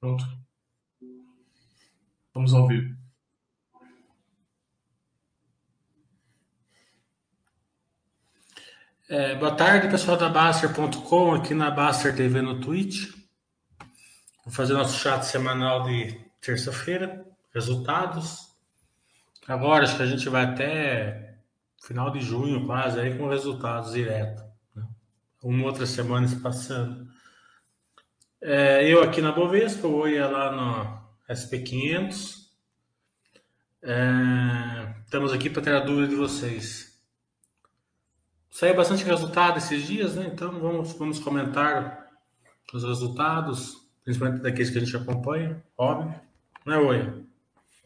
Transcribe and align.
Pronto. 0.00 0.24
Vamos 2.32 2.54
ao 2.54 2.68
vivo. 2.68 2.96
É, 9.08 9.34
boa 9.36 9.56
tarde, 9.56 9.88
pessoal 9.88 10.16
da 10.16 10.28
Baster.com, 10.28 11.34
aqui 11.34 11.54
na 11.54 11.70
Baster 11.70 12.14
TV 12.14 12.42
no 12.42 12.60
Twitch. 12.60 13.10
Vou 14.44 14.52
fazer 14.52 14.74
nosso 14.74 14.98
chat 14.98 15.24
semanal 15.24 15.84
de 15.84 16.12
terça-feira, 16.40 17.26
resultados. 17.52 18.54
Agora 19.48 19.84
acho 19.84 19.96
que 19.96 20.02
a 20.02 20.06
gente 20.06 20.28
vai 20.28 20.44
até 20.44 21.38
final 21.82 22.10
de 22.10 22.20
junho, 22.20 22.66
quase, 22.66 23.00
aí 23.00 23.16
com 23.16 23.28
resultados 23.28 23.92
direto. 23.92 24.42
Né? 24.76 24.86
Uma 25.42 25.64
outra 25.64 25.86
semana 25.86 26.28
se 26.28 26.36
passando. 26.36 27.07
É, 28.40 28.88
eu 28.88 29.02
aqui 29.02 29.20
na 29.20 29.32
Bovespa, 29.32 29.86
o 29.88 30.06
ia 30.06 30.28
lá 30.28 30.52
no 30.52 31.34
SP500. 31.34 32.46
É, 33.82 34.94
estamos 35.04 35.32
aqui 35.32 35.50
para 35.50 35.62
ter 35.62 35.74
a 35.74 35.80
dúvida 35.80 36.08
de 36.08 36.14
vocês. 36.14 36.98
Saiu 38.50 38.76
bastante 38.76 39.04
resultado 39.04 39.58
esses 39.58 39.86
dias, 39.86 40.14
né? 40.14 40.30
Então 40.32 40.58
vamos, 40.60 40.92
vamos 40.92 41.18
comentar 41.18 42.08
os 42.72 42.84
resultados, 42.84 43.76
principalmente 44.04 44.42
daqueles 44.42 44.70
que 44.70 44.78
a 44.78 44.80
gente 44.80 44.96
acompanha, 44.96 45.62
óbvio. 45.76 46.14
Né, 46.64 46.76
Oi? 46.76 47.24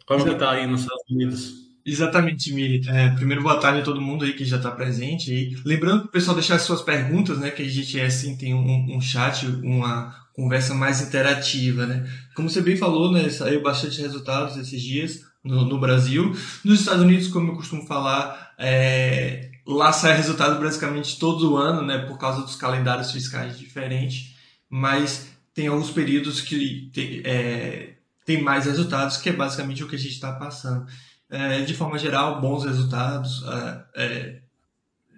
Como 0.06 0.28
está 0.28 0.50
aí 0.50 0.66
nos 0.66 0.82
Estados 0.82 1.04
Unidos? 1.10 1.62
Exatamente, 1.84 2.52
Mi. 2.52 2.80
É, 2.88 3.10
primeiro, 3.10 3.42
boa 3.42 3.58
tarde 3.58 3.80
a 3.80 3.84
todo 3.84 4.00
mundo 4.00 4.24
aí 4.24 4.34
que 4.34 4.44
já 4.44 4.56
está 4.56 4.70
presente. 4.70 5.32
E 5.32 5.56
lembrando 5.64 6.02
para 6.02 6.08
o 6.08 6.12
pessoal 6.12 6.36
deixar 6.36 6.56
as 6.56 6.62
suas 6.62 6.82
perguntas, 6.82 7.38
né? 7.38 7.50
Que 7.50 7.62
a 7.62 7.68
gente 7.68 7.98
é, 7.98 8.06
assim, 8.06 8.36
tem 8.36 8.54
um, 8.54 8.96
um 8.96 9.00
chat, 9.00 9.46
uma 9.46 10.21
conversa 10.32 10.74
mais 10.74 11.00
interativa, 11.00 11.86
né? 11.86 12.08
Como 12.34 12.48
você 12.48 12.60
bem 12.60 12.76
falou, 12.76 13.12
né? 13.12 13.28
Saiu 13.28 13.62
bastante 13.62 14.00
resultados 14.00 14.56
esses 14.56 14.80
dias 14.80 15.20
no, 15.44 15.64
no 15.64 15.78
Brasil. 15.78 16.34
Nos 16.64 16.80
Estados 16.80 17.02
Unidos, 17.02 17.28
como 17.28 17.52
eu 17.52 17.56
costumo 17.56 17.86
falar, 17.86 18.54
é, 18.58 19.50
lá 19.66 19.92
sai 19.92 20.16
resultado 20.16 20.60
basicamente 20.60 21.18
todo 21.18 21.56
ano, 21.56 21.82
né? 21.82 21.98
Por 21.98 22.18
causa 22.18 22.42
dos 22.42 22.56
calendários 22.56 23.12
fiscais 23.12 23.58
diferentes. 23.58 24.34
Mas 24.68 25.28
tem 25.54 25.66
alguns 25.66 25.90
períodos 25.90 26.40
que 26.40 26.90
tem, 26.92 27.22
é, 27.24 27.94
tem 28.24 28.42
mais 28.42 28.66
resultados, 28.66 29.18
que 29.18 29.28
é 29.28 29.32
basicamente 29.32 29.84
o 29.84 29.88
que 29.88 29.96
a 29.96 29.98
gente 29.98 30.14
está 30.14 30.32
passando 30.32 30.86
é, 31.32 31.62
de 31.62 31.72
forma 31.72 31.98
geral, 31.98 32.42
bons 32.42 32.64
resultados 32.64 33.42
é, 33.42 33.84
é, 33.96 34.41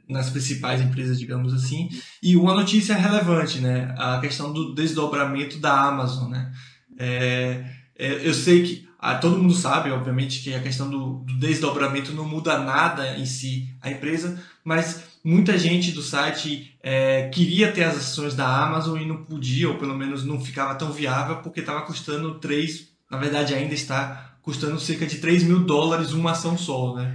nas 0.09 0.31
principais 0.31 0.81
empresas, 0.81 1.19
digamos 1.19 1.53
assim. 1.53 1.89
E 2.23 2.37
uma 2.37 2.55
notícia 2.55 2.95
relevante, 2.95 3.59
né? 3.59 3.95
A 3.99 4.19
questão 4.21 4.53
do 4.53 4.75
desdobramento 4.75 5.59
da 5.59 5.89
Amazon, 5.89 6.31
né? 6.31 6.53
É, 6.99 7.65
é, 7.97 8.27
eu 8.27 8.35
sei 8.35 8.63
que 8.63 8.89
ah, 8.99 9.17
todo 9.17 9.37
mundo 9.37 9.53
sabe, 9.53 9.91
obviamente, 9.91 10.41
que 10.43 10.55
a 10.55 10.63
questão 10.63 10.89
do, 10.89 11.17
do, 11.25 11.39
desdobramento 11.39 12.13
não 12.13 12.27
muda 12.27 12.59
nada 12.59 13.19
em 13.19 13.27
si 13.27 13.69
a 13.83 13.91
empresa, 13.91 14.43
mas 14.65 15.05
muita 15.23 15.59
gente 15.59 15.93
do 15.93 16.01
site 16.01 16.75
é, 16.83 17.29
queria 17.29 17.71
ter 17.71 17.85
as 17.85 17.99
ações 17.99 18.35
da 18.35 18.47
Amazon 18.47 18.99
e 18.99 19.07
não 19.07 19.23
podia, 19.23 19.69
ou 19.69 19.77
pelo 19.77 19.95
menos 19.95 20.25
não 20.25 20.41
ficava 20.41 20.75
tão 20.75 20.91
viável, 20.91 21.37
porque 21.43 21.61
estava 21.61 21.83
custando 21.83 22.39
3, 22.39 22.89
na 23.11 23.19
verdade 23.19 23.55
ainda 23.55 23.75
está 23.75 24.37
custando 24.41 24.81
cerca 24.81 25.07
de 25.07 25.19
3 25.19 25.43
mil 25.43 25.61
dólares 25.61 26.13
uma 26.13 26.31
ação 26.31 26.57
só, 26.57 26.95
né? 26.95 27.15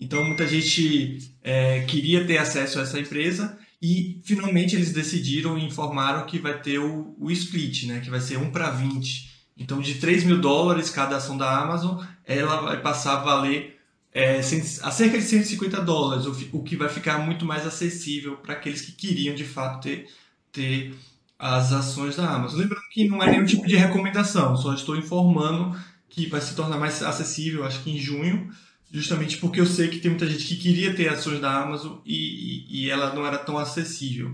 Então 0.00 0.24
muita 0.24 0.46
gente 0.46 1.32
é, 1.42 1.82
queria 1.82 2.26
ter 2.26 2.38
acesso 2.38 2.78
a 2.78 2.82
essa 2.82 2.98
empresa 2.98 3.58
e 3.80 4.20
finalmente 4.24 4.74
eles 4.74 4.92
decidiram 4.92 5.58
e 5.58 5.64
informaram 5.64 6.26
que 6.26 6.38
vai 6.38 6.60
ter 6.60 6.78
o, 6.78 7.14
o 7.18 7.30
split, 7.30 7.84
né? 7.84 8.00
Que 8.00 8.10
vai 8.10 8.20
ser 8.20 8.36
1 8.38 8.50
para 8.50 8.70
20. 8.70 9.32
Então 9.56 9.80
de 9.80 9.94
3 9.96 10.24
mil 10.24 10.40
dólares 10.40 10.90
cada 10.90 11.16
ação 11.16 11.36
da 11.36 11.58
Amazon, 11.58 12.02
ela 12.24 12.60
vai 12.60 12.80
passar 12.80 13.14
a 13.14 13.22
valer 13.22 13.74
é, 14.14 14.38
a 14.38 14.90
cerca 14.92 15.18
de 15.18 15.24
150 15.24 15.80
dólares, 15.82 16.24
o, 16.52 16.62
que 16.62 16.76
vai 16.76 16.88
ficar 16.88 17.18
muito 17.18 17.44
mais 17.44 17.66
acessível 17.66 18.36
para 18.36 18.54
aqueles 18.54 18.80
que 18.80 18.92
queriam 18.92 19.34
de 19.34 19.42
fato 19.42 19.82
ter, 19.82 20.06
ter 20.52 20.94
as 21.36 21.72
ações 21.72 22.14
da 22.14 22.30
Amazon. 22.30 22.60
Lembrando 22.60 22.88
que 22.92 23.08
não 23.08 23.20
é 23.20 23.32
nenhum 23.32 23.44
tipo 23.44 23.66
de 23.66 23.74
recomendação, 23.74 24.56
só 24.56 24.72
estou 24.72 24.96
informando 24.96 25.76
que 26.08 26.26
vai 26.28 26.40
se 26.40 26.54
tornar 26.54 26.78
mais 26.78 27.02
acessível, 27.02 27.64
acho 27.64 27.82
que 27.82 27.90
em 27.90 27.98
junho, 27.98 28.48
justamente 28.94 29.38
porque 29.38 29.60
eu 29.60 29.66
sei 29.66 29.88
que 29.88 29.98
tem 29.98 30.12
muita 30.12 30.24
gente 30.24 30.44
que 30.44 30.54
queria 30.54 30.94
ter 30.94 31.08
ações 31.08 31.40
da 31.40 31.50
Amazon 31.50 31.98
e, 32.06 32.64
e, 32.68 32.88
ela 32.88 33.12
não 33.12 33.26
era 33.26 33.38
tão 33.38 33.58
acessível. 33.58 34.32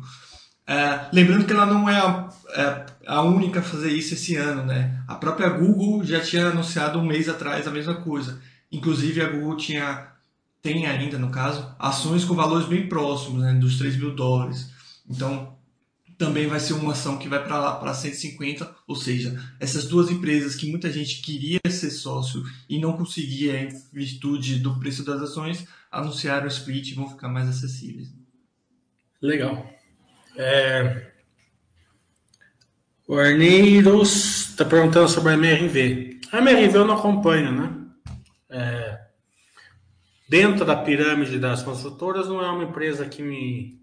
É, 0.66 1.08
lembrando 1.14 1.46
que 1.46 1.52
ela 1.52 1.64
não 1.64 1.88
é 1.88 1.98
a, 1.98 2.28
é 2.50 2.86
a, 3.06 3.22
única 3.22 3.60
a 3.60 3.62
fazer 3.62 3.90
isso 3.90 4.12
esse 4.12 4.36
ano, 4.36 4.62
né? 4.62 5.02
A 5.08 5.14
própria 5.14 5.48
Google 5.48 6.04
já 6.04 6.20
tinha 6.20 6.48
anunciado 6.48 6.98
um 6.98 7.06
mês 7.06 7.26
atrás 7.26 7.66
a 7.66 7.70
mesma 7.70 7.94
coisa. 8.02 8.38
Inclusive 8.70 9.22
a 9.22 9.30
Google 9.30 9.56
tinha, 9.56 10.08
tem 10.60 10.86
ainda 10.86 11.18
no 11.18 11.30
caso, 11.30 11.74
ações 11.78 12.22
com 12.22 12.34
valores 12.34 12.68
bem 12.68 12.86
próximos, 12.86 13.40
né? 13.40 13.54
Dos 13.54 13.78
3 13.78 13.96
mil 13.96 14.14
dólares. 14.14 14.70
Então, 15.08 15.49
também 16.20 16.46
vai 16.46 16.60
ser 16.60 16.74
uma 16.74 16.92
ação 16.92 17.16
que 17.16 17.30
vai 17.30 17.42
para 17.42 17.58
lá 17.58 17.76
para 17.76 17.94
150, 17.94 18.76
ou 18.86 18.94
seja, 18.94 19.42
essas 19.58 19.86
duas 19.86 20.10
empresas 20.10 20.54
que 20.54 20.70
muita 20.70 20.92
gente 20.92 21.22
queria 21.22 21.58
ser 21.70 21.90
sócio 21.90 22.42
e 22.68 22.78
não 22.78 22.92
conseguia 22.92 23.58
em 23.58 23.68
virtude 23.90 24.58
do 24.58 24.78
preço 24.78 25.02
das 25.02 25.22
ações, 25.22 25.66
anunciaram 25.90 26.44
o 26.44 26.48
split 26.48 26.90
e 26.90 26.94
vão 26.94 27.08
ficar 27.08 27.28
mais 27.28 27.48
acessíveis. 27.48 28.12
Legal. 29.22 29.66
É... 30.36 31.10
O 33.08 33.16
Arneiros 33.16 34.50
está 34.50 34.66
perguntando 34.66 35.08
sobre 35.08 35.32
a 35.32 35.34
MRV. 35.36 36.20
A 36.32 36.38
MRV 36.38 36.76
eu 36.76 36.86
não 36.86 36.98
acompanho, 36.98 37.50
né? 37.50 37.74
É... 38.50 39.00
Dentro 40.28 40.66
da 40.66 40.76
pirâmide 40.76 41.38
das 41.38 41.62
construtoras, 41.62 42.28
não 42.28 42.44
é 42.44 42.50
uma 42.50 42.64
empresa 42.64 43.06
que 43.06 43.22
me 43.22 43.79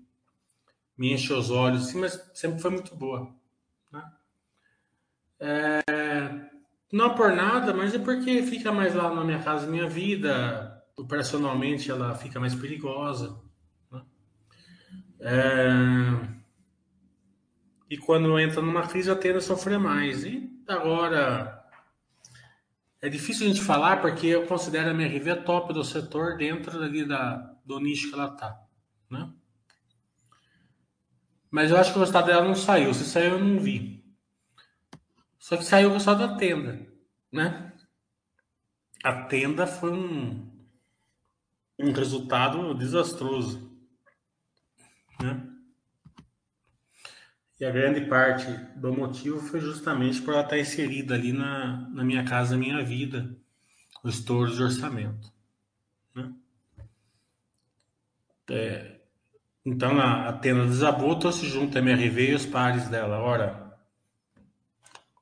me 0.97 1.13
enche 1.13 1.31
os 1.31 1.52
olhos, 1.52 1.88
assim, 1.88 2.00
mas 2.00 2.19
sempre 2.34 2.59
foi 2.59 2.72
muito 2.72 2.96
boa. 2.96 3.31
Né? 3.91 4.12
É, 5.40 5.84
não 6.91 7.13
por 7.13 7.31
nada, 7.34 7.74
mas 7.74 7.94
é 7.94 8.00
porque 8.00 8.41
fica 8.44 8.72
mais 8.72 8.96
lá 8.96 9.13
na 9.13 9.24
minha 9.24 9.40
casa, 9.40 9.68
minha 9.68 9.88
vida. 9.88 10.74
Operacionalmente 10.97 11.91
ela 11.91 12.16
fica 12.16 12.40
mais 12.40 12.56
perigosa. 12.56 13.40
Né? 13.91 14.02
É, 15.19 15.68
e 17.90 17.97
quando 17.97 18.40
entra 18.40 18.62
numa 18.62 18.88
crise, 18.88 19.09
eu 19.09 19.19
tendo 19.19 19.38
a 19.38 19.41
sofrer 19.41 19.80
mais. 19.80 20.24
E 20.24 20.50
agora. 20.68 21.53
É 23.00 23.09
difícil 23.09 23.46
a 23.46 23.50
gente 23.50 23.62
falar 23.62 24.02
porque 24.02 24.25
eu 24.25 24.47
considero 24.47 24.90
a 24.90 24.94
minha 24.94 25.07
RV 25.07 25.44
top 25.44 25.72
do 25.72 25.84
setor 25.84 26.36
dentro 26.36 26.81
ali 26.81 27.06
da, 27.06 27.56
do 27.63 27.80
nicho 27.80 28.09
que 28.09 28.16
ela 28.16 28.34
está. 28.34 28.59
Né? 29.09 29.31
Mas 31.57 31.72
eu 31.72 31.78
acho 31.78 31.91
que 31.91 31.97
o 31.97 32.01
resultado 32.01 32.28
dela 32.28 32.45
não 32.45 32.53
saiu. 32.53 32.94
Se 32.94 33.03
saiu, 33.03 33.31
eu 33.31 33.40
não 33.40 33.59
vi. 33.59 34.06
Só 35.40 35.57
que 35.57 35.63
saiu 35.63 35.90
o 35.90 35.94
resultado 35.94 36.19
da 36.19 36.38
tenda, 36.38 36.88
né? 37.31 37.73
A 39.03 39.23
tenda 39.23 39.66
foi 39.66 39.91
um, 39.91 40.56
um 41.79 41.91
resultado 41.94 42.75
desastroso, 42.75 43.75
né? 45.19 45.50
E 47.59 47.66
a 47.66 47.72
grande 47.72 48.01
parte 48.01 48.45
do 48.75 48.94
motivo 48.94 49.39
foi 49.39 49.59
justamente 49.59 50.22
por 50.22 50.35
ela 50.35 50.44
estar 50.44 50.59
inserida 50.59 51.16
ali 51.16 51.34
na, 51.34 51.89
na 51.89 52.03
Minha 52.03 52.24
Casa 52.24 52.56
Minha 52.56 52.85
Vida, 52.85 53.35
o 54.03 54.09
estouro 54.09 54.53
de 54.53 54.62
orçamento. 54.62 55.34
Né? 56.13 56.35
É, 58.51 58.97
então 59.67 60.00
a, 60.00 60.29
a 60.29 60.33
tenda 60.33 60.66
desabou, 60.66 61.19
se 61.29 61.45
junta 61.45 61.79
a 61.79 61.81
MRV 61.81 62.29
e 62.29 62.35
os 62.35 62.45
pares 62.45 62.88
dela. 62.88 63.19
Ora, 63.19 63.78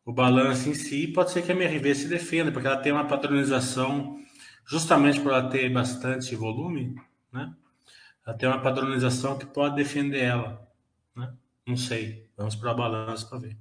o 0.06 0.14
balanço 0.14 0.70
em 0.70 0.76
si 0.76 1.08
pode 1.08 1.32
ser 1.32 1.42
que 1.42 1.52
a 1.52 1.56
MRV 1.56 1.96
se 1.96 2.08
defenda, 2.08 2.52
porque 2.52 2.68
ela 2.68 2.78
tem 2.78 2.92
uma 2.92 3.08
padronização, 3.08 4.20
justamente 4.64 5.20
por 5.20 5.32
ela 5.32 5.50
ter 5.50 5.68
bastante 5.74 6.36
volume, 6.36 6.94
né? 7.34 7.56
Ela 8.24 8.38
tem 8.38 8.48
uma 8.48 8.62
padronização 8.62 9.36
que 9.36 9.48
pode 9.48 9.78
defender 9.78 10.22
ela, 10.22 10.72
né? 11.16 11.34
Não 11.66 11.76
sei, 11.76 12.30
vamos 12.38 12.56
para 12.56 12.72
o 12.72 12.76
balanço 12.76 13.28
para 13.28 13.40
ver. 13.40 13.58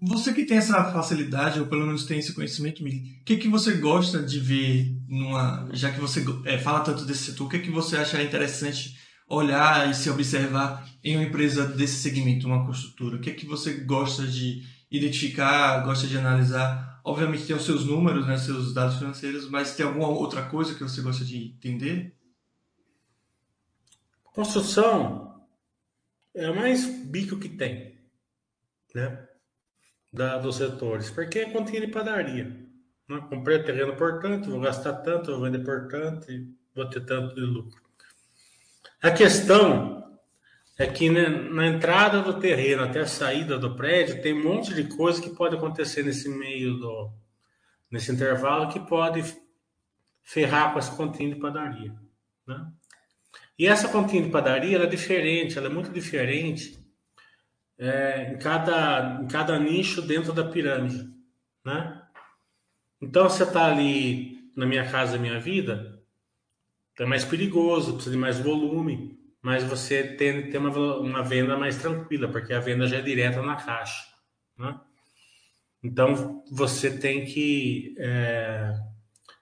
Você 0.00 0.32
que 0.32 0.44
tem 0.44 0.58
essa 0.58 0.92
facilidade, 0.92 1.58
ou 1.58 1.66
pelo 1.66 1.84
menos 1.84 2.04
tem 2.04 2.20
esse 2.20 2.32
conhecimento, 2.32 2.84
o 2.84 3.24
que, 3.24 3.36
que 3.36 3.48
você 3.48 3.74
gosta 3.74 4.22
de 4.22 4.38
ver 4.38 4.96
numa. 5.08 5.68
Já 5.72 5.90
que 5.90 6.00
você 6.00 6.24
é, 6.44 6.56
fala 6.56 6.80
tanto 6.80 7.04
desse 7.04 7.24
setor, 7.32 7.46
o 7.46 7.48
que, 7.50 7.58
que 7.58 7.70
você 7.70 7.96
acha 7.96 8.22
interessante 8.22 8.96
olhar 9.28 9.90
e 9.90 9.94
se 9.94 10.08
observar 10.08 10.88
em 11.02 11.16
uma 11.16 11.24
empresa 11.24 11.66
desse 11.66 12.00
segmento, 12.00 12.46
uma 12.46 12.64
construtora? 12.64 13.16
O 13.16 13.20
que, 13.20 13.32
que 13.32 13.44
você 13.44 13.74
gosta 13.74 14.24
de 14.24 14.62
identificar, 14.88 15.84
gosta 15.84 16.06
de 16.06 16.16
analisar? 16.16 17.00
Obviamente 17.04 17.46
tem 17.46 17.56
os 17.56 17.64
seus 17.64 17.84
números, 17.84 18.26
né, 18.26 18.38
seus 18.38 18.72
dados 18.72 18.98
financeiros, 18.98 19.50
mas 19.50 19.74
tem 19.74 19.84
alguma 19.84 20.08
outra 20.08 20.42
coisa 20.42 20.74
que 20.74 20.82
você 20.82 21.00
gosta 21.00 21.24
de 21.24 21.54
entender? 21.56 22.14
Construção 24.22 25.42
é 26.34 26.48
o 26.48 26.54
mais 26.54 26.86
bico 26.86 27.38
que 27.38 27.48
tem, 27.48 27.98
né? 28.94 29.27
Da, 30.10 30.38
dos 30.38 30.56
setores, 30.56 31.10
porque 31.10 31.40
é 31.40 31.50
continha 31.50 31.82
de 31.82 31.92
padaria. 31.92 32.44
Né? 33.08 33.26
Comprei 33.28 33.62
terreno 33.62 33.94
por 33.94 34.20
tanto, 34.20 34.50
vou 34.50 34.60
gastar 34.60 34.94
tanto, 34.94 35.32
vou 35.32 35.42
vender 35.42 35.64
por 35.64 35.86
tanto 35.88 36.32
e 36.32 36.48
vou 36.74 36.86
ter 36.88 37.04
tanto 37.04 37.34
de 37.34 37.42
lucro. 37.42 37.82
A 39.02 39.10
questão 39.10 40.18
é 40.78 40.86
que 40.86 41.10
né, 41.10 41.28
na 41.28 41.66
entrada 41.66 42.22
do 42.22 42.38
terreno 42.38 42.84
até 42.84 43.00
a 43.00 43.06
saída 43.06 43.58
do 43.58 43.74
prédio 43.74 44.22
tem 44.22 44.32
um 44.32 44.42
monte 44.42 44.72
de 44.74 44.84
coisa 44.84 45.20
que 45.20 45.30
pode 45.30 45.56
acontecer 45.56 46.04
nesse 46.04 46.28
meio 46.28 46.78
do 46.78 47.10
nesse 47.90 48.12
intervalo 48.12 48.68
que 48.68 48.78
pode 48.80 49.24
ferrar 50.22 50.72
com 50.72 50.78
essa 50.78 50.94
continha 50.94 51.34
de 51.34 51.40
padaria, 51.40 51.94
né? 52.46 52.70
E 53.58 53.66
essa 53.66 53.88
continha 53.88 54.22
de 54.22 54.30
padaria 54.30 54.78
é 54.78 54.86
diferente, 54.86 55.58
ela 55.58 55.66
é 55.66 55.70
muito 55.70 55.90
diferente 55.90 56.77
é, 57.78 58.32
em, 58.32 58.38
cada, 58.38 59.20
em 59.22 59.28
cada 59.28 59.58
nicho 59.58 60.02
dentro 60.02 60.32
da 60.32 60.44
pirâmide, 60.44 61.08
né? 61.64 62.02
Então 63.00 63.28
você 63.28 63.44
está 63.44 63.66
ali 63.66 64.50
na 64.56 64.66
minha 64.66 64.90
casa, 64.90 65.18
minha 65.18 65.38
vida, 65.38 66.02
é 66.98 67.04
mais 67.04 67.24
perigoso, 67.24 67.94
precisa 67.94 68.14
de 68.14 68.20
mais 68.20 68.40
volume, 68.40 69.16
mas 69.40 69.62
você 69.62 70.02
tem, 70.02 70.50
tem 70.50 70.60
uma, 70.60 70.96
uma 70.98 71.22
venda 71.22 71.56
mais 71.56 71.76
tranquila, 71.76 72.28
porque 72.28 72.52
a 72.52 72.58
venda 72.58 72.88
já 72.88 72.96
é 72.96 73.02
direta 73.02 73.40
na 73.40 73.54
caixa, 73.54 74.04
né? 74.58 74.80
Então 75.82 76.42
você 76.50 76.98
tem 76.98 77.24
que 77.24 77.94
é, 77.98 78.74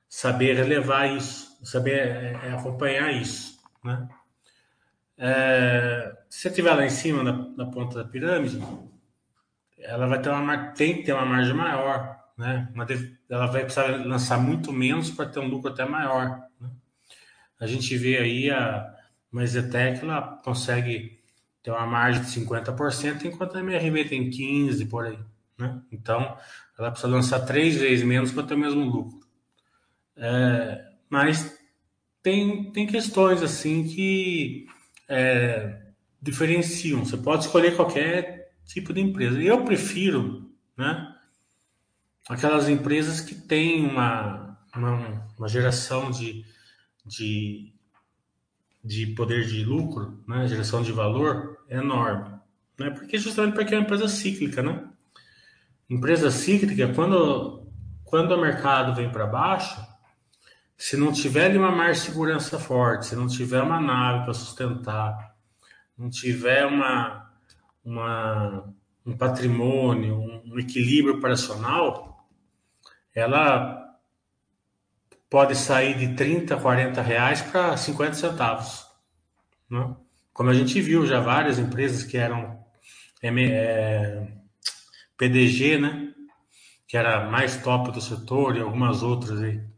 saber 0.06 0.54
relevar 0.54 1.06
isso, 1.06 1.58
saber 1.64 1.98
é, 1.98 2.40
é 2.44 2.52
acompanhar 2.52 3.10
isso. 3.10 3.58
Né? 3.82 4.06
É, 5.18 6.14
se 6.28 6.40
você 6.40 6.48
estiver 6.48 6.74
lá 6.74 6.84
em 6.84 6.90
cima, 6.90 7.22
na, 7.22 7.32
na, 7.32 7.66
ponta 7.66 8.02
da 8.02 8.08
pirâmide, 8.08 8.60
ela 9.78 10.06
vai 10.06 10.20
ter 10.20 10.30
uma 10.30 10.68
tem 10.72 10.96
que 10.96 11.04
ter 11.04 11.12
uma 11.12 11.24
margem 11.24 11.54
maior, 11.54 12.18
né? 12.36 12.68
Ela 13.28 13.46
vai 13.46 13.62
precisar 13.62 14.04
lançar 14.04 14.38
muito 14.38 14.72
menos 14.72 15.10
para 15.10 15.26
ter 15.26 15.40
um 15.40 15.48
lucro 15.48 15.72
até 15.72 15.84
maior. 15.84 16.42
Né? 16.60 16.70
A 17.58 17.66
gente 17.66 17.96
vê 17.96 18.18
aí 18.18 18.50
a 18.50 18.94
uma 19.32 19.46
Zetec, 19.46 20.02
ela 20.02 20.40
consegue 20.44 21.20
ter 21.62 21.70
uma 21.70 21.86
margem 21.86 22.22
de 22.22 22.28
50%, 22.28 23.24
enquanto 23.24 23.56
a 23.56 23.60
MRV 23.60 24.04
tem 24.04 24.30
15% 24.30 24.88
por 24.88 25.04
aí. 25.04 25.18
Né? 25.58 25.80
Então, 25.90 26.36
ela 26.78 26.90
precisa 26.90 27.12
lançar 27.12 27.40
três 27.40 27.76
vezes 27.76 28.04
menos 28.04 28.30
para 28.30 28.44
ter 28.44 28.54
o 28.54 28.58
mesmo 28.58 28.84
lucro. 28.84 29.20
É, 30.16 30.86
mas 31.08 31.58
tem, 32.22 32.70
tem 32.72 32.86
questões 32.86 33.42
assim 33.42 33.84
que 33.84 34.66
é, 35.08 35.82
diferenciam. 36.20 37.04
Você 37.04 37.16
pode 37.16 37.44
escolher 37.44 37.76
qualquer 37.76 38.52
tipo 38.64 38.92
de 38.92 39.00
empresa. 39.00 39.40
Eu 39.40 39.64
prefiro, 39.64 40.50
né? 40.76 41.12
Aquelas 42.28 42.68
empresas 42.68 43.20
que 43.20 43.34
têm 43.34 43.86
uma, 43.86 44.58
uma, 44.74 45.28
uma 45.38 45.48
geração 45.48 46.10
de, 46.10 46.44
de, 47.04 47.72
de 48.84 49.06
poder 49.08 49.46
de 49.46 49.64
lucro, 49.64 50.22
né? 50.26 50.46
Geração 50.48 50.82
de 50.82 50.92
valor 50.92 51.58
enorme, 51.68 52.38
né? 52.78 52.90
Porque 52.90 53.18
justamente 53.18 53.54
porque 53.54 53.74
é 53.74 53.78
uma 53.78 53.84
empresa 53.84 54.08
cíclica, 54.08 54.62
né? 54.62 54.88
Empresa 55.88 56.32
cíclica, 56.32 56.92
quando, 56.92 57.64
quando 58.04 58.32
o 58.32 58.40
mercado 58.40 58.92
vem 58.92 59.08
para 59.08 59.24
baixo, 59.24 59.80
se 60.76 60.96
não 60.96 61.12
tiver 61.12 61.56
uma 61.56 61.70
mar 61.70 61.96
segurança 61.96 62.58
forte, 62.58 63.06
se 63.06 63.16
não 63.16 63.26
tiver 63.26 63.62
uma 63.62 63.80
nave 63.80 64.24
para 64.24 64.34
sustentar, 64.34 65.34
não 65.96 66.10
tiver 66.10 66.66
uma, 66.66 67.32
uma, 67.82 68.74
um 69.04 69.16
patrimônio, 69.16 70.16
um, 70.16 70.52
um 70.52 70.58
equilíbrio 70.58 71.16
operacional, 71.16 72.28
ela 73.14 73.84
pode 75.30 75.56
sair 75.56 75.96
de 75.96 76.14
30, 76.14 76.56
40 76.58 77.00
reais 77.00 77.40
para 77.40 77.76
50 77.76 78.14
centavos. 78.14 78.86
Né? 79.70 79.96
Como 80.32 80.50
a 80.50 80.54
gente 80.54 80.78
viu 80.82 81.06
já 81.06 81.20
várias 81.20 81.58
empresas 81.58 82.04
que 82.04 82.18
eram 82.18 82.62
é, 83.22 83.28
é, 83.28 84.28
PDG, 85.16 85.78
né? 85.78 86.12
que 86.86 86.98
era 86.98 87.30
mais 87.30 87.56
top 87.56 87.90
do 87.90 88.00
setor, 88.00 88.56
e 88.56 88.60
algumas 88.60 89.02
outras 89.02 89.40
aí 89.40 89.75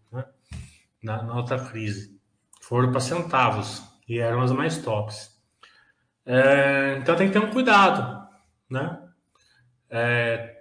na, 1.02 1.22
na 1.22 1.36
outra 1.36 1.58
crise. 1.58 2.18
Foram 2.60 2.90
para 2.90 3.00
centavos 3.00 3.82
e 4.08 4.18
eram 4.18 4.40
as 4.40 4.52
mais 4.52 4.78
tops. 4.78 5.38
É, 6.24 6.98
então 7.00 7.16
tem 7.16 7.28
que 7.28 7.32
ter 7.32 7.38
um 7.38 7.50
cuidado, 7.50 8.28
né? 8.68 9.02
É, 9.88 10.56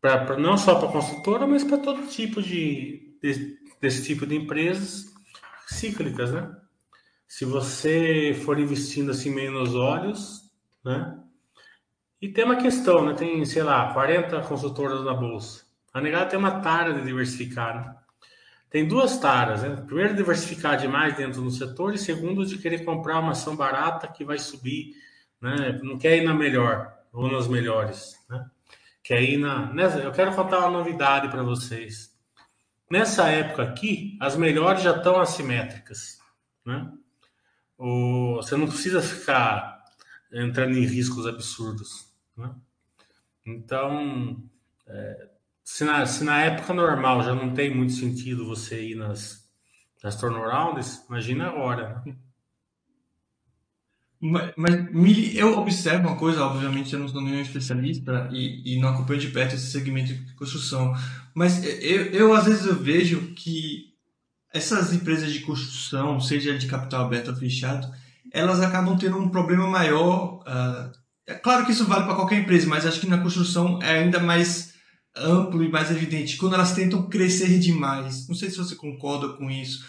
pra, 0.00 0.24
pra 0.24 0.36
não 0.36 0.56
só 0.56 0.76
para 0.76 0.92
construtora, 0.92 1.46
mas 1.46 1.64
para 1.64 1.78
todo 1.78 2.06
tipo 2.06 2.40
de, 2.40 3.16
de, 3.22 3.58
desse 3.80 4.04
tipo 4.04 4.26
de 4.26 4.36
empresas 4.36 5.06
cíclicas, 5.66 6.32
né? 6.32 6.54
Se 7.26 7.44
você 7.44 8.34
for 8.44 8.58
investindo 8.58 9.10
assim 9.10 9.34
meio 9.34 9.52
nos 9.52 9.74
olhos, 9.74 10.50
né? 10.84 11.18
E 12.20 12.28
tem 12.28 12.44
uma 12.44 12.56
questão, 12.56 13.04
né? 13.04 13.14
Tem, 13.14 13.44
sei 13.44 13.62
lá, 13.62 13.92
40 13.92 14.42
consultoras 14.42 15.04
na 15.04 15.14
bolsa. 15.14 15.64
A 15.92 16.00
negada 16.00 16.26
tem 16.26 16.38
uma 16.38 16.60
tara 16.60 16.92
de 16.92 17.04
diversificar, 17.04 17.74
né? 17.74 17.99
Tem 18.70 18.86
duas 18.86 19.18
taras, 19.18 19.62
né? 19.62 19.82
Primeiro, 19.84 20.14
diversificar 20.14 20.78
demais 20.78 21.16
dentro 21.16 21.42
do 21.42 21.50
setor, 21.50 21.92
e 21.92 21.98
segundo, 21.98 22.46
de 22.46 22.56
querer 22.56 22.84
comprar 22.84 23.18
uma 23.18 23.32
ação 23.32 23.56
barata 23.56 24.06
que 24.06 24.24
vai 24.24 24.38
subir, 24.38 24.94
né? 25.40 25.80
Não 25.82 25.98
quer 25.98 26.18
ir 26.18 26.24
na 26.24 26.32
melhor 26.32 26.96
ou 27.12 27.30
nas 27.30 27.48
melhores, 27.48 28.14
né? 28.28 28.48
Quer 29.02 29.22
ir 29.22 29.38
na. 29.38 29.72
Eu 30.04 30.12
quero 30.12 30.34
contar 30.36 30.60
uma 30.60 30.78
novidade 30.78 31.28
para 31.28 31.42
vocês. 31.42 32.16
Nessa 32.88 33.28
época 33.28 33.64
aqui, 33.64 34.16
as 34.20 34.36
melhores 34.36 34.82
já 34.82 34.96
estão 34.96 35.20
assimétricas, 35.20 36.20
né? 36.64 36.92
O... 37.76 38.36
Você 38.36 38.56
não 38.56 38.68
precisa 38.68 39.02
ficar 39.02 39.84
entrando 40.32 40.76
em 40.76 40.84
riscos 40.84 41.26
absurdos, 41.26 42.08
né? 42.36 42.54
Então, 43.44 44.40
é, 44.86 45.28
se 45.72 45.84
na, 45.84 46.04
se 46.04 46.24
na 46.24 46.40
época 46.40 46.74
normal 46.74 47.22
já 47.22 47.32
não 47.32 47.54
tem 47.54 47.72
muito 47.72 47.92
sentido 47.92 48.44
você 48.44 48.88
ir 48.90 48.96
nas, 48.96 49.44
nas 50.02 50.16
turnarounds, 50.16 51.04
imagina 51.08 51.46
agora. 51.46 52.02
Né? 52.04 52.16
Mas, 54.20 54.52
mas 54.56 54.92
me, 54.92 55.36
eu 55.36 55.56
observo 55.56 56.08
uma 56.08 56.16
coisa, 56.16 56.44
obviamente 56.44 56.92
eu 56.92 56.98
não 56.98 57.08
sou 57.08 57.22
nenhum 57.22 57.40
especialista 57.40 58.28
e, 58.32 58.74
e 58.74 58.80
não 58.80 58.88
acompanho 58.88 59.20
de 59.20 59.28
perto 59.28 59.54
esse 59.54 59.70
segmento 59.70 60.12
de 60.12 60.34
construção, 60.34 60.92
mas 61.32 61.64
eu, 61.64 62.06
eu 62.06 62.34
às 62.34 62.46
vezes 62.46 62.66
eu 62.66 62.74
vejo 62.74 63.32
que 63.34 63.94
essas 64.52 64.92
empresas 64.92 65.32
de 65.32 65.40
construção, 65.40 66.20
seja 66.20 66.58
de 66.58 66.66
capital 66.66 67.06
aberto 67.06 67.28
ou 67.28 67.36
fechado, 67.36 67.88
elas 68.32 68.60
acabam 68.60 68.98
tendo 68.98 69.16
um 69.16 69.28
problema 69.28 69.68
maior. 69.68 70.40
Uh, 70.40 70.92
é 71.28 71.34
claro 71.34 71.64
que 71.64 71.70
isso 71.70 71.86
vale 71.86 72.06
para 72.06 72.16
qualquer 72.16 72.40
empresa, 72.40 72.66
mas 72.66 72.84
acho 72.84 73.00
que 73.00 73.06
na 73.06 73.18
construção 73.18 73.80
é 73.80 74.00
ainda 74.00 74.18
mais 74.18 74.69
amplo 75.16 75.62
e 75.62 75.68
mais 75.68 75.90
evidente 75.90 76.36
quando 76.36 76.54
elas 76.54 76.72
tentam 76.72 77.08
crescer 77.08 77.58
demais. 77.58 78.28
Não 78.28 78.34
sei 78.34 78.50
se 78.50 78.56
você 78.56 78.74
concorda 78.74 79.30
com 79.30 79.50
isso. 79.50 79.84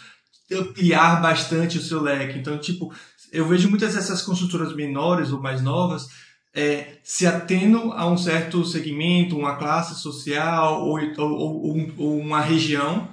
Ampliar 0.50 1.22
bastante 1.22 1.78
o 1.78 1.82
seu 1.82 2.02
leque. 2.02 2.38
Então, 2.38 2.58
tipo, 2.58 2.92
eu 3.32 3.48
vejo 3.48 3.70
muitas 3.70 3.94
dessas 3.94 4.22
construtoras 4.22 4.74
menores 4.74 5.32
ou 5.32 5.40
mais 5.40 5.62
novas 5.62 6.08
é, 6.54 6.98
se 7.02 7.26
atendo 7.26 7.92
a 7.92 8.06
um 8.06 8.16
certo 8.16 8.64
segmento, 8.64 9.38
uma 9.38 9.56
classe 9.56 10.00
social 10.00 10.82
ou, 10.82 10.98
ou, 11.18 11.30
ou, 11.30 11.92
ou 11.96 12.18
uma 12.18 12.40
região. 12.40 13.08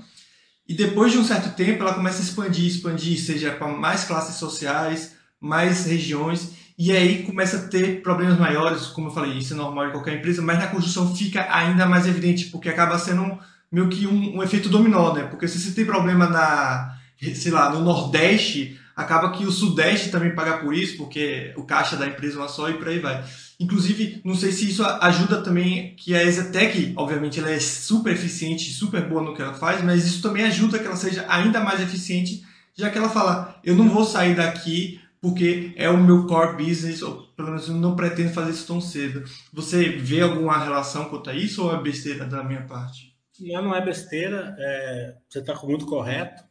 E 0.68 0.74
depois 0.74 1.12
de 1.12 1.18
um 1.18 1.24
certo 1.24 1.56
tempo, 1.56 1.82
ela 1.82 1.94
começa 1.94 2.20
a 2.20 2.24
expandir, 2.24 2.68
expandir, 2.68 3.20
seja 3.20 3.52
para 3.52 3.68
mais 3.70 4.04
classes 4.04 4.36
sociais, 4.36 5.16
mais 5.40 5.86
regiões. 5.86 6.52
E 6.80 6.94
aí 6.94 7.24
começa 7.24 7.58
a 7.58 7.68
ter 7.68 8.02
problemas 8.02 8.40
maiores, 8.40 8.86
como 8.86 9.10
eu 9.10 9.12
falei, 9.12 9.38
isso 9.38 9.54
é 9.54 9.58
normal 9.58 9.90
em 9.90 9.92
qualquer 9.92 10.16
empresa, 10.16 10.42
mas 10.42 10.58
na 10.58 10.68
construção 10.68 11.14
fica 11.14 11.46
ainda 11.54 11.86
mais 11.86 12.08
evidente, 12.08 12.46
porque 12.46 12.70
acaba 12.70 12.98
sendo 12.98 13.38
meio 13.70 13.90
que 13.90 14.08
um, 14.08 14.38
um 14.38 14.42
efeito 14.42 14.70
dominó, 14.70 15.14
né? 15.14 15.24
Porque 15.24 15.46
se 15.46 15.60
você 15.60 15.72
tem 15.72 15.86
problema 15.86 16.30
na, 16.30 16.96
sei 17.36 17.52
lá, 17.52 17.70
no 17.70 17.82
Nordeste, 17.82 18.80
acaba 18.96 19.34
que 19.34 19.46
o 19.46 19.52
Sudeste 19.52 20.10
também 20.10 20.34
paga 20.34 20.60
por 20.60 20.74
isso, 20.74 20.96
porque 20.96 21.54
o 21.58 21.64
caixa 21.64 21.98
da 21.98 22.08
empresa 22.08 22.38
é 22.38 22.40
uma 22.40 22.48
só 22.48 22.70
e 22.70 22.76
por 22.76 22.88
aí 22.88 23.00
vai. 23.00 23.26
Inclusive, 23.60 24.22
não 24.24 24.34
sei 24.34 24.54
se 24.54 24.70
isso 24.70 24.82
ajuda 24.86 25.42
também, 25.42 25.94
que 25.98 26.16
a 26.16 26.24
Exatec, 26.24 26.94
obviamente, 26.96 27.42
ela 27.42 27.52
é 27.52 27.60
super 27.60 28.14
eficiente, 28.14 28.72
super 28.72 29.02
boa 29.02 29.22
no 29.22 29.36
que 29.36 29.42
ela 29.42 29.54
faz, 29.54 29.84
mas 29.84 30.06
isso 30.06 30.22
também 30.22 30.46
ajuda 30.46 30.80
que 30.80 30.88
ela 30.88 30.96
seja 30.96 31.26
ainda 31.28 31.60
mais 31.60 31.82
eficiente, 31.82 32.42
já 32.74 32.90
que 32.90 32.98
ela 32.98 33.10
fala, 33.10 33.60
eu 33.66 33.76
não 33.76 33.90
vou 33.90 34.06
sair 34.06 34.34
daqui 34.34 34.99
porque 35.22 35.74
é 35.76 35.90
o 35.90 35.98
meu 35.98 36.26
core 36.26 36.64
business, 36.64 37.02
ou 37.02 37.24
pelo 37.34 37.50
menos 37.50 37.68
eu 37.68 37.76
não 37.76 37.96
pretendo 37.96 38.34
fazer 38.34 38.52
isso 38.52 38.68
tão 38.68 38.80
cedo. 38.80 39.24
Você 39.52 39.90
vê 39.90 40.22
alguma 40.22 40.58
relação 40.58 41.10
quanto 41.10 41.30
a 41.30 41.34
isso 41.34 41.64
ou 41.64 41.76
é 41.76 41.82
besteira 41.82 42.26
da 42.26 42.44
minha 42.44 42.66
parte? 42.66 43.16
Não, 43.40 43.62
não 43.62 43.76
é 43.76 43.84
besteira, 43.84 44.56
é, 44.58 45.16
você 45.28 45.40
está 45.40 45.54
muito 45.64 45.86
correto. 45.86 46.44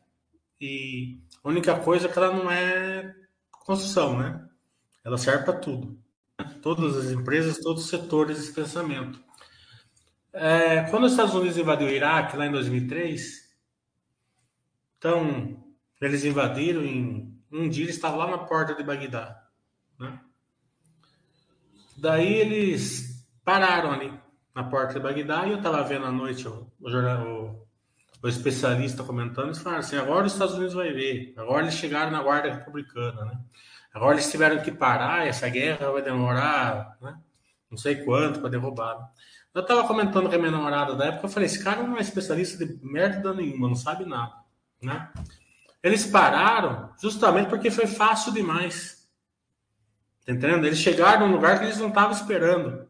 E 0.61 1.19
a 1.43 1.49
única 1.49 1.79
coisa 1.79 2.07
é 2.07 2.11
que 2.11 2.19
ela 2.19 2.33
não 2.33 2.51
é 2.51 3.15
construção, 3.51 4.19
né? 4.19 4.45
Ela 5.05 5.17
serve 5.17 5.45
para 5.45 5.59
tudo. 5.59 5.99
Todas 6.63 6.97
as 6.97 7.11
empresas, 7.11 7.59
todos 7.59 7.85
os 7.85 7.91
setores 7.91 8.39
desse 8.39 8.53
pensamento. 8.53 9.23
É, 10.33 10.83
quando 10.91 11.05
os 11.05 11.13
Estados 11.13 11.35
Unidos 11.35 11.57
invadiu 11.57 11.89
o 11.89 11.91
Iraque, 11.91 12.37
lá 12.37 12.47
em 12.47 12.53
2003, 12.53 13.49
então, 14.99 15.65
eles 16.01 16.25
invadiram 16.25 16.85
em 16.85 17.38
um 17.52 17.69
dia, 17.69 17.85
eles 17.85 17.97
estavam 17.97 18.19
lá 18.19 18.31
na 18.31 18.38
porta 18.38 18.75
de 18.75 18.83
Bagdá. 18.83 19.43
Né? 19.99 20.19
Daí 21.97 22.35
eles 22.35 23.26
pararam 23.45 23.93
ali 23.93 24.12
na 24.55 24.64
porta 24.64 24.95
de 24.95 25.00
Bagdá 25.00 25.47
e 25.47 25.50
eu 25.50 25.57
estava 25.59 25.83
vendo 25.83 26.07
à 26.07 26.12
noite 26.12 26.47
o, 26.47 26.71
o, 26.81 27.67
o, 28.23 28.28
especialista 28.28 29.02
comentando, 29.02 29.47
eles 29.47 29.59
falaram 29.59 29.81
assim, 29.81 29.97
agora 29.97 30.26
os 30.26 30.33
Estados 30.33 30.55
Unidos 30.55 30.75
vai 30.75 30.93
ver, 30.93 31.35
agora 31.37 31.62
eles 31.62 31.75
chegaram 31.75 32.11
na 32.11 32.23
guarda 32.23 32.52
republicana, 32.52 33.25
né? 33.25 33.38
Agora 33.93 34.14
eles 34.14 34.31
tiveram 34.31 34.62
que 34.62 34.71
parar, 34.71 35.26
essa 35.26 35.49
guerra 35.49 35.90
vai 35.90 36.02
demorar, 36.02 36.97
né? 37.00 37.19
Não 37.71 37.78
sei 37.78 38.05
quanto 38.05 38.40
para 38.40 38.50
derrubar. 38.50 39.12
Eu 39.55 39.62
estava 39.62 39.87
comentando 39.87 40.28
com 40.28 40.35
a 40.35 40.38
minha 40.38 40.50
namorada 40.50 40.95
da 40.95 41.07
época, 41.07 41.26
eu 41.26 41.31
falei, 41.31 41.47
esse 41.47 41.62
cara 41.62 41.83
não 41.83 41.97
é 41.97 42.00
especialista 42.00 42.64
de 42.64 42.78
merda 42.85 43.33
nenhuma, 43.33 43.69
não 43.69 43.75
sabe 43.75 44.05
nada, 44.05 44.35
né? 44.81 45.11
Eles 45.82 46.06
pararam 46.06 46.92
justamente 47.00 47.49
porque 47.49 47.70
foi 47.70 47.87
fácil 47.87 48.32
demais. 48.32 49.08
Tá 50.26 50.32
entendendo? 50.32 50.66
Eles 50.66 50.78
chegaram 50.78 51.26
num 51.26 51.35
lugar 51.35 51.58
que 51.58 51.64
eles 51.64 51.78
não 51.78 51.88
estavam 51.88 52.12
esperando. 52.12 52.88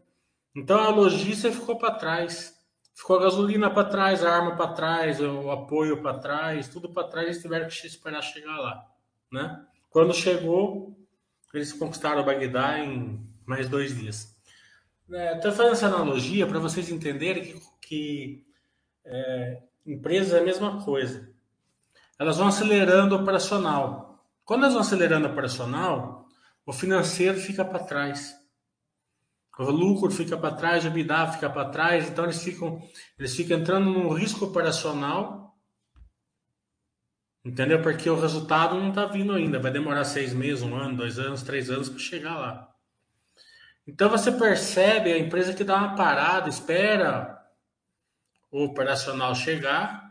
Então 0.54 0.78
a 0.78 0.88
logística 0.88 1.52
ficou 1.52 1.78
para 1.78 1.95
trás. 1.95 2.59
Ficou 2.95 3.16
a 3.16 3.23
gasolina 3.23 3.71
para 3.71 3.88
trás, 3.88 4.25
a 4.25 4.35
arma 4.35 4.57
para 4.57 4.73
trás, 4.73 5.21
o 5.21 5.50
apoio 5.52 6.02
para 6.02 6.18
trás, 6.18 6.68
tudo 6.68 6.92
para 6.92 7.07
trás, 7.07 7.26
eles 7.26 7.40
tiveram 7.40 7.68
que 7.68 7.87
esperar 7.87 8.21
chegar 8.21 8.59
lá, 8.59 8.85
né? 9.30 9.64
Quando 9.88 10.12
chegou, 10.12 10.99
eles 11.54 11.73
conquistaram 11.73 12.25
Bagdá 12.25 12.80
em 12.80 13.25
mais 13.47 13.68
dois 13.68 13.97
dias. 13.97 14.37
Estou 15.09 15.50
é, 15.50 15.54
fazendo 15.54 15.73
essa 15.75 15.87
analogia 15.87 16.45
para 16.45 16.59
vocês 16.59 16.90
entenderem 16.90 17.45
que, 17.45 17.61
que 17.80 18.47
é, 19.04 19.62
empresa 19.87 20.38
é 20.38 20.40
a 20.40 20.45
mesma 20.45 20.85
coisa. 20.85 21.28
Elas 22.19 22.37
vão 22.37 22.49
acelerando 22.49 23.17
o 23.17 23.21
operacional. 23.21 24.25
Quando 24.45 24.63
elas 24.63 24.75
vão 24.75 24.83
acelerando 24.83 25.29
o 25.29 25.31
operacional, 25.31 26.27
o 26.67 26.73
financeiro 26.73 27.39
fica 27.39 27.65
para 27.65 27.85
trás. 27.85 28.35
O 29.59 29.71
lucro 29.71 30.11
fica 30.11 30.37
para 30.37 30.55
trás, 30.55 30.85
o 30.85 30.89
EBITDA 30.89 31.33
fica 31.33 31.51
para 31.51 31.69
trás, 31.69 32.09
então 32.09 32.25
eles 32.25 32.41
ficam, 32.41 32.81
eles 33.19 33.35
ficam 33.35 33.59
entrando 33.59 33.91
num 33.91 34.13
risco 34.13 34.45
operacional, 34.45 35.59
entendeu? 37.45 37.83
Porque 37.83 38.09
o 38.09 38.21
resultado 38.21 38.77
não 38.77 38.91
está 38.91 39.07
vindo 39.07 39.33
ainda, 39.33 39.59
vai 39.59 39.73
demorar 39.73 40.05
seis 40.05 40.33
meses, 40.33 40.63
um 40.63 40.77
ano, 40.77 40.97
dois 40.97 41.19
anos, 41.19 41.43
três 41.43 41.71
anos 41.71 41.89
para 41.89 41.99
chegar 41.99 42.39
lá. 42.39 42.73
Então 43.85 44.09
você 44.09 44.31
percebe 44.31 45.13
a 45.13 45.19
empresa 45.19 45.55
que 45.55 45.65
dá 45.65 45.77
uma 45.77 45.97
parada, 45.97 46.49
espera 46.49 47.37
o 48.51 48.65
operacional 48.65 49.35
chegar, 49.35 50.08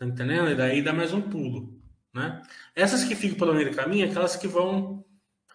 tá 0.00 0.06
entendendo? 0.06 0.50
E 0.50 0.54
daí 0.54 0.80
dá 0.80 0.94
mais 0.94 1.12
um 1.12 1.20
pulo, 1.20 1.78
né? 2.12 2.42
Essas 2.74 3.04
que 3.04 3.14
ficam 3.14 3.38
pelo 3.38 3.54
meio 3.54 3.70
do 3.70 3.76
caminho, 3.76 4.08
aquelas 4.08 4.34
que 4.34 4.48
vão 4.48 5.04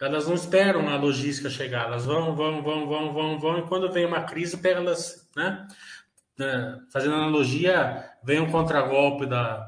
elas 0.00 0.28
não 0.28 0.34
esperam 0.34 0.88
a 0.90 0.96
logística 0.96 1.48
chegar, 1.48 1.86
elas 1.86 2.04
vão, 2.04 2.36
vão, 2.36 2.62
vão, 2.62 2.86
vão, 2.86 3.12
vão, 3.14 3.40
vão, 3.40 3.58
e 3.58 3.66
quando 3.66 3.90
vem 3.90 4.04
uma 4.04 4.24
crise, 4.24 4.58
pega 4.58 4.78
elas, 4.78 5.28
né? 5.34 5.66
É, 6.38 6.78
fazendo 6.92 7.14
analogia, 7.14 8.04
vem 8.22 8.38
um 8.40 8.50
contragolpe 8.50 9.24
da, 9.24 9.66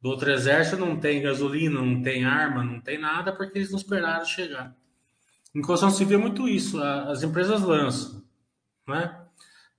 do 0.00 0.10
outro 0.10 0.30
exército, 0.30 0.76
não 0.76 1.00
tem 1.00 1.22
gasolina, 1.22 1.80
não 1.80 2.02
tem 2.02 2.26
arma, 2.26 2.62
não 2.62 2.78
tem 2.78 2.98
nada, 2.98 3.32
porque 3.32 3.58
eles 3.58 3.70
não 3.70 3.78
esperaram 3.78 4.24
chegar. 4.26 4.76
Em 5.54 5.62
construção 5.62 5.90
civil 5.90 6.18
é 6.18 6.22
muito 6.22 6.46
isso, 6.46 6.80
as 6.80 7.22
empresas 7.22 7.62
lançam, 7.62 8.22
né? 8.86 9.18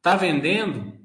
Tá 0.01 0.15
vendendo, 0.15 0.99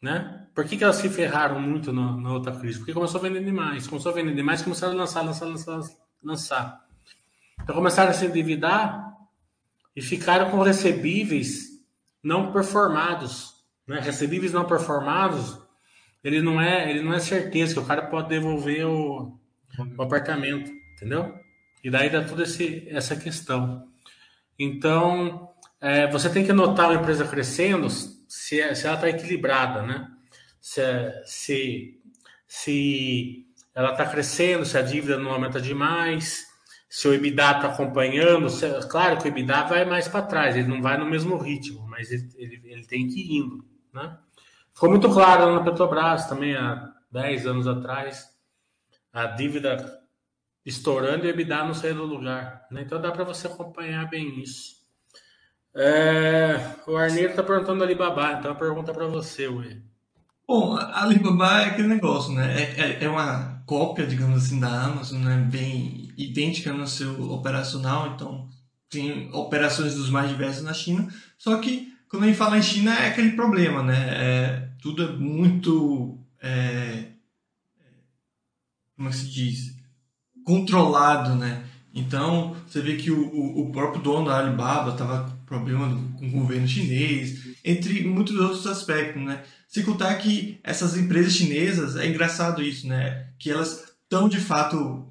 né? 0.00 0.39
Por 0.54 0.64
que, 0.64 0.76
que 0.76 0.84
elas 0.84 0.96
se 0.96 1.08
ferraram 1.08 1.60
muito 1.60 1.92
na, 1.92 2.16
na 2.16 2.32
outra 2.32 2.52
crise? 2.52 2.78
Porque 2.78 2.92
começou 2.92 3.20
a 3.20 3.22
vender 3.22 3.44
demais, 3.44 3.86
começou 3.86 4.12
a 4.12 4.14
vender 4.14 4.34
demais, 4.34 4.62
começaram 4.62 4.94
a 4.94 4.96
lançar, 4.96 5.22
lançar, 5.22 5.46
lançar, 5.46 5.80
lançar. 6.22 6.86
Então 7.62 7.74
começaram 7.74 8.10
a 8.10 8.14
se 8.14 8.26
endividar 8.26 9.14
e 9.94 10.02
ficaram 10.02 10.50
com 10.50 10.62
recebíveis 10.62 11.68
não 12.22 12.52
performados. 12.52 13.54
Né? 13.86 14.00
Recebíveis 14.00 14.52
não 14.52 14.64
performados, 14.64 15.58
ele 16.22 16.42
não 16.42 16.60
é, 16.60 16.90
ele 16.90 17.02
não 17.02 17.14
é 17.14 17.20
certeza 17.20 17.74
que 17.74 17.80
o 17.80 17.84
cara 17.84 18.02
pode 18.06 18.28
devolver 18.28 18.86
o, 18.86 19.38
o 19.96 20.02
apartamento, 20.02 20.70
entendeu? 20.94 21.34
E 21.82 21.90
daí 21.90 22.10
dá 22.10 22.22
toda 22.22 22.42
esse, 22.42 22.86
essa 22.90 23.16
questão. 23.16 23.88
Então, 24.58 25.48
é, 25.80 26.06
você 26.10 26.28
tem 26.28 26.44
que 26.44 26.52
notar 26.52 26.90
a 26.90 26.94
empresa 26.94 27.26
crescendo 27.26 27.88
se, 27.88 28.60
é, 28.60 28.74
se 28.74 28.86
ela 28.86 28.96
está 28.96 29.08
equilibrada, 29.08 29.82
né? 29.82 30.08
Se, 30.60 30.82
se, 31.24 32.00
se 32.46 33.46
ela 33.74 33.92
está 33.92 34.06
crescendo, 34.06 34.64
se 34.64 34.76
a 34.76 34.82
dívida 34.82 35.18
não 35.18 35.30
aumenta 35.32 35.60
demais, 35.60 36.46
se 36.88 37.06
o 37.06 37.14
EBITDA 37.14 37.52
está 37.52 37.68
acompanhando, 37.68 38.50
se, 38.50 38.68
claro 38.88 39.16
que 39.16 39.24
o 39.24 39.28
EBITDA 39.28 39.62
vai 39.64 39.84
mais 39.84 40.08
para 40.08 40.26
trás, 40.26 40.56
ele 40.56 40.68
não 40.68 40.82
vai 40.82 40.98
no 40.98 41.06
mesmo 41.06 41.36
ritmo, 41.38 41.86
mas 41.88 42.10
ele, 42.10 42.28
ele, 42.36 42.60
ele, 42.64 42.86
tem 42.86 43.06
que 43.06 43.20
ir 43.20 43.38
indo. 43.38 43.64
Né? 43.92 44.18
Ficou 44.74 44.90
muito 44.90 45.08
claro 45.08 45.54
na 45.54 45.62
Petrobras 45.62 46.26
também, 46.26 46.56
há 46.56 46.92
10 47.10 47.46
anos 47.46 47.68
atrás, 47.68 48.28
a 49.12 49.26
dívida 49.26 50.00
estourando 50.64 51.24
e 51.24 51.28
o 51.28 51.30
EBITDA 51.30 51.64
não 51.64 51.74
saindo 51.74 52.06
do 52.06 52.14
lugar. 52.14 52.66
Né? 52.70 52.82
Então 52.82 53.00
dá 53.00 53.10
para 53.12 53.24
você 53.24 53.46
acompanhar 53.46 54.08
bem 54.10 54.40
isso. 54.40 54.80
É, 55.74 56.56
o 56.86 56.96
Arneiro 56.96 57.30
está 57.30 57.42
perguntando 57.44 57.84
ali 57.84 57.92
Alibaba, 57.92 58.32
então 58.32 58.50
a 58.50 58.56
pergunta 58.56 58.92
para 58.92 59.06
você, 59.06 59.46
Ué. 59.46 59.80
Bom, 60.50 60.76
a 60.76 61.02
Alibaba 61.04 61.60
é 61.62 61.66
aquele 61.66 61.86
negócio, 61.86 62.32
né? 62.32 62.60
É, 62.60 62.80
é, 62.80 63.04
é, 63.04 63.08
uma 63.08 63.62
cópia, 63.64 64.04
digamos 64.04 64.42
assim, 64.42 64.58
da 64.58 64.82
Amazon, 64.82 65.22
né? 65.22 65.48
Bem 65.48 66.12
idêntica 66.18 66.72
no 66.72 66.88
seu 66.88 67.30
operacional, 67.30 68.12
então 68.12 68.48
tem 68.88 69.30
operações 69.32 69.94
dos 69.94 70.10
mais 70.10 70.28
diversos 70.28 70.64
na 70.64 70.74
China. 70.74 71.06
Só 71.38 71.56
que 71.58 71.94
quando 72.08 72.24
a 72.24 72.26
gente 72.26 72.36
fala 72.36 72.58
em 72.58 72.62
China 72.62 72.92
é 72.92 73.10
aquele 73.10 73.30
problema, 73.30 73.80
né? 73.84 74.08
É, 74.10 74.68
tudo 74.82 75.04
é 75.04 75.12
muito. 75.12 76.18
É, 76.42 77.04
como 78.96 79.08
é 79.08 79.12
se 79.12 79.30
diz? 79.30 79.76
Controlado, 80.44 81.36
né? 81.36 81.64
Então, 81.94 82.56
você 82.66 82.80
vê 82.80 82.96
que 82.96 83.12
o, 83.12 83.60
o 83.60 83.70
próprio 83.70 84.02
dono 84.02 84.26
da 84.26 84.40
Alibaba 84.40 84.90
estava 84.90 85.30
com 85.30 85.44
problema 85.44 85.86
com 86.18 86.26
o 86.26 86.30
governo 86.32 86.66
chinês, 86.66 87.49
entre 87.64 88.04
muitos 88.04 88.36
outros 88.36 88.66
aspectos, 88.66 89.22
né? 89.22 89.42
Se 89.68 89.82
contar 89.82 90.14
que 90.16 90.58
essas 90.64 90.96
empresas 90.96 91.34
chinesas, 91.34 91.96
é 91.96 92.06
engraçado 92.06 92.62
isso, 92.62 92.86
né? 92.86 93.28
Que 93.38 93.50
elas 93.50 93.92
estão 94.02 94.28
de 94.28 94.40
fato 94.40 95.06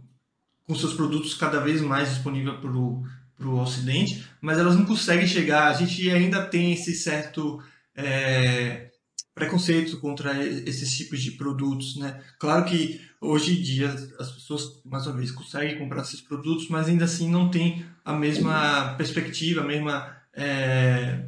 com 0.68 0.76
seus 0.76 0.94
produtos 0.94 1.34
cada 1.34 1.60
vez 1.60 1.82
mais 1.82 2.10
disponíveis 2.10 2.58
para 2.60 3.48
o 3.48 3.60
Ocidente, 3.60 4.26
mas 4.42 4.58
elas 4.58 4.76
não 4.76 4.86
conseguem 4.86 5.26
chegar. 5.26 5.68
A 5.68 5.74
gente 5.74 6.10
ainda 6.10 6.46
tem 6.46 6.74
esse 6.74 6.94
certo 6.94 7.62
é, 7.96 8.90
preconceito 9.34 9.98
contra 10.00 10.44
esses 10.46 10.96
tipos 10.96 11.22
de 11.22 11.32
produtos, 11.32 11.96
né? 11.96 12.22
Claro 12.38 12.66
que 12.66 13.00
hoje 13.22 13.58
em 13.58 13.62
dia 13.62 13.90
as 14.20 14.32
pessoas, 14.32 14.82
mais 14.86 15.08
uma 15.08 15.16
vez, 15.16 15.32
conseguem 15.32 15.78
comprar 15.78 16.02
esses 16.02 16.22
produtos, 16.22 16.68
mas 16.70 16.88
ainda 16.88 17.06
assim 17.06 17.30
não 17.30 17.50
tem 17.50 17.86
a 18.04 18.14
mesma 18.14 18.96
perspectiva, 18.96 19.62
a 19.62 19.66
mesma 19.66 20.18
é, 20.34 21.26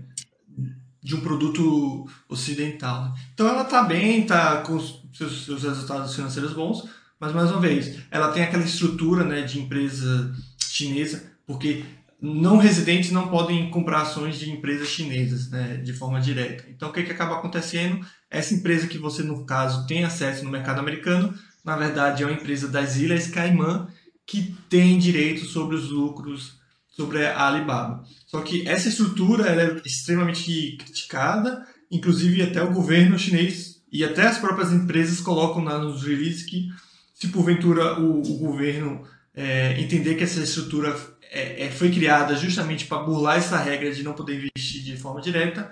de 1.02 1.16
um 1.16 1.22
produto 1.22 2.08
ocidental. 2.30 3.06
Né? 3.06 3.14
Então 3.34 3.48
ela 3.48 3.64
está 3.64 3.84
bem, 3.84 4.22
está 4.22 4.58
com 4.62 4.80
seus, 4.80 5.46
seus, 5.46 5.64
resultados 5.64 6.16
financeiros 6.16 6.54
bons, 6.54 6.88
mas 7.20 7.34
mais 7.34 7.52
uma 7.52 7.60
vez, 7.60 7.98
ela 8.10 8.32
tem 8.32 8.44
aquela 8.44 8.64
estrutura 8.64 9.24
né, 9.24 9.42
de 9.42 9.60
empresa 9.60 10.34
chinesa, 10.60 11.32
porque 11.46 11.84
não 12.22 12.58
residentes 12.58 13.12
não 13.12 13.30
podem 13.30 13.70
comprar 13.72 14.04
ações 14.04 14.38
de 14.38 14.52
empresas 14.52 14.88
chinesas 14.88 15.50
né, 15.50 15.78
de 15.78 15.92
forma 15.92 16.22
direta. 16.22 16.66
Então 16.70 16.90
o 16.90 16.94
que, 16.94 17.04
que 17.04 17.12
acaba 17.12 17.36
acontecendo? 17.36 18.06
Essa 18.30 18.54
empresa 18.54 18.88
que 18.88 19.00
você, 19.00 19.24
no 19.24 19.44
caso, 19.46 19.88
tem 19.88 20.04
acesso 20.04 20.44
no 20.46 20.52
mercado 20.52 20.80
americano, 20.80 21.34
na 21.66 21.76
verdade 21.76 22.22
é 22.22 22.26
uma 22.26 22.36
empresa 22.36 22.68
das 22.68 22.98
Ilhas 22.98 23.28
Caimã 23.28 23.88
que 24.26 24.56
tem 24.70 25.00
direito 25.00 25.46
sobre 25.46 25.76
os 25.76 25.90
lucros 25.90 26.61
sobre 27.02 27.26
a 27.26 27.48
Alibaba. 27.48 28.04
Só 28.28 28.42
que 28.42 28.68
essa 28.68 28.90
estrutura 28.90 29.50
é 29.50 29.82
extremamente 29.86 30.78
criticada, 30.78 31.66
inclusive 31.90 32.44
até 32.44 32.62
o 32.62 32.72
governo 32.72 33.18
chinês 33.18 33.82
e 33.92 34.04
até 34.04 34.28
as 34.28 34.38
próprias 34.38 34.72
empresas 34.72 35.20
colocam 35.20 35.64
nos 35.64 36.04
releases 36.04 36.44
que, 36.44 36.70
se 37.14 37.28
porventura 37.28 38.00
o, 38.00 38.22
o 38.22 38.38
governo 38.38 39.04
é, 39.36 39.80
entender 39.80 40.16
que 40.16 40.24
essa 40.24 40.40
estrutura 40.40 40.96
é, 41.32 41.66
é, 41.66 41.72
foi 41.72 41.92
criada 41.92 42.36
justamente 42.36 42.86
para 42.86 43.04
burlar 43.04 43.38
essa 43.38 43.58
regra 43.58 43.94
de 43.94 44.04
não 44.04 44.14
poder 44.14 44.38
investir 44.38 44.84
de 44.84 44.98
forma 44.98 45.22
direta, 45.22 45.72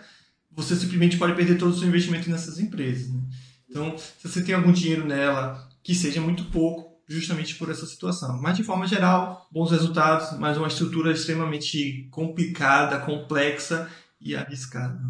você 0.52 0.76
simplesmente 0.76 1.18
pode 1.18 1.36
perder 1.36 1.58
todo 1.58 1.72
o 1.72 1.78
seu 1.78 1.88
investimento 1.88 2.30
nessas 2.30 2.60
empresas. 2.60 3.10
Né? 3.10 3.22
Então, 3.70 3.96
se 3.98 4.28
você 4.28 4.42
tem 4.42 4.56
algum 4.56 4.72
dinheiro 4.72 5.06
nela, 5.06 5.68
que 5.84 5.94
seja 5.96 6.20
muito 6.20 6.46
pouco, 6.46 6.89
justamente 7.10 7.56
por 7.56 7.72
essa 7.72 7.88
situação. 7.88 8.40
Mas 8.40 8.56
de 8.56 8.64
forma 8.64 8.86
geral, 8.86 9.48
bons 9.52 9.72
resultados, 9.72 10.38
mas 10.38 10.58
uma 10.58 10.68
estrutura 10.68 11.12
extremamente 11.12 12.08
complicada, 12.12 13.00
complexa 13.00 13.90
e 14.22 14.36
arriscada. 14.36 15.02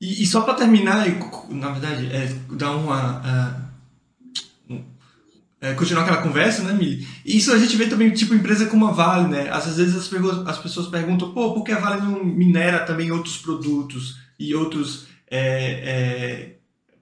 E, 0.00 0.22
e 0.22 0.26
só 0.26 0.40
para 0.40 0.54
terminar, 0.54 1.06
na 1.50 1.70
verdade, 1.70 2.06
é, 2.06 2.26
dar 2.56 2.72
uma. 2.72 3.20
Uh, 3.20 3.70
é, 5.62 5.74
continuar 5.74 6.04
aquela 6.04 6.22
conversa, 6.22 6.62
né, 6.62 6.72
Mili? 6.72 7.06
Isso 7.24 7.52
a 7.52 7.58
gente 7.58 7.76
vê 7.76 7.86
também, 7.86 8.10
tipo, 8.10 8.34
empresa 8.34 8.64
como 8.64 8.86
a 8.86 8.92
Vale, 8.92 9.28
né? 9.28 9.50
Às 9.50 9.76
vezes 9.76 9.94
as, 9.94 10.48
as 10.48 10.58
pessoas 10.58 10.86
perguntam, 10.86 11.32
pô, 11.32 11.52
por 11.52 11.62
que 11.62 11.70
a 11.70 11.78
Vale 11.78 12.00
não 12.00 12.24
minera 12.24 12.80
também 12.80 13.12
outros 13.12 13.36
produtos 13.36 14.18
e 14.38 14.54
outros 14.54 15.06
é, 15.30 15.42
é, 15.42 16.56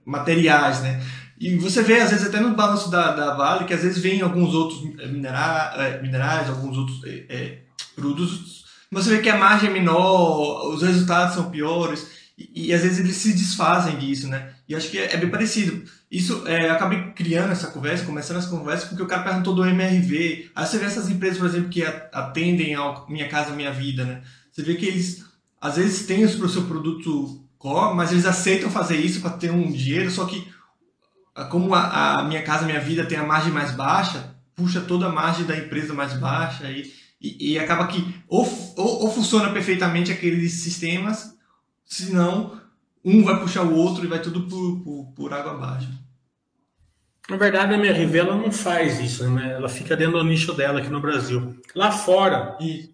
materiais, 0.05 0.81
né? 0.81 1.01
E 1.39 1.55
você 1.55 1.81
vê, 1.81 2.01
às 2.01 2.11
vezes, 2.11 2.27
até 2.27 2.39
no 2.39 2.55
balanço 2.55 2.91
da, 2.91 3.13
da 3.13 3.33
Vale, 3.33 3.65
que 3.65 3.73
às 3.73 3.81
vezes 3.81 3.99
vem 3.99 4.21
alguns 4.21 4.53
outros 4.53 4.83
minera, 4.83 5.73
é, 5.77 6.01
minerais, 6.01 6.49
alguns 6.49 6.77
outros 6.77 7.01
é, 7.05 7.59
produtos, 7.95 8.65
você 8.91 9.09
vê 9.15 9.21
que 9.21 9.29
a 9.29 9.37
margem 9.37 9.69
é 9.69 9.73
menor, 9.73 10.73
os 10.73 10.81
resultados 10.81 11.35
são 11.35 11.49
piores. 11.49 12.07
E, 12.37 12.67
e, 12.67 12.73
às 12.73 12.81
vezes 12.81 12.99
eles 12.99 13.15
se 13.17 13.33
desfazem 13.33 13.97
disso, 13.97 14.27
né? 14.27 14.53
E 14.67 14.75
acho 14.75 14.89
que 14.89 14.97
é, 14.97 15.13
é 15.13 15.17
bem 15.17 15.29
parecido. 15.29 15.83
Isso, 16.09 16.43
é, 16.47 16.67
eu 16.67 16.73
acabei 16.73 17.11
criando 17.11 17.51
essa 17.51 17.67
conversa, 17.67 18.05
começando 18.05 18.37
essa 18.37 18.49
conversa, 18.49 18.87
porque 18.87 19.03
o 19.03 19.07
cara 19.07 19.23
perguntou 19.23 19.53
do 19.53 19.65
MRV. 19.65 20.49
Aí 20.55 20.65
você 20.65 20.77
vê 20.77 20.85
essas 20.85 21.09
empresas, 21.09 21.37
por 21.37 21.47
exemplo, 21.47 21.69
que 21.69 21.83
atendem 21.83 22.73
ao 22.75 23.07
Minha 23.09 23.27
Casa 23.27 23.53
Minha 23.53 23.71
Vida, 23.71 24.05
né? 24.05 24.21
Você 24.51 24.63
vê 24.63 24.75
que 24.75 24.85
eles, 24.85 25.25
às 25.61 25.75
vezes, 25.75 26.05
têm 26.05 26.23
o 26.23 26.49
seu 26.49 26.63
produto 26.63 27.43
core, 27.57 27.95
mas 27.95 28.11
eles 28.11 28.25
aceitam 28.25 28.71
fazer 28.71 28.97
isso 28.97 29.21
para 29.21 29.31
ter 29.31 29.51
um 29.51 29.69
dinheiro, 29.69 30.09
só 30.09 30.25
que 30.25 30.47
como 31.45 31.73
a, 31.73 32.19
a, 32.19 32.23
Minha 32.23 32.43
Casa 32.43 32.65
Minha 32.65 32.79
Vida 32.79 33.05
tem 33.05 33.17
a 33.17 33.23
margem 33.23 33.51
mais 33.51 33.71
baixa, 33.71 34.35
puxa 34.55 34.81
toda 34.81 35.07
a 35.07 35.11
margem 35.11 35.45
da 35.45 35.57
empresa 35.57 35.93
mais 35.93 36.13
baixa 36.13 36.69
e, 36.69 36.91
e, 37.21 37.53
e 37.53 37.59
acaba 37.59 37.87
que 37.87 38.15
ou, 38.27 38.45
ou, 38.77 39.03
ou 39.03 39.11
funciona 39.11 39.51
perfeitamente 39.51 40.11
aqueles 40.11 40.53
sistemas 40.53 41.33
senão 41.85 42.59
um 43.03 43.23
vai 43.23 43.39
puxar 43.39 43.63
o 43.63 43.75
outro 43.75 44.03
e 44.03 44.07
vai 44.07 44.21
tudo 44.21 44.47
por, 44.47 44.83
por, 44.83 45.13
por 45.15 45.33
água 45.33 45.53
abaixo. 45.53 45.89
Na 47.29 47.37
verdade, 47.37 47.73
a 47.73 47.77
minha 47.77 47.93
rivela 47.93 48.35
não 48.35 48.51
faz 48.51 48.99
isso, 48.99 49.29
né? 49.29 49.53
Ela 49.53 49.69
fica 49.69 49.95
dentro 49.95 50.17
do 50.17 50.23
nicho 50.23 50.53
dela 50.53 50.79
aqui 50.79 50.89
no 50.89 50.99
Brasil. 50.99 51.55
Lá 51.75 51.91
fora, 51.91 52.57
e... 52.59 52.89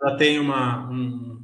ela 0.00 0.16
tem 0.16 0.38
uma, 0.38 0.88
um, 0.88 1.42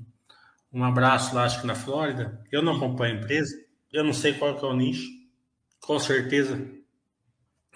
um 0.72 0.84
abraço 0.84 1.34
lá, 1.34 1.44
acho 1.44 1.60
que 1.60 1.66
na 1.66 1.74
Flórida. 1.74 2.40
Eu 2.50 2.62
não 2.62 2.76
acompanho 2.76 3.14
a 3.14 3.18
empresa, 3.18 3.54
eu 3.92 4.02
não 4.02 4.14
sei 4.14 4.32
qual 4.32 4.58
é 4.58 4.64
o 4.64 4.74
nicho. 4.74 5.06
Com 5.80 5.98
certeza 5.98 6.60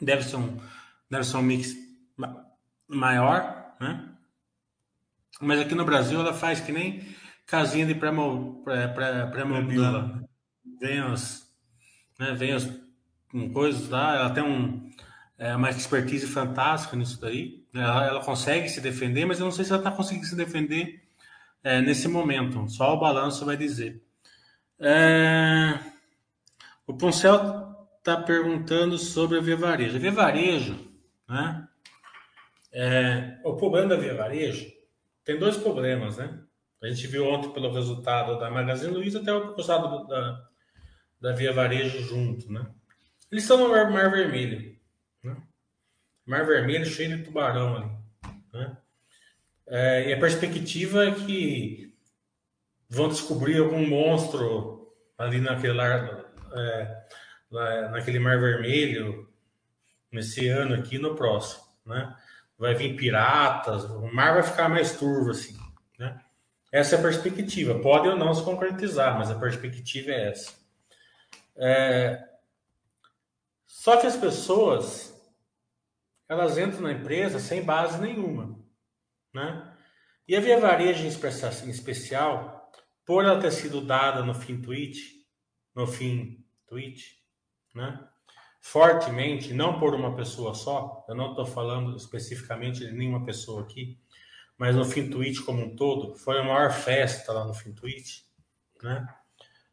deve 0.00 0.22
ser 0.22 0.36
um, 0.36 0.58
deve 1.10 1.24
ser 1.24 1.36
um 1.36 1.42
mix 1.42 1.74
maior, 2.88 3.74
né? 3.80 4.10
Mas 5.40 5.60
aqui 5.60 5.74
no 5.74 5.84
Brasil 5.84 6.20
ela 6.20 6.32
faz 6.32 6.60
que 6.60 6.72
nem 6.72 7.14
casinha 7.46 7.86
de 7.86 7.94
pré-mobil 7.94 8.62
lá. 9.80 10.20
Vem 10.80 11.00
as, 11.00 11.50
né, 12.18 12.32
vem 12.32 12.52
as 12.52 12.68
um, 13.32 13.52
coisas 13.52 13.88
lá, 13.88 14.16
ela 14.16 14.30
tem 14.30 14.42
um, 14.42 14.90
é, 15.36 15.54
uma 15.56 15.70
expertise 15.70 16.26
fantástica 16.26 16.96
nisso 16.96 17.20
daí. 17.20 17.64
Ela, 17.74 18.06
ela 18.06 18.24
consegue 18.24 18.68
se 18.68 18.80
defender, 18.80 19.24
mas 19.24 19.40
eu 19.40 19.44
não 19.44 19.52
sei 19.52 19.64
se 19.64 19.72
ela 19.72 19.80
está 19.80 19.90
conseguindo 19.90 20.26
se 20.26 20.36
defender 20.36 21.02
é, 21.62 21.80
nesse 21.80 22.06
momento. 22.06 22.68
Só 22.68 22.94
o 22.94 23.00
balanço 23.00 23.44
vai 23.44 23.56
dizer. 23.56 24.02
É, 24.78 25.78
o 26.86 26.94
Poncel 26.94 27.73
está 28.04 28.18
perguntando 28.18 28.98
sobre 28.98 29.38
a 29.38 29.40
Via 29.40 29.56
Varejo. 29.56 29.96
A 29.96 29.98
Via 29.98 30.12
Varejo, 30.12 30.78
né? 31.26 31.66
É, 32.70 33.38
o 33.42 33.56
problema 33.56 33.88
da 33.88 33.96
Via 33.96 34.14
Varejo 34.14 34.70
tem 35.24 35.38
dois 35.38 35.56
problemas, 35.56 36.18
né? 36.18 36.38
A 36.82 36.88
gente 36.88 37.06
viu 37.06 37.26
ontem 37.26 37.50
pelo 37.50 37.72
resultado 37.72 38.38
da 38.38 38.50
Magazine 38.50 38.92
Luiza 38.92 39.20
até 39.20 39.32
o 39.32 39.56
resultado 39.56 40.06
da, 40.06 40.48
da 41.18 41.32
Via 41.32 41.50
Varejo 41.50 42.02
junto, 42.02 42.52
né? 42.52 42.66
Eles 43.32 43.44
estão 43.44 43.56
no 43.56 43.70
Mar, 43.70 43.90
Mar 43.90 44.10
Vermelho, 44.10 44.76
né? 45.22 45.36
Mar 46.26 46.44
Vermelho 46.44 46.84
cheio 46.84 47.16
de 47.16 47.22
tubarão 47.22 47.76
ali, 47.76 47.90
né? 48.52 48.76
É, 49.66 50.10
e 50.10 50.12
a 50.12 50.20
perspectiva 50.20 51.06
é 51.06 51.14
que 51.14 51.96
vão 52.86 53.08
descobrir 53.08 53.60
algum 53.60 53.86
monstro 53.88 54.92
ali 55.16 55.40
naquele, 55.40 55.80
é, 55.80 57.04
naquele 57.90 58.18
Mar 58.18 58.38
Vermelho 58.38 59.28
nesse 60.10 60.48
ano 60.48 60.74
aqui 60.74 60.98
no 60.98 61.14
próximo, 61.14 61.64
né? 61.86 62.16
Vai 62.58 62.74
vir 62.74 62.96
piratas, 62.96 63.84
o 63.84 64.12
mar 64.12 64.34
vai 64.34 64.42
ficar 64.42 64.68
mais 64.68 64.96
turvo 64.96 65.30
assim, 65.30 65.56
né? 65.98 66.20
Essa 66.70 66.96
é 66.96 66.98
a 66.98 67.02
perspectiva. 67.02 67.78
Pode 67.80 68.08
ou 68.08 68.16
não 68.16 68.34
se 68.34 68.42
concretizar, 68.42 69.16
mas 69.16 69.30
a 69.30 69.38
perspectiva 69.38 70.10
é 70.10 70.30
essa. 70.30 70.52
É... 71.56 72.28
Só 73.66 73.96
que 73.96 74.06
as 74.06 74.16
pessoas 74.16 75.14
elas 76.28 76.58
entram 76.58 76.80
na 76.80 76.92
empresa 76.92 77.38
sem 77.38 77.62
base 77.62 78.00
nenhuma, 78.00 78.58
né? 79.32 79.72
E 80.26 80.34
a 80.34 80.40
Via 80.40 80.58
Varejo 80.58 81.04
em 81.04 81.70
especial, 81.70 82.72
por 83.04 83.24
ela 83.24 83.40
ter 83.40 83.52
sido 83.52 83.80
dada 83.80 84.24
no 84.24 84.34
fim 84.34 84.60
tweet, 84.60 85.26
no 85.74 85.86
fim 85.86 86.44
tweet, 86.66 87.23
né? 87.74 87.98
Fortemente, 88.60 89.52
não 89.52 89.78
por 89.78 89.94
uma 89.94 90.14
pessoa 90.14 90.54
só, 90.54 91.04
eu 91.08 91.14
não 91.14 91.30
estou 91.30 91.44
falando 91.44 91.96
especificamente 91.96 92.78
de 92.80 92.92
nenhuma 92.92 93.24
pessoa 93.24 93.62
aqui, 93.62 93.98
mas 94.56 94.74
no 94.74 94.84
Fintuit 94.84 95.42
como 95.42 95.62
um 95.62 95.76
todo, 95.76 96.14
foi 96.14 96.38
a 96.38 96.44
maior 96.44 96.72
festa 96.72 97.32
lá 97.32 97.44
no 97.44 97.52
Fintuit, 97.52 98.24
né? 98.82 99.06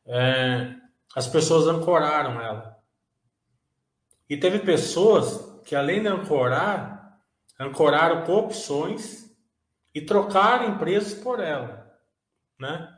É, 0.05 0.75
as 1.15 1.27
pessoas 1.27 1.67
ancoraram 1.67 2.41
ela. 2.41 2.77
E 4.29 4.35
teve 4.35 4.59
pessoas 4.59 5.61
que, 5.63 5.75
além 5.75 6.01
de 6.01 6.07
ancorar, 6.07 7.19
ancoraram 7.59 8.25
com 8.25 8.33
opções 8.33 9.29
e 9.93 10.01
trocaram 10.01 10.69
empresas 10.69 11.13
por 11.13 11.39
ela, 11.39 11.97
né? 12.59 12.97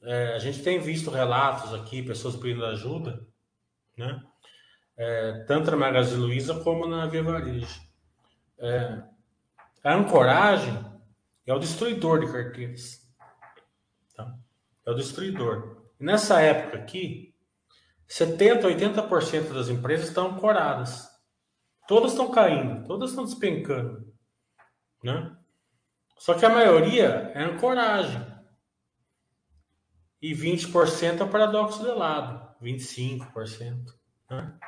É, 0.00 0.34
a 0.34 0.38
gente 0.38 0.62
tem 0.62 0.78
visto 0.78 1.10
relatos 1.10 1.74
aqui, 1.74 2.02
pessoas 2.02 2.36
pedindo 2.36 2.64
ajuda, 2.64 3.27
né? 3.98 4.22
É, 4.96 5.44
tanto 5.46 5.70
na 5.70 5.76
Magazine 5.76 6.20
Luiza 6.20 6.60
como 6.60 6.86
na 6.86 7.06
Via 7.06 7.22
Varejo. 7.22 7.80
É, 8.58 9.02
a 9.84 9.94
ancoragem 9.94 10.74
é 11.46 11.54
o 11.54 11.58
destruidor 11.58 12.20
de 12.20 12.32
carteiras. 12.32 13.06
Tá? 14.16 14.34
É 14.86 14.90
o 14.90 14.94
destruidor. 14.94 15.82
E 16.00 16.04
nessa 16.04 16.40
época 16.40 16.78
aqui, 16.78 17.34
70%, 18.08 18.62
80% 18.62 19.52
das 19.52 19.68
empresas 19.68 20.08
estão 20.08 20.28
ancoradas. 20.28 21.08
Todas 21.86 22.12
estão 22.12 22.30
caindo, 22.30 22.86
todas 22.86 23.10
estão 23.10 23.24
despencando. 23.24 24.12
Né? 25.02 25.36
Só 26.18 26.34
que 26.34 26.44
a 26.44 26.50
maioria 26.50 27.32
é 27.34 27.44
ancoragem. 27.44 28.26
E 30.20 30.34
20% 30.34 31.20
é 31.20 31.24
o 31.24 31.28
paradoxo 31.28 31.82
de 31.82 31.90
lado. 31.90 32.47
25%. 32.62 33.94
Né? 34.30 34.58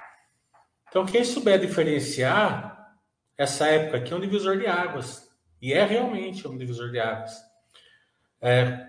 Então, 0.89 1.07
quem 1.07 1.25
souber 1.25 1.61
diferenciar, 1.61 2.97
essa 3.37 3.67
época 3.67 3.99
aqui 3.99 4.13
é 4.13 4.17
um 4.17 4.21
divisor 4.21 4.59
de 4.59 4.67
águas. 4.67 5.31
E 5.61 5.73
é 5.73 5.85
realmente 5.85 6.47
um 6.49 6.57
divisor 6.57 6.91
de 6.91 6.99
águas. 6.99 7.33
É, 8.41 8.89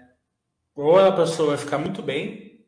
ou 0.74 0.98
a 0.98 1.12
pessoa 1.12 1.50
vai 1.50 1.58
ficar 1.58 1.78
muito 1.78 2.02
bem, 2.02 2.66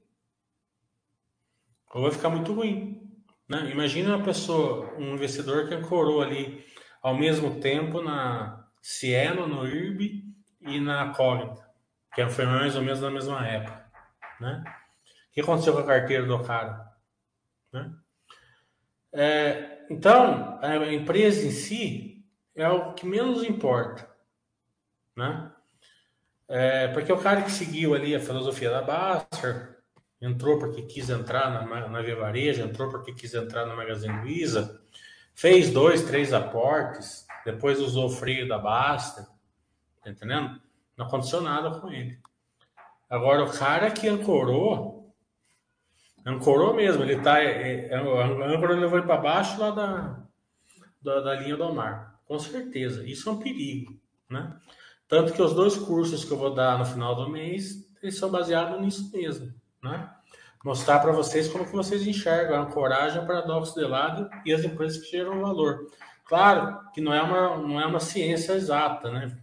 ou 1.93 2.03
vai 2.03 2.11
ficar 2.11 2.29
muito 2.29 2.53
ruim. 2.53 3.11
Né? 3.47 3.69
Imagina 3.71 4.15
uma 4.15 4.25
pessoa, 4.25 4.93
um 4.97 5.13
investidor 5.13 5.67
que 5.67 5.75
ancorou 5.75 6.21
ali 6.21 6.65
ao 7.01 7.15
mesmo 7.15 7.59
tempo 7.59 8.01
na 8.01 8.67
Cielo, 8.81 9.47
no 9.47 9.67
IRB 9.67 10.23
e 10.61 10.79
na 10.79 11.13
Cognita, 11.13 11.69
que 12.13 12.27
foi 12.27 12.45
mais 12.45 12.75
ou 12.75 12.81
menos 12.81 13.01
na 13.01 13.09
mesma 13.09 13.47
época. 13.47 13.91
Né? 14.39 14.63
Que 15.33 15.41
aconteceu 15.41 15.73
com 15.73 15.79
a 15.79 15.85
carteira 15.85 16.25
do 16.25 16.41
cara? 16.43 16.93
Né? 17.71 17.93
É, 19.11 19.85
então, 19.89 20.59
a 20.61 20.93
empresa 20.93 21.45
em 21.45 21.51
si, 21.51 22.25
é 22.55 22.67
o 22.69 22.93
que 22.93 23.05
menos 23.05 23.43
importa, 23.43 24.09
né? 25.15 25.51
É, 26.47 26.87
porque 26.89 27.11
o 27.11 27.17
cara 27.17 27.41
que 27.41 27.51
seguiu 27.51 27.93
ali 27.93 28.15
a 28.15 28.19
filosofia 28.19 28.69
da 28.69 28.81
Baster, 28.81 29.79
entrou 30.21 30.59
porque 30.59 30.83
quis 30.83 31.09
entrar 31.09 31.49
na, 31.49 31.89
na 31.89 32.01
Via 32.01 32.15
Varejo, 32.15 32.61
entrou 32.61 32.89
porque 32.89 33.13
quis 33.13 33.33
entrar 33.33 33.65
na 33.65 33.75
Magazine 33.75 34.21
Luiza, 34.21 34.81
fez 35.33 35.71
dois, 35.71 36.03
três 36.03 36.31
aportes, 36.31 37.25
depois 37.45 37.79
usou 37.79 38.05
o 38.05 38.09
freio 38.09 38.47
da 38.47 38.57
Baster, 38.57 39.25
tá 40.03 40.09
entendendo? 40.09 40.61
Não 40.95 41.05
aconteceu 41.05 41.41
nada 41.41 41.79
com 41.79 41.89
ele. 41.89 42.19
Agora, 43.09 43.43
o 43.43 43.51
cara 43.51 43.91
que 43.91 44.07
ancorou, 44.07 45.02
ancorou 46.25 46.73
mesmo, 46.73 47.03
ele 47.03 47.19
tá, 47.21 47.41
é, 47.41 47.88
é, 47.88 47.97
âncora 47.97 48.75
levou 48.75 48.97
ele 48.97 49.07
para 49.07 49.17
baixo 49.17 49.59
lá 49.59 49.71
da, 49.71 50.23
da, 51.01 51.19
da 51.21 51.36
linha 51.36 51.57
do 51.57 51.73
mar. 51.73 52.19
Com 52.25 52.39
certeza. 52.39 53.05
Isso 53.05 53.29
é 53.29 53.31
um 53.31 53.39
perigo, 53.39 53.99
né? 54.29 54.55
Tanto 55.07 55.33
que 55.33 55.41
os 55.41 55.53
dois 55.53 55.75
cursos 55.77 56.23
que 56.25 56.31
eu 56.31 56.38
vou 56.38 56.53
dar 56.53 56.79
no 56.79 56.86
final 56.86 57.15
do 57.15 57.29
mês, 57.29 57.88
eles 58.01 58.17
são 58.17 58.31
baseados 58.31 58.79
nisso 58.81 59.12
mesmo, 59.13 59.53
né? 59.83 60.09
Mostrar 60.63 60.99
para 60.99 61.12
vocês 61.12 61.49
como 61.49 61.65
que 61.65 61.73
vocês 61.73 62.07
enxergam 62.07 62.55
a 62.55 62.62
ancoragem, 62.62 63.21
o 63.21 63.27
paradoxo 63.27 63.75
de 63.75 63.86
lado 63.86 64.29
e 64.45 64.53
as 64.53 64.63
empresas 64.63 64.97
que 64.97 65.12
geram 65.12 65.41
valor. 65.41 65.88
Claro 66.25 66.79
que 66.93 67.01
não 67.01 67.13
é 67.13 67.21
uma, 67.21 67.57
não 67.57 67.81
é 67.81 67.86
uma 67.86 67.99
ciência 67.99 68.53
exata, 68.53 69.12
né? 69.12 69.38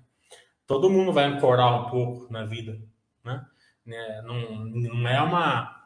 Todo 0.66 0.88
mundo 0.88 1.12
vai 1.12 1.24
ancorar 1.24 1.86
um 1.86 1.90
pouco 1.90 2.32
na 2.32 2.44
vida, 2.46 2.80
né? 3.22 3.44
né? 3.84 4.22
Não, 4.22 4.64
não 4.64 5.08
é 5.08 5.20
uma, 5.20 5.79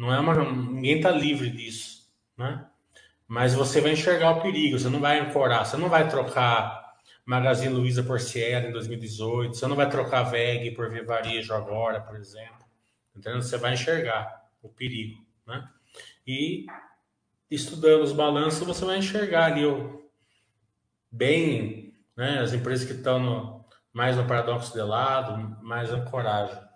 não 0.00 0.14
é 0.14 0.18
uma, 0.18 0.34
ninguém 0.50 0.96
está 0.96 1.10
livre 1.10 1.50
disso, 1.50 2.10
né? 2.34 2.66
Mas 3.28 3.52
você 3.52 3.82
vai 3.82 3.92
enxergar 3.92 4.30
o 4.30 4.40
perigo, 4.40 4.78
você 4.78 4.88
não 4.88 4.98
vai 4.98 5.20
ancorar, 5.20 5.66
você 5.66 5.76
não 5.76 5.90
vai 5.90 6.08
trocar 6.08 6.94
Magazine 7.26 7.74
Luiza 7.74 8.02
por 8.02 8.18
Sierra 8.18 8.66
em 8.66 8.72
2018, 8.72 9.54
você 9.54 9.66
não 9.66 9.76
vai 9.76 9.90
trocar 9.90 10.22
VEG 10.22 10.70
por 10.70 10.88
Vivarejo 10.88 11.52
agora, 11.52 12.00
por 12.00 12.16
exemplo. 12.16 12.64
Entendeu? 13.14 13.42
Você 13.42 13.58
vai 13.58 13.74
enxergar 13.74 14.48
o 14.62 14.70
perigo, 14.70 15.22
né? 15.46 15.68
E 16.26 16.64
estudando 17.50 18.02
os 18.02 18.12
balanços, 18.12 18.66
você 18.66 18.86
vai 18.86 18.96
enxergar 18.96 19.52
ali 19.52 19.66
o, 19.66 20.10
bem 21.12 21.94
né, 22.16 22.38
as 22.38 22.54
empresas 22.54 22.86
que 22.86 22.94
estão 22.94 23.66
mais 23.92 24.16
no 24.16 24.26
paradoxo 24.26 24.72
de 24.72 24.80
lado, 24.80 25.62
mais 25.62 25.90
ancoragem. 25.90 26.69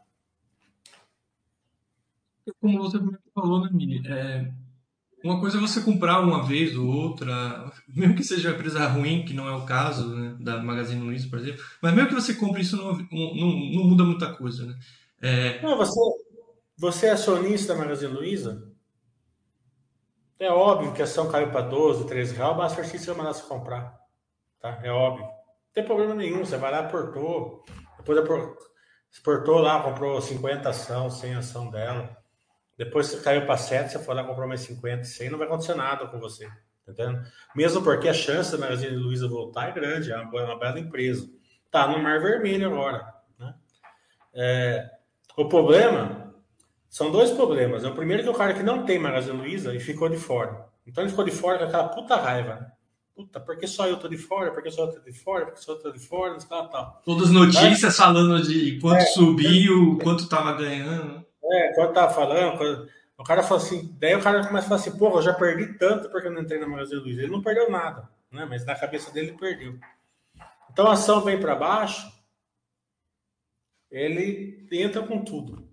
Como 2.61 2.79
você 2.79 2.99
falou, 3.35 3.63
né, 3.63 3.71
Mini? 3.73 4.07
É, 4.07 4.53
uma 5.25 5.41
coisa 5.41 5.57
é 5.57 5.61
você 5.61 5.81
comprar 5.81 6.21
uma 6.21 6.43
vez 6.43 6.77
ou 6.77 6.87
outra, 6.87 7.73
mesmo 7.89 8.15
que 8.15 8.23
seja 8.23 8.51
uma 8.51 8.57
empresa 8.57 8.87
ruim, 8.87 9.25
que 9.25 9.33
não 9.33 9.49
é 9.49 9.57
o 9.57 9.65
caso 9.65 10.15
né, 10.15 10.37
da 10.39 10.63
Magazine 10.63 11.01
Luiza, 11.01 11.31
por 11.31 11.39
exemplo, 11.39 11.65
mas 11.81 11.95
mesmo 11.95 12.11
que 12.11 12.15
você 12.15 12.35
compre 12.35 12.61
isso, 12.61 12.77
não, 12.77 12.93
não, 12.93 13.35
não 13.35 13.85
muda 13.85 14.05
muita 14.05 14.35
coisa, 14.35 14.67
né? 14.67 14.79
É... 15.23 15.63
Não, 15.63 15.79
você, 15.79 15.99
você 16.77 17.07
é 17.07 17.13
acionista 17.13 17.73
da 17.73 17.81
Magazine 17.81 18.13
Luiza? 18.13 18.71
É 20.39 20.51
óbvio 20.51 20.93
que 20.93 21.01
a 21.01 21.05
ação 21.05 21.31
caiu 21.31 21.51
para 21.51 21.63
12, 21.63 22.07
13 22.07 22.35
reais, 22.35 22.57
basta 22.57 22.83
o 22.83 22.85
você 22.85 23.15
mandar 23.15 23.33
você 23.33 23.49
comprar. 23.49 23.99
Tá? 24.61 24.79
É 24.83 24.91
óbvio. 24.91 25.25
Não 25.25 25.33
tem 25.73 25.85
problema 25.85 26.15
nenhum, 26.15 26.45
você 26.45 26.59
vai 26.59 26.71
lá, 26.71 26.83
portou, 26.83 27.65
depois 28.07 28.55
portou 29.25 29.59
lá, 29.59 29.83
comprou 29.83 30.21
50 30.21 30.69
ação, 30.69 31.09
100 31.09 31.37
ação 31.37 31.71
dela 31.71 32.24
depois 32.77 33.07
você 33.07 33.21
caiu 33.21 33.47
para 33.47 33.57
7, 33.57 33.93
você 33.93 33.99
foi 33.99 34.15
lá 34.15 34.25
comprar 34.25 34.47
mais 34.47 34.61
50, 34.61 35.05
100, 35.05 35.31
não 35.31 35.39
vai 35.39 35.47
acontecer 35.47 35.75
nada 35.75 36.07
com 36.07 36.19
você. 36.19 36.47
Tá 36.85 36.93
entendendo? 36.93 37.23
Mesmo 37.55 37.83
porque 37.83 38.09
a 38.09 38.15
chance 38.15 38.53
da 38.53 38.59
Magazine 38.59 38.97
Luiza 38.97 39.29
voltar 39.29 39.69
é 39.69 39.73
grande, 39.73 40.13
é 40.13 40.17
uma, 40.17 40.41
é 40.41 40.45
uma 40.45 40.59
bela 40.59 40.79
empresa. 40.79 41.29
Tá 41.71 41.89
no 41.89 42.03
Mar 42.03 42.21
Vermelho 42.21 42.67
agora. 42.67 43.15
Né? 43.39 43.55
É, 44.35 44.91
o 45.37 45.49
problema 45.49 46.35
são 46.89 47.11
dois 47.11 47.31
problemas. 47.31 47.85
É 47.85 47.89
o 47.89 47.95
primeiro 47.95 48.23
que 48.23 48.29
o 48.29 48.35
cara 48.35 48.55
que 48.55 48.63
não 48.63 48.85
tem 48.85 48.99
Magazine 48.99 49.37
Luiza 49.37 49.75
e 49.75 49.81
ficou 49.81 50.09
de 50.09 50.17
fora. 50.17 50.67
Então 50.87 51.03
ele 51.03 51.11
ficou 51.11 51.25
de 51.25 51.31
fora 51.31 51.59
com 51.59 51.65
aquela 51.65 51.89
puta 51.89 52.17
raiva. 52.17 52.55
Né? 52.57 52.71
Puta, 53.17 53.41
porque 53.41 53.67
só 53.67 53.87
eu 53.87 53.97
tô 53.97 54.09
de 54.09 54.19
fora? 54.19 54.53
Porque 54.53 54.71
só 54.71 54.85
eu 54.85 54.93
tô 54.93 55.01
de 55.01 55.13
fora? 55.13 55.47
Porque 55.47 55.61
só 55.61 55.73
eu 55.73 55.79
tô 55.81 55.91
de 55.91 56.01
fora? 56.01 56.37
Tal, 56.49 56.69
tal. 56.69 57.03
Todas 57.05 57.29
as 57.29 57.31
notícias 57.31 57.97
falando 57.97 58.43
de 58.43 58.79
quanto 58.81 59.03
é, 59.03 59.07
subiu, 59.07 59.99
quanto 60.03 60.29
tava 60.29 60.53
ganhando. 60.53 61.24
É, 61.53 61.73
quando 61.75 61.93
tava 61.93 62.13
falando, 62.13 62.59
quando... 62.59 62.89
o 63.19 63.25
cara 63.25 63.43
falou 63.43 63.63
assim, 63.63 63.95
daí 63.99 64.15
o 64.15 64.23
cara 64.23 64.47
começa 64.47 64.67
a 64.67 64.69
falar 64.71 64.81
assim, 64.81 64.99
porra, 64.99 65.17
eu 65.17 65.23
já 65.23 65.35
perdi 65.35 65.79
tanto 65.79 66.11
porque 66.11 66.27
eu 66.27 66.33
não 66.33 66.43
entrei 66.43 66.59
na 66.59 66.67
Magazine 66.67 67.01
Luiza. 67.01 67.23
Ele 67.23 67.33
não 67.33 67.43
perdeu 67.43 67.71
nada, 67.71 68.09
né? 68.31 68.47
Mas 68.49 68.65
na 68.65 68.75
cabeça 68.75 69.13
dele 69.13 69.29
ele 69.29 69.39
perdeu. 69.39 69.79
Então 70.71 70.87
a 70.87 70.93
ação 70.93 71.21
vem 71.21 71.39
para 71.39 71.55
baixo, 71.55 72.13
ele 73.91 74.67
entra 74.73 75.03
com 75.03 75.23
tudo. 75.23 75.69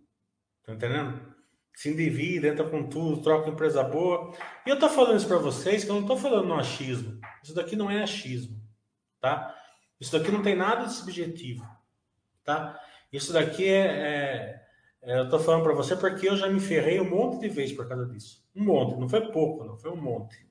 Tá 0.64 0.74
entendendo? 0.74 1.32
Se 1.74 1.90
endivida, 1.90 2.48
entra 2.48 2.70
com 2.70 2.88
tudo, 2.88 3.22
troca 3.22 3.50
empresa 3.50 3.84
boa. 3.84 4.32
E 4.66 4.70
eu 4.70 4.78
tô 4.78 4.90
falando 4.90 5.18
isso 5.18 5.28
para 5.28 5.38
vocês 5.38 5.84
que 5.84 5.90
eu 5.90 5.96
não 5.96 6.06
tô 6.06 6.16
falando 6.16 6.48
no 6.48 6.54
achismo. 6.54 7.20
Isso 7.42 7.56
daqui 7.56 7.76
não 7.76 7.90
é 7.90 8.04
achismo, 8.04 8.62
tá? 9.20 9.58
Isso 10.00 10.12
daqui 10.12 10.32
não 10.32 10.44
tem 10.44 10.56
nada 10.56 10.86
de 10.86 10.94
subjetivo, 10.94 11.66
tá? 12.44 12.80
Isso 13.12 13.34
daqui 13.34 13.68
é 13.68 13.88
é, 13.88 14.61
eu 15.04 15.30
tô 15.30 15.40
falando 15.40 15.64
para 15.64 15.74
você 15.74 15.96
porque 15.96 16.28
eu 16.30 16.36
já 16.36 16.48
me 16.48 16.60
ferrei 16.60 17.00
um 17.00 17.10
monte 17.10 17.40
de 17.40 17.50
vezes 17.50 17.76
por 17.76 17.88
causa 17.88 18.06
disso. 18.06 18.44
Um 18.56 18.64
monte, 18.66 19.00
não 19.00 19.10
foi 19.10 19.32
pouco, 19.32 19.64
não 19.64 19.78
foi 19.78 19.92
um 19.92 20.02
monte. 20.02 20.46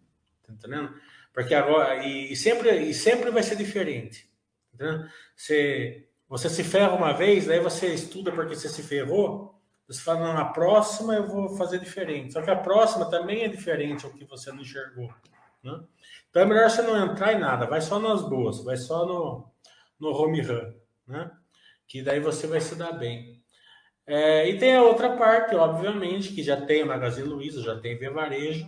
Tá 0.46 0.52
entendendo? 0.52 0.94
Porque 1.32 1.54
agora 1.54 2.04
e, 2.04 2.34
sempre 2.34 2.70
e 2.80 2.94
sempre 2.94 3.30
vai 3.30 3.42
ser 3.42 3.56
diferente. 3.56 4.28
Tá 4.70 4.84
entendendo? 4.84 5.10
Você 5.36 6.06
você 6.28 6.48
se 6.48 6.62
ferra 6.62 6.94
uma 6.94 7.12
vez, 7.12 7.46
daí 7.46 7.58
você 7.58 7.92
estuda 7.92 8.30
porque 8.30 8.54
você 8.54 8.68
se 8.68 8.84
ferrou. 8.84 9.60
Você 9.88 10.00
fala, 10.00 10.32
na 10.32 10.44
próxima 10.44 11.14
eu 11.14 11.26
vou 11.26 11.56
fazer 11.56 11.80
diferente. 11.80 12.32
Só 12.32 12.40
que 12.40 12.50
a 12.50 12.56
próxima 12.56 13.10
também 13.10 13.42
é 13.42 13.48
diferente 13.48 14.06
ao 14.06 14.12
que 14.12 14.24
você 14.24 14.52
não 14.52 14.60
enxergou. 14.60 15.12
Né? 15.62 15.80
Então 16.30 16.42
é 16.42 16.44
melhor 16.44 16.70
você 16.70 16.82
não 16.82 16.96
entrar 16.96 17.32
em 17.32 17.40
nada, 17.40 17.66
vai 17.66 17.80
só 17.80 17.98
nas 17.98 18.22
boas, 18.22 18.62
vai 18.62 18.76
só 18.76 19.04
no, 19.04 19.50
no 19.98 20.10
home 20.10 20.40
run, 20.40 20.72
né? 21.06 21.30
Que 21.86 22.02
daí 22.02 22.20
você 22.20 22.46
vai 22.46 22.60
se 22.60 22.76
dar 22.76 22.92
bem. 22.92 23.42
É, 24.12 24.48
e 24.48 24.58
tem 24.58 24.74
a 24.74 24.82
outra 24.82 25.16
parte, 25.16 25.54
obviamente, 25.54 26.32
que 26.32 26.42
já 26.42 26.60
tem 26.60 26.82
a 26.82 26.86
Magazine 26.86 27.28
Luiza, 27.28 27.62
já 27.62 27.78
tem 27.78 27.96
Varejo, 28.10 28.66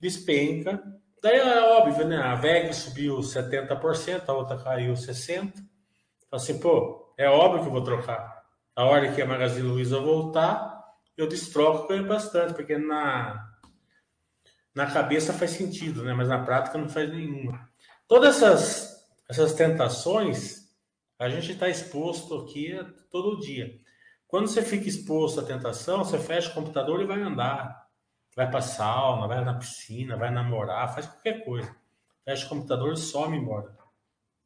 despenca. 0.00 0.82
Daí 1.22 1.36
é 1.36 1.60
óbvio, 1.60 2.06
né? 2.06 2.16
A 2.16 2.34
VEG 2.34 2.72
subiu 2.72 3.18
70%, 3.18 4.22
a 4.26 4.32
outra 4.32 4.56
caiu 4.56 4.94
60%. 4.94 5.52
Então, 5.52 5.66
assim, 6.32 6.58
pô, 6.58 7.12
é 7.18 7.28
óbvio 7.28 7.60
que 7.60 7.68
eu 7.68 7.72
vou 7.72 7.84
trocar. 7.84 8.42
A 8.74 8.86
hora 8.86 9.12
que 9.12 9.20
a 9.20 9.26
Magazine 9.26 9.68
Luiza 9.68 10.00
voltar, 10.00 10.82
eu 11.18 11.28
destroco 11.28 11.88
ganho 11.88 12.06
bastante, 12.06 12.54
porque 12.54 12.78
na, 12.78 13.46
na 14.74 14.86
cabeça 14.86 15.34
faz 15.34 15.50
sentido, 15.50 16.02
né? 16.02 16.14
Mas 16.14 16.28
na 16.28 16.42
prática 16.42 16.78
não 16.78 16.88
faz 16.88 17.10
nenhuma. 17.10 17.68
Todas 18.06 18.36
essas, 18.36 19.06
essas 19.28 19.52
tentações, 19.52 20.66
a 21.18 21.28
gente 21.28 21.52
está 21.52 21.68
exposto 21.68 22.38
aqui 22.38 22.74
todo 23.10 23.38
dia. 23.38 23.86
Quando 24.28 24.46
você 24.46 24.62
fica 24.62 24.86
exposto 24.86 25.40
à 25.40 25.42
tentação, 25.42 26.04
você 26.04 26.18
fecha 26.18 26.50
o 26.50 26.54
computador 26.54 27.00
e 27.02 27.06
vai 27.06 27.20
andar. 27.20 27.88
Vai 28.36 28.48
para 28.48 28.60
sauna, 28.60 29.26
vai 29.26 29.42
na 29.42 29.54
piscina, 29.54 30.16
vai 30.16 30.30
namorar, 30.30 30.94
faz 30.94 31.06
qualquer 31.06 31.44
coisa. 31.44 31.74
Fecha 32.24 32.44
o 32.44 32.48
computador 32.50 32.92
e 32.92 32.96
some 32.96 33.36
embora. 33.36 33.74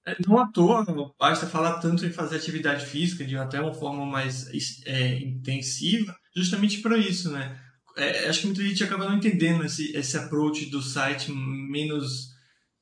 É, 0.06 0.16
não 0.26 0.38
à 0.38 0.50
toa, 0.50 0.84
basta 1.18 1.46
falar 1.46 1.78
tanto 1.78 2.06
em 2.06 2.12
fazer 2.12 2.36
atividade 2.36 2.86
física 2.86 3.24
de 3.24 3.36
até 3.36 3.60
uma 3.60 3.74
forma 3.74 4.06
mais 4.06 4.50
é, 4.86 5.18
intensiva, 5.18 6.16
justamente 6.34 6.80
para 6.80 6.96
isso, 6.96 7.30
né? 7.30 7.60
É, 7.96 8.28
acho 8.28 8.40
que 8.40 8.46
muita 8.46 8.62
gente 8.62 8.82
acaba 8.82 9.04
não 9.04 9.16
entendendo 9.16 9.64
esse, 9.64 9.94
esse 9.96 10.16
approach 10.16 10.66
do 10.66 10.80
site 10.80 11.30
menos 11.30 12.32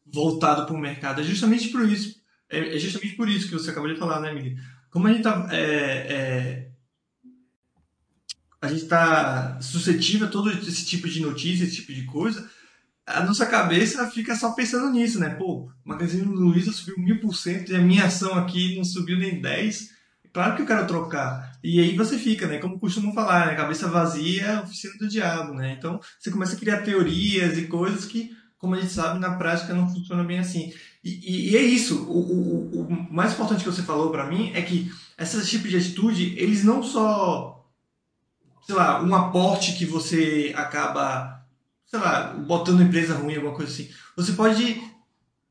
voltado 0.06 0.66
para 0.66 0.74
o 0.74 0.78
mercado. 0.78 1.20
É 1.20 1.24
justamente 1.24 1.68
por 1.68 1.88
isso. 1.88 2.20
É, 2.48 2.76
é, 2.76 2.78
justamente 2.78 3.16
por 3.16 3.28
isso 3.28 3.48
que 3.48 3.54
você 3.54 3.70
acabou 3.70 3.92
de 3.92 3.98
falar, 3.98 4.20
né, 4.20 4.32
Miguel? 4.32 4.56
Como 4.90 5.06
a 5.06 5.10
gente 5.10 5.20
está 5.20 5.48
é, 5.50 5.60
é 6.12 6.69
a 8.60 8.68
gente 8.68 8.82
está 8.82 9.58
suscetível 9.60 10.26
a 10.26 10.30
todo 10.30 10.50
esse 10.50 10.84
tipo 10.84 11.08
de 11.08 11.20
notícia, 11.20 11.64
esse 11.64 11.76
tipo 11.76 11.92
de 11.92 12.04
coisa, 12.04 12.48
a 13.06 13.24
nossa 13.24 13.46
cabeça 13.46 14.08
fica 14.10 14.36
só 14.36 14.52
pensando 14.52 14.90
nisso, 14.90 15.18
né? 15.18 15.30
Pô, 15.30 15.70
o 15.84 15.88
Magazine 15.88 16.24
Luiza 16.24 16.72
subiu 16.72 16.98
mil 16.98 17.20
por 17.20 17.34
cento 17.34 17.72
e 17.72 17.76
a 17.76 17.80
minha 17.80 18.04
ação 18.04 18.34
aqui 18.34 18.76
não 18.76 18.84
subiu 18.84 19.18
nem 19.18 19.40
10. 19.40 19.90
Claro 20.32 20.54
que 20.54 20.62
eu 20.62 20.66
quero 20.66 20.86
trocar. 20.86 21.58
E 21.62 21.80
aí 21.80 21.96
você 21.96 22.16
fica, 22.16 22.46
né? 22.46 22.58
Como 22.58 22.78
costumam 22.78 23.12
falar, 23.12 23.46
né? 23.46 23.56
Cabeça 23.56 23.88
vazia 23.88 24.44
é 24.44 24.60
oficina 24.60 24.94
do 24.98 25.08
diabo, 25.08 25.54
né? 25.54 25.74
Então 25.76 26.00
você 26.18 26.30
começa 26.30 26.54
a 26.54 26.58
criar 26.58 26.82
teorias 26.82 27.58
e 27.58 27.66
coisas 27.66 28.04
que, 28.04 28.36
como 28.58 28.74
a 28.74 28.80
gente 28.80 28.92
sabe, 28.92 29.18
na 29.18 29.34
prática 29.34 29.74
não 29.74 29.92
funciona 29.92 30.22
bem 30.22 30.38
assim. 30.38 30.72
E, 31.02 31.10
e, 31.10 31.50
e 31.50 31.56
é 31.56 31.62
isso. 31.62 32.04
O, 32.04 32.18
o, 32.18 32.80
o 32.82 33.12
mais 33.12 33.32
importante 33.32 33.64
que 33.64 33.70
você 33.70 33.82
falou 33.82 34.10
para 34.10 34.28
mim 34.28 34.52
é 34.54 34.62
que 34.62 34.90
esses 35.18 35.50
tipos 35.50 35.70
de 35.70 35.78
atitude, 35.78 36.34
eles 36.38 36.62
não 36.62 36.82
só 36.82 37.59
sei 38.70 38.76
lá, 38.78 39.02
um 39.02 39.12
aporte 39.12 39.72
que 39.72 39.85
você 39.85 40.52
acaba, 40.54 41.44
sei 41.87 41.98
lá, 41.98 42.35
botando 42.35 42.83
empresa 42.83 43.14
ruim, 43.14 43.35
alguma 43.35 43.52
coisa 43.52 43.72
assim. 43.72 43.90
Você 44.16 44.33
pode 44.33 44.80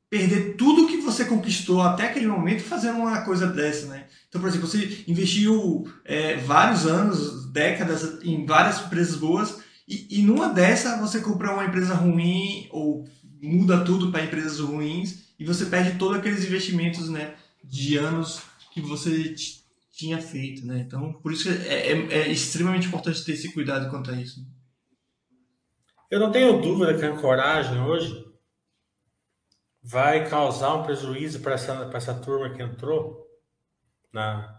perder 0.10 0.56
tudo 0.56 0.88
que 0.88 1.02
você 1.02 1.26
conquistou 1.26 1.82
até 1.82 2.06
aquele 2.06 2.28
momento 2.28 2.64
fazendo 2.64 2.98
uma 2.98 3.22
coisa 3.22 3.46
dessa, 3.46 3.88
né? 3.88 4.06
Então, 4.30 4.40
por 4.40 4.48
exemplo, 4.48 4.68
você 4.68 5.04
investiu 5.06 5.86
é, 6.06 6.38
vários 6.38 6.86
anos, 6.86 7.52
décadas 7.52 8.24
em 8.24 8.46
várias 8.46 8.86
empresas 8.86 9.18
boas 9.18 9.60
e, 9.86 10.20
e 10.20 10.22
numa 10.22 10.48
dessa 10.48 10.98
você 10.98 11.20
compra 11.20 11.54
uma 11.54 11.66
empresa 11.66 11.94
ruim 11.94 12.70
ou 12.72 13.06
muda 13.42 13.84
tudo 13.84 14.14
para 14.14 14.24
empresas 14.24 14.60
ruins 14.60 15.26
e 15.38 15.44
você 15.44 15.66
perde 15.66 15.98
todos 15.98 16.18
aqueles 16.18 16.46
investimentos, 16.46 17.10
né, 17.10 17.34
de 17.62 17.98
anos 17.98 18.40
que 18.72 18.80
você 18.80 19.36
tinha 20.00 20.22
feito, 20.22 20.66
né? 20.66 20.80
Então, 20.80 21.12
por 21.22 21.34
isso 21.34 21.50
é, 21.50 21.92
é, 21.92 21.92
é 21.92 22.28
extremamente 22.30 22.88
importante 22.88 23.24
ter 23.26 23.34
esse 23.34 23.54
cuidado 23.54 23.90
quanto 23.90 24.10
a 24.12 24.14
isso. 24.14 24.48
Eu 26.10 26.22
não 26.22 26.32
tenho 26.32 26.62
dúvida 26.62 26.98
que 26.98 27.06
a 27.06 27.20
coragem 27.20 27.82
hoje 27.82 28.26
vai 29.84 30.28
causar 30.30 30.76
um 30.76 30.84
prejuízo 30.84 31.42
para 31.42 31.56
essa, 31.56 31.90
essa 31.94 32.14
turma 32.14 32.50
que 32.56 32.64
entrou 32.64 33.28
na 34.14 34.58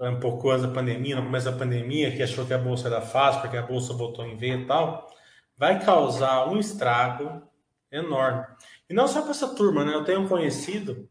um 0.00 0.20
pouco 0.20 0.50
antes 0.50 0.66
da 0.66 0.72
pandemia, 0.72 1.16
no 1.16 1.22
começo 1.22 1.50
da 1.50 1.56
pandemia, 1.56 2.14
que 2.14 2.22
achou 2.22 2.44
que 2.44 2.52
a 2.52 2.58
bolsa 2.58 2.88
era 2.88 3.00
fácil, 3.00 3.40
porque 3.40 3.56
a 3.56 3.62
bolsa 3.62 3.94
voltou 3.94 4.26
em 4.26 4.36
V 4.36 4.48
e 4.48 4.66
tal, 4.66 5.08
vai 5.56 5.82
causar 5.82 6.46
um 6.48 6.58
estrago 6.58 7.42
enorme. 7.90 8.44
E 8.90 8.92
não 8.92 9.08
só 9.08 9.22
para 9.22 9.30
essa 9.30 9.54
turma, 9.54 9.82
né? 9.84 9.94
Eu 9.94 10.04
tenho 10.04 10.20
um 10.20 10.28
conhecido, 10.28 11.08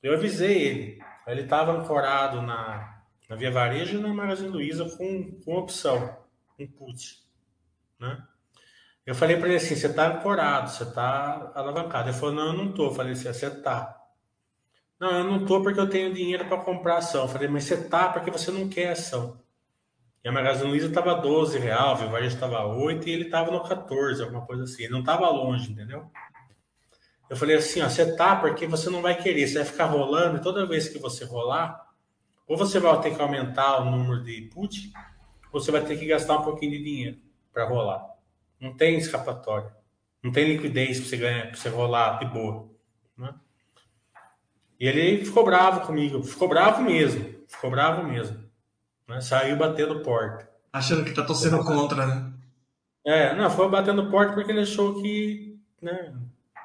eu 0.00 0.14
avisei 0.14 0.62
ele, 0.62 1.01
ele 1.26 1.42
estava 1.42 1.72
ancorado 1.72 2.42
na, 2.42 3.02
na 3.28 3.36
Via 3.36 3.50
Varejo 3.50 3.98
e 3.98 4.00
na 4.00 4.08
Magazine 4.08 4.48
Luiza 4.48 4.84
com, 4.96 5.40
com 5.44 5.56
opção, 5.56 6.16
um 6.58 6.66
put, 6.66 7.18
né? 7.98 8.22
Eu 9.04 9.14
falei 9.14 9.36
para 9.36 9.48
ele 9.48 9.56
assim: 9.56 9.74
você 9.74 9.88
está 9.88 10.06
ancorado, 10.08 10.70
você 10.70 10.84
está 10.84 11.52
alavancado. 11.54 12.08
Ele 12.08 12.16
falou: 12.16 12.34
não, 12.34 12.46
eu 12.48 12.52
não 12.52 12.70
estou. 12.70 12.86
Eu 12.86 12.94
falei 12.94 13.12
assim: 13.12 13.32
você 13.32 13.46
está. 13.46 14.00
Não, 15.00 15.10
eu 15.18 15.24
não 15.24 15.42
estou 15.42 15.62
porque 15.62 15.80
eu 15.80 15.90
tenho 15.90 16.14
dinheiro 16.14 16.46
para 16.46 16.62
comprar 16.62 16.98
ação. 16.98 17.22
Eu 17.22 17.28
falei: 17.28 17.48
mas 17.48 17.64
você 17.64 17.74
está 17.74 18.08
porque 18.10 18.30
você 18.30 18.50
não 18.50 18.68
quer 18.68 18.90
ação. 18.90 19.40
E 20.24 20.28
a 20.28 20.32
Magazine 20.32 20.70
Luiza 20.70 20.86
estava 20.86 21.16
12 21.16 21.58
real, 21.58 21.94
o 21.94 22.10
Varejo 22.10 22.36
estava 22.36 22.64
8 22.64 23.08
e 23.08 23.12
ele 23.12 23.24
estava 23.24 23.50
no 23.50 23.60
14, 23.64 24.22
alguma 24.22 24.46
coisa 24.46 24.62
assim. 24.62 24.84
Ele 24.84 24.92
não 24.92 25.00
estava 25.00 25.28
longe, 25.28 25.72
entendeu? 25.72 26.08
Eu 27.32 27.36
falei 27.36 27.56
assim: 27.56 27.80
ó, 27.80 27.88
você 27.88 28.14
tá 28.14 28.36
porque 28.36 28.66
você 28.66 28.90
não 28.90 29.00
vai 29.00 29.16
querer, 29.16 29.48
você 29.48 29.54
vai 29.54 29.64
ficar 29.64 29.86
rolando 29.86 30.36
e 30.36 30.42
toda 30.42 30.66
vez 30.66 30.86
que 30.86 30.98
você 30.98 31.24
rolar, 31.24 31.90
ou 32.46 32.58
você 32.58 32.78
vai 32.78 33.00
ter 33.00 33.16
que 33.16 33.22
aumentar 33.22 33.78
o 33.78 33.90
número 33.90 34.22
de 34.22 34.50
put, 34.52 34.92
ou 35.50 35.58
você 35.58 35.72
vai 35.72 35.82
ter 35.82 35.98
que 35.98 36.04
gastar 36.04 36.36
um 36.36 36.42
pouquinho 36.42 36.72
de 36.72 36.84
dinheiro 36.84 37.16
para 37.50 37.64
rolar. 37.64 38.06
Não 38.60 38.76
tem 38.76 38.98
escapatória. 38.98 39.74
Não 40.22 40.30
tem 40.30 40.44
liquidez 40.46 41.00
para 41.00 41.08
você 41.08 41.16
ganhar, 41.16 41.46
para 41.46 41.56
você 41.56 41.70
rolar 41.70 42.18
de 42.18 42.26
boa. 42.26 42.68
Né? 43.16 43.34
E 44.78 44.86
ele 44.86 45.24
ficou 45.24 45.42
bravo 45.42 45.86
comigo. 45.86 46.22
Ficou 46.22 46.50
bravo 46.50 46.82
mesmo. 46.82 47.34
Ficou 47.48 47.70
bravo 47.70 48.06
mesmo. 48.06 48.44
Né? 49.08 49.22
Saiu 49.22 49.56
batendo 49.56 50.00
porta. 50.00 50.46
Achando 50.70 51.02
que 51.02 51.14
tá 51.14 51.24
torcendo 51.24 51.64
contra, 51.64 52.06
né? 52.06 52.30
É, 53.06 53.34
não, 53.34 53.48
foi 53.48 53.70
batendo 53.70 54.10
porta 54.10 54.34
porque 54.34 54.52
ele 54.52 54.60
achou 54.60 55.00
que. 55.00 55.58
Né, 55.80 56.14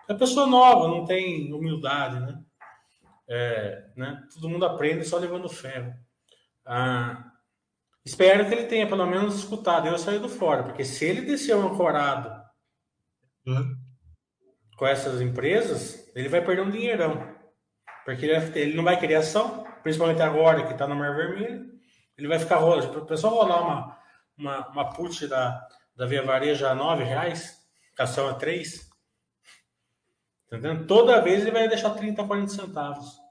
é 0.08 0.14
pessoa 0.14 0.48
nova, 0.48 0.88
não 0.88 1.06
tem 1.06 1.54
humildade, 1.54 2.20
né? 2.20 2.40
É, 3.30 3.90
né? 3.96 4.24
Todo 4.34 4.50
mundo 4.50 4.66
aprende 4.66 5.06
só 5.06 5.18
levando 5.18 5.50
ferro. 5.50 5.94
Ah, 6.66 7.32
Espero 8.08 8.48
que 8.48 8.54
ele 8.54 8.68
tenha 8.68 8.88
pelo 8.88 9.06
menos 9.06 9.36
escutado 9.36 9.86
eu 9.86 9.98
saído 9.98 10.30
fora, 10.30 10.64
porque 10.64 10.86
se 10.86 11.04
ele 11.04 11.24
desceu 11.24 11.62
ancorado 11.62 12.42
uhum. 13.46 13.76
com 14.78 14.88
essas 14.88 15.20
empresas, 15.20 16.10
ele 16.16 16.30
vai 16.30 16.40
perder 16.42 16.62
um 16.62 16.72
dinheirão. 16.72 17.36
Porque 18.06 18.26
ele, 18.26 18.60
ele 18.60 18.78
não 18.78 18.84
vai 18.86 18.98
querer 18.98 19.16
ação, 19.16 19.66
principalmente 19.84 20.22
agora 20.22 20.66
que 20.66 20.72
está 20.72 20.88
no 20.88 20.96
Mar 20.96 21.18
Vermelho. 21.18 21.70
Ele 22.18 22.30
vai 22.30 22.40
ficar 22.40 22.60
rolando. 22.60 22.88
Para 22.88 23.02
o 23.02 23.06
pessoal 23.06 23.34
rolar 23.34 23.62
uma, 23.62 23.98
uma, 24.38 24.68
uma 24.70 24.90
put 24.94 25.28
da, 25.28 25.68
da 25.94 26.06
Via 26.06 26.24
Vareja 26.24 26.70
a 26.70 26.76
9 26.76 27.04
reais, 27.04 27.58
ação 28.00 28.30
a 28.30 28.36
3. 28.36 28.87
Entendeu? 30.48 30.86
Toda 30.88 31.22
vez 31.22 31.42
ele 31.42 31.52
vai 31.52 31.68
deixar 31.68 31.92
30, 31.92 32.24
40 32.24 32.48
centavos. 32.48 33.28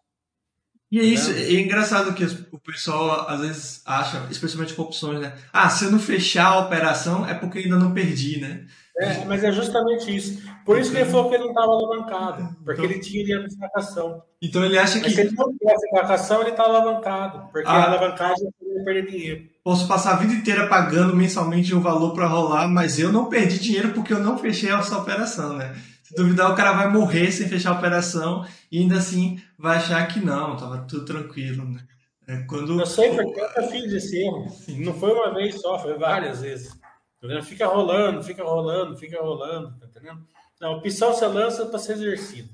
E 0.91 1.01
é 1.01 1.03
isso, 1.03 1.33
é 1.33 1.55
engraçado 1.55 2.15
que 2.15 2.25
o 2.53 2.59
pessoal 2.61 3.29
às 3.29 3.41
vezes 3.41 3.83
acha, 3.85 4.25
especialmente 4.31 4.73
com 4.73 4.83
opções, 4.83 5.21
né? 5.21 5.35
Ah, 5.53 5.69
se 5.69 5.85
eu 5.85 5.91
não 5.91 5.99
fechar 5.99 6.47
a 6.47 6.61
operação 6.61 7.27
é 7.27 7.35
porque 7.35 7.59
ainda 7.59 7.77
não 7.77 7.93
perdi, 7.93 8.41
né? 8.41 8.65
É, 8.99 9.25
mas 9.25 9.43
é 9.43 9.51
justamente 9.51 10.15
isso. 10.15 10.41
Por 10.65 10.79
isso 10.79 10.91
que 10.91 10.99
ele 10.99 11.11
falou 11.11 11.29
que 11.29 11.35
ele 11.35 11.45
não 11.45 11.51
estava 11.51 11.67
alavancado, 11.67 12.57
porque 12.65 12.81
então, 12.81 12.85
ele 12.85 13.01
tinha 13.01 13.25
dinheiro 13.25 13.47
de 13.47 13.55
sacação. 13.55 14.23
Então 14.41 14.65
ele 14.65 14.79
acha 14.79 15.01
que. 15.01 15.11
se 15.11 15.21
ele 15.21 15.33
não 15.33 15.53
tivesse 15.59 15.89
sacação, 15.91 16.41
ele 16.41 16.51
está 16.51 16.63
alavancado, 16.63 17.49
porque 17.53 17.69
ah, 17.69 17.73
a 17.73 17.85
alavancagem 17.87 18.47
é 18.47 18.85
perder 18.85 19.11
dinheiro. 19.11 19.45
Posso 19.65 19.89
passar 19.89 20.13
a 20.13 20.17
vida 20.17 20.33
inteira 20.33 20.69
pagando 20.69 21.17
mensalmente 21.17 21.75
um 21.75 21.81
valor 21.81 22.15
para 22.15 22.29
rolar, 22.29 22.69
mas 22.69 22.99
eu 22.99 23.13
não 23.13 23.29
perdi 23.29 23.59
dinheiro 23.59 23.93
porque 23.93 24.13
eu 24.13 24.21
não 24.21 24.39
fechei 24.39 24.71
essa 24.71 24.97
operação, 24.97 25.57
né? 25.57 25.75
Se 26.07 26.15
duvidar, 26.15 26.53
o 26.53 26.55
cara 26.55 26.71
vai 26.73 26.89
morrer 26.89 27.33
sem 27.33 27.49
fechar 27.49 27.71
a 27.71 27.79
operação 27.79 28.47
e 28.71 28.79
ainda 28.79 28.99
assim 28.99 29.43
vai 29.59 29.79
achar 29.79 30.07
que 30.07 30.21
não, 30.21 30.57
tava 30.57 30.87
tudo 30.87 31.05
tranquilo, 31.05 31.65
né? 31.65 31.85
É 32.29 32.43
quando... 32.43 32.79
Eu 32.79 32.87
sei 32.87 33.13
porque 33.13 33.41
eu 33.41 33.69
fiz 33.69 33.93
esse 33.93 34.23
erro. 34.23 34.47
Não 34.85 34.95
foi 34.95 35.11
uma 35.11 35.35
vez 35.35 35.61
só, 35.61 35.77
foi 35.81 35.99
várias 35.99 36.43
vezes. 36.43 36.73
Tá 37.21 37.43
fica 37.43 37.67
rolando, 37.67 38.23
fica 38.23 38.45
rolando, 38.45 38.97
fica 38.97 39.21
rolando, 39.21 39.77
tá 39.81 39.87
entendendo? 39.87 40.25
A 40.63 40.71
opção 40.71 41.13
você 41.13 41.27
lança 41.27 41.67
para 41.67 41.79
ser 41.81 41.95
exercido. 41.95 42.51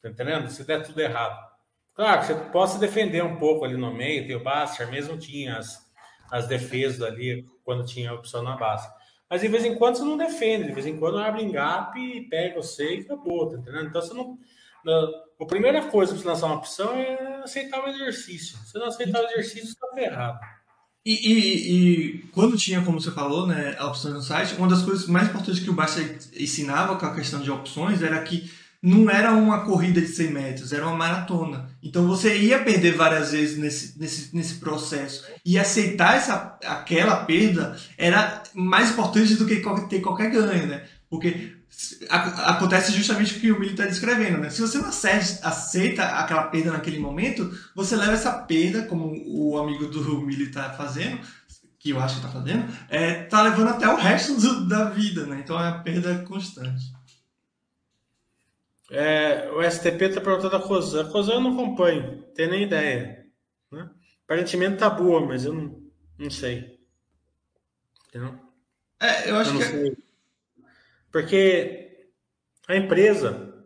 Tá 0.00 0.08
entendendo? 0.08 0.48
Se 0.48 0.62
der 0.62 0.84
tudo 0.84 1.00
errado. 1.00 1.50
Claro, 1.92 2.22
você 2.22 2.34
possa 2.52 2.78
defender 2.78 3.24
um 3.24 3.36
pouco 3.36 3.64
ali 3.64 3.76
no 3.76 3.92
meio, 3.92 4.28
tem 4.28 4.36
o 4.36 4.44
Baster, 4.44 4.88
mesmo 4.88 5.18
tinha 5.18 5.58
as, 5.58 5.84
as 6.30 6.46
defesas 6.46 7.02
ali 7.02 7.44
quando 7.64 7.84
tinha 7.84 8.12
a 8.12 8.14
opção 8.14 8.44
na 8.44 8.56
base. 8.56 8.88
Mas 9.30 9.42
de 9.42 9.48
vez 9.48 9.64
em 9.64 9.76
quando 9.76 9.96
você 9.96 10.04
não 10.04 10.16
defende, 10.16 10.66
de 10.66 10.72
vez 10.72 10.86
em 10.86 10.98
quando 10.98 11.18
abre 11.18 11.48
gap 11.52 11.96
e 11.96 12.28
pega 12.28 12.60
você 12.60 12.96
e 12.96 13.00
acabou, 13.02 13.48
tá 13.48 13.58
entendendo? 13.58 13.86
Então 13.86 14.02
você 14.02 14.12
não. 14.12 14.36
A 15.40 15.46
primeira 15.46 15.82
coisa 15.86 16.12
para 16.12 16.20
você 16.20 16.28
lançar 16.28 16.46
uma 16.46 16.56
opção 16.56 16.92
é 16.92 17.42
aceitar 17.44 17.84
o 17.84 17.88
exercício. 17.88 18.58
Se 18.66 18.76
não 18.76 18.86
aceitar 18.86 19.22
o 19.22 19.26
exercício, 19.26 19.68
está 19.68 19.86
ferrado. 19.94 20.40
E, 21.04 21.12
e, 21.12 21.72
e, 21.72 22.18
quando 22.32 22.56
tinha, 22.56 22.82
como 22.82 23.00
você 23.00 23.10
falou, 23.10 23.46
né, 23.46 23.80
opções 23.80 24.14
no 24.14 24.22
site, 24.22 24.54
uma 24.56 24.68
das 24.68 24.82
coisas 24.82 25.06
mais 25.06 25.28
importantes 25.28 25.62
que 25.62 25.70
o 25.70 25.74
Basta 25.74 26.00
ensinava 26.36 26.96
com 26.96 27.06
a 27.06 27.14
questão 27.14 27.40
de 27.40 27.50
opções 27.50 28.02
era 28.02 28.20
que 28.22 28.50
não 28.82 29.08
era 29.08 29.32
uma 29.32 29.64
corrida 29.64 30.00
de 30.00 30.08
100 30.08 30.30
metros, 30.30 30.72
era 30.72 30.86
uma 30.86 30.96
maratona. 30.96 31.69
Então 31.82 32.06
você 32.06 32.36
ia 32.36 32.62
perder 32.62 32.94
várias 32.94 33.32
vezes 33.32 33.56
nesse, 33.56 33.98
nesse, 33.98 34.36
nesse 34.36 34.54
processo. 34.56 35.24
E 35.44 35.58
aceitar 35.58 36.16
essa, 36.16 36.58
aquela 36.64 37.24
perda 37.24 37.76
era 37.96 38.42
mais 38.54 38.90
importante 38.90 39.34
do 39.34 39.46
que 39.46 39.62
ter 39.88 40.00
qualquer 40.00 40.30
ganho, 40.30 40.66
né? 40.66 40.84
Porque 41.08 41.56
acontece 42.08 42.92
justamente 42.92 43.36
o 43.36 43.40
que 43.40 43.52
o 43.52 43.58
Mili 43.58 43.72
está 43.72 43.86
descrevendo, 43.86 44.38
né? 44.38 44.50
Se 44.50 44.60
você 44.60 44.78
não 44.78 44.88
aceita 44.88 46.04
aquela 46.04 46.44
perda 46.44 46.72
naquele 46.72 46.98
momento, 46.98 47.50
você 47.74 47.96
leva 47.96 48.12
essa 48.12 48.32
perda, 48.32 48.82
como 48.82 49.12
o 49.26 49.58
amigo 49.58 49.86
do 49.86 50.20
Mili 50.20 50.44
está 50.44 50.70
fazendo, 50.70 51.18
que 51.78 51.90
eu 51.90 52.00
acho 52.00 52.20
que 52.20 52.26
está 52.26 52.38
fazendo, 52.38 52.70
é, 52.90 53.22
tá 53.24 53.42
levando 53.42 53.68
até 53.68 53.88
o 53.88 53.96
resto 53.96 54.34
do, 54.38 54.68
da 54.68 54.90
vida, 54.90 55.24
né? 55.24 55.40
Então 55.42 55.58
é 55.58 55.68
a 55.68 55.78
perda 55.78 56.24
constante. 56.28 56.92
É, 58.90 59.48
o 59.52 59.62
STP 59.62 60.06
está 60.06 60.20
perguntando 60.20 60.56
a 60.56 60.62
Cosan. 60.62 61.02
A 61.02 61.10
Cosan 61.10 61.34
eu 61.34 61.40
não 61.40 61.52
acompanho, 61.52 62.22
tenho 62.34 62.50
nem 62.50 62.64
ideia. 62.64 63.26
Né? 63.70 63.88
Aparentemente 64.24 64.78
tá 64.78 64.90
boa, 64.90 65.24
mas 65.24 65.44
eu 65.44 65.52
não, 65.52 65.80
não 66.18 66.30
sei. 66.30 66.80
Entendeu? 68.08 68.38
É, 69.00 69.30
eu 69.30 69.36
acho 69.36 69.54
eu 69.54 69.58
que. 69.58 69.62
É 69.62 69.66
sei. 69.66 69.96
Porque 71.12 72.08
a 72.68 72.76
empresa, 72.76 73.64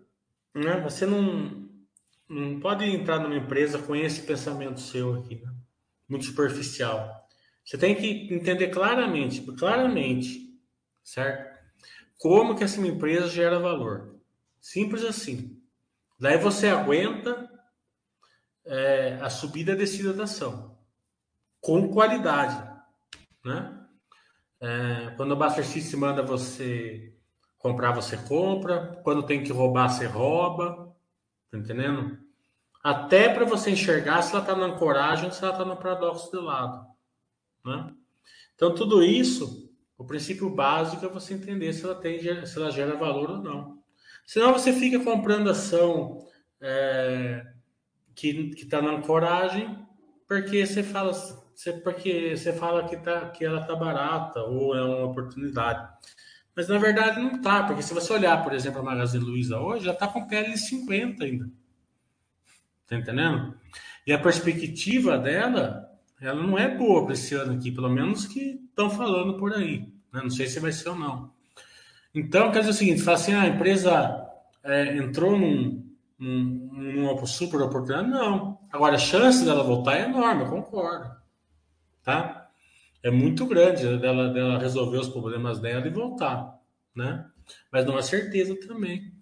né, 0.55 0.81
você 0.81 1.07
não, 1.07 1.69
não 2.29 2.61
pode 2.61 2.85
entrar 2.85 3.19
numa 3.19 3.37
empresa 3.37 3.79
com 3.79 3.97
esse 3.97 4.23
pensamento 4.23 4.81
seu 4.81 5.15
aqui, 5.15 5.37
né? 5.37 5.53
muito 6.09 6.27
superficial. 6.27 7.27
Você 7.65 7.79
tem 7.79 7.95
que 7.95 8.33
entender 8.33 8.69
claramente, 8.69 9.41
claramente, 9.41 10.55
certo? 11.03 11.55
Como 12.19 12.55
que 12.55 12.65
essa 12.65 12.81
empresa 12.81 13.29
gera 13.29 13.59
valor. 13.59 14.14
Simples 14.65 15.05
assim. 15.05 15.61
Daí 16.19 16.39
você 16.39 16.69
aguenta 16.69 17.51
é, 18.65 19.19
a 19.21 19.29
subida 19.29 19.73
e 19.73 19.75
a 19.75 19.77
descida 19.77 20.15
da 20.15 20.25
ação 20.25 20.75
com 21.61 21.93
qualidade, 21.93 22.67
né? 23.45 23.87
É, 24.59 25.13
quando 25.19 25.33
o 25.33 25.37
Buster 25.37 25.67
System 25.67 26.01
manda 26.01 26.23
você 26.23 27.15
comprar, 27.59 27.93
você 27.93 28.17
compra. 28.17 29.03
Quando 29.05 29.27
tem 29.27 29.45
que 29.45 29.53
roubar, 29.53 29.91
você 29.91 30.07
rouba. 30.07 30.97
Tá 31.51 31.59
entendendo? 31.59 32.19
Até 32.83 33.29
para 33.29 33.45
você 33.45 33.71
enxergar 33.71 34.23
se 34.23 34.33
ela 34.33 34.41
está 34.41 34.57
na 34.57 34.65
ancoragem 34.65 35.27
ou 35.27 35.31
se 35.31 35.45
ela 35.45 35.53
está 35.53 35.65
no 35.67 35.77
paradoxo 35.77 36.31
de 36.31 36.39
lado. 36.39 36.87
Né? 37.63 37.95
Então, 38.55 38.75
tudo 38.75 39.03
isso, 39.03 39.71
o 39.99 40.07
princípio 40.07 40.49
básico 40.49 41.05
é 41.05 41.09
você 41.09 41.35
entender 41.35 41.75
se 41.75 41.85
ela, 41.85 41.95
tem, 41.95 42.47
se 42.47 42.59
ela 42.59 42.71
gera 42.71 42.97
valor 42.97 43.31
ou 43.31 43.39
não. 43.43 43.84
Senão 44.27 44.53
você 44.53 44.73
fica 44.73 44.99
comprando 45.01 45.51
ação 45.51 46.27
é, 46.61 47.45
que 48.15 48.53
está 48.57 48.81
na 48.81 48.93
ancoragem 48.93 49.85
porque 50.27 50.67
você 50.67 50.83
fala, 50.83 51.13
você, 51.13 51.73
porque 51.73 52.37
você 52.37 52.53
fala 52.53 52.89
que, 52.89 52.97
tá, 52.97 53.29
que 53.31 53.45
ela 53.45 53.61
está 53.61 53.77
barata 53.77 54.41
ou 54.41 54.75
é 54.75 54.83
uma 54.83 55.05
oportunidade. 55.05 55.89
Mas 56.57 56.69
na 56.69 56.79
verdade 56.79 57.21
não 57.21 57.33
está, 57.33 57.65
porque 57.65 57.83
se 57.83 57.93
você 57.93 58.13
olhar, 58.13 58.43
por 58.43 58.53
exemplo, 58.53 58.81
a 58.81 58.85
Magazine 58.85 59.25
Luiza 59.25 59.59
hoje, 59.59 59.85
já 59.85 59.93
está 59.93 60.09
com 60.09 60.27
PL 60.27 60.57
50 60.57 61.25
ainda. 61.25 61.51
Tá 62.87 62.97
entendendo? 62.97 63.55
E 64.07 64.13
a 64.13 64.19
perspectiva 64.19 65.19
dela, 65.19 65.91
ela 66.21 66.43
não 66.43 66.59
é 66.59 66.69
boa 66.69 67.05
para 67.05 67.15
esse 67.15 67.35
ano 67.35 67.55
aqui, 67.55 67.73
pelo 67.73 67.89
menos 67.89 68.27
que 68.27 68.61
estão 68.69 68.89
falando 68.89 69.37
por 69.37 69.53
aí. 69.53 69.81
Né? 70.13 70.21
Não 70.23 70.31
sei 70.31 70.47
se 70.47 70.61
vai 70.61 70.73
ser 70.73 70.91
ou 70.91 70.97
não. 70.97 71.34
Então, 72.15 72.53
quer 72.53 72.61
dizer 72.61 72.71
o 72.71 72.75
seguinte, 72.75 73.03
fala 73.03 73.17
assim, 73.17 73.35
ah, 73.35 73.43
a 73.43 73.49
empresa 73.49 74.31
é, 74.63 74.97
entrou 74.97 75.37
num, 75.37 75.85
num, 76.19 76.71
numa 76.73 77.27
super 77.27 77.61
oportunidade? 77.61 78.09
Não. 78.09 78.59
Agora, 78.71 78.95
a 78.95 78.99
chance 78.99 79.45
dela 79.45 79.65
voltar 79.65 79.97
é 79.97 80.05
enorme, 80.05 80.45
eu 80.45 80.51
concordo. 80.51 81.11
Tá? 82.03 82.49
É 83.03 83.11
muito 83.11 83.47
grande 83.47 83.99
dela, 83.99 84.29
dela 84.33 84.59
resolver 84.59 84.99
os 84.99 85.09
problemas 85.09 85.59
dela 85.59 85.87
e 85.87 85.91
voltar, 85.91 86.59
né? 86.95 87.27
Mas 87.71 87.85
não 87.85 87.99
é 87.99 88.03
certeza 88.03 88.57
também. 88.67 89.13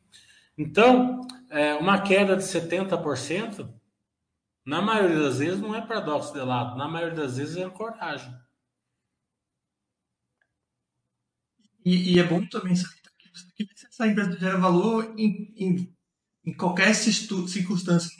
Então, 0.57 1.27
é, 1.51 1.75
uma 1.75 2.01
queda 2.03 2.37
de 2.37 2.43
70%, 2.45 3.69
na 4.65 4.81
maioria 4.81 5.19
das 5.19 5.39
vezes, 5.39 5.61
não 5.61 5.75
é 5.75 5.81
paradoxo 5.81 6.33
de 6.33 6.41
lado, 6.41 6.77
na 6.77 6.87
maioria 6.87 7.17
das 7.17 7.39
vezes 7.39 7.57
é 7.57 7.69
coragem. 7.69 8.33
E, 11.85 12.15
e 12.15 12.19
é 12.19 12.25
bom 12.25 12.45
também 12.47 12.75
saber 12.75 12.97
que 13.57 13.67
essa 13.87 14.07
empresa 14.07 14.39
gera 14.39 14.59
valor 14.59 15.15
em, 15.17 15.53
em, 15.57 15.89
em 16.45 16.53
qualquer 16.53 16.95
circunstância, 16.95 18.11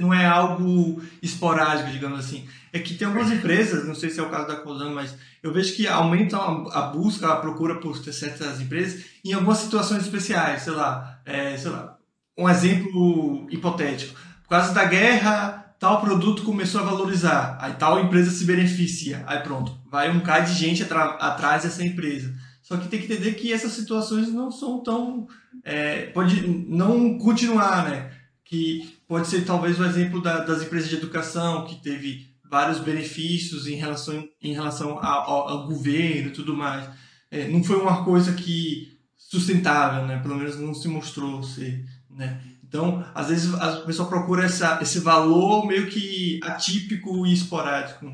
não 0.00 0.12
é 0.12 0.26
algo 0.26 1.02
esporádico, 1.22 1.90
digamos 1.90 2.18
assim. 2.18 2.46
É 2.72 2.78
que 2.78 2.94
tem 2.94 3.06
algumas 3.06 3.30
empresas, 3.30 3.86
não 3.86 3.94
sei 3.94 4.10
se 4.10 4.20
é 4.20 4.22
o 4.22 4.30
caso 4.30 4.46
da 4.46 4.56
Cosan, 4.56 4.90
mas 4.90 5.16
eu 5.42 5.52
vejo 5.52 5.74
que 5.74 5.86
aumentam 5.86 6.68
a, 6.70 6.82
busca, 6.82 7.32
a 7.32 7.36
procura 7.36 7.80
por 7.80 7.96
certas 7.96 8.60
empresas 8.60 9.04
em 9.24 9.32
algumas 9.32 9.58
situações 9.58 10.02
especiais, 10.02 10.62
sei 10.62 10.72
lá, 10.74 11.20
é, 11.24 11.56
sei 11.56 11.70
lá, 11.70 11.96
um 12.36 12.48
exemplo 12.48 13.46
hipotético. 13.50 14.18
Por 14.42 14.50
causa 14.50 14.74
da 14.74 14.84
guerra, 14.84 15.74
tal 15.78 16.00
produto 16.00 16.44
começou 16.44 16.80
a 16.80 16.84
valorizar, 16.84 17.56
aí 17.60 17.74
tal 17.74 17.98
empresa 17.98 18.30
se 18.30 18.44
beneficia, 18.44 19.24
aí 19.26 19.40
pronto, 19.40 19.80
vai 19.90 20.10
um 20.10 20.20
cara 20.20 20.44
de 20.44 20.54
gente 20.54 20.82
atrás 20.82 21.62
dessa 21.62 21.84
empresa. 21.84 22.34
Só 22.62 22.76
que 22.76 22.88
tem 22.88 23.00
que 23.00 23.12
entender 23.12 23.32
que 23.34 23.52
essas 23.52 23.72
situações 23.72 24.32
não 24.32 24.50
são 24.50 24.82
tão. 24.82 25.26
É, 25.64 26.06
pode 26.06 26.46
não 26.46 27.18
continuar, 27.18 27.88
né? 27.88 28.12
Que 28.44 28.96
pode 29.08 29.26
ser 29.26 29.44
talvez 29.44 29.78
o 29.78 29.84
exemplo 29.84 30.22
da, 30.22 30.44
das 30.44 30.62
empresas 30.62 30.88
de 30.88 30.96
educação, 30.96 31.66
que 31.66 31.82
teve 31.82 32.30
vários 32.48 32.78
benefícios 32.78 33.66
em 33.66 33.74
relação, 33.74 34.28
em 34.40 34.52
relação 34.52 34.98
ao, 34.98 35.48
ao 35.48 35.66
governo 35.66 36.28
e 36.28 36.32
tudo 36.32 36.56
mais. 36.56 36.88
É, 37.30 37.48
não 37.48 37.64
foi 37.64 37.76
uma 37.76 38.04
coisa 38.04 38.32
que 38.32 38.96
sustentável, 39.16 40.06
né? 40.06 40.18
Pelo 40.18 40.36
menos 40.36 40.58
não 40.58 40.74
se 40.74 40.86
mostrou 40.86 41.42
ser, 41.42 41.84
né? 42.10 42.40
Então, 42.62 43.04
às 43.14 43.28
vezes 43.28 43.52
a 43.54 43.80
pessoa 43.82 44.08
procura 44.08 44.44
essa, 44.44 44.78
esse 44.80 45.00
valor 45.00 45.66
meio 45.66 45.88
que 45.88 46.40
atípico 46.42 47.26
e 47.26 47.32
esporádico. 47.32 48.06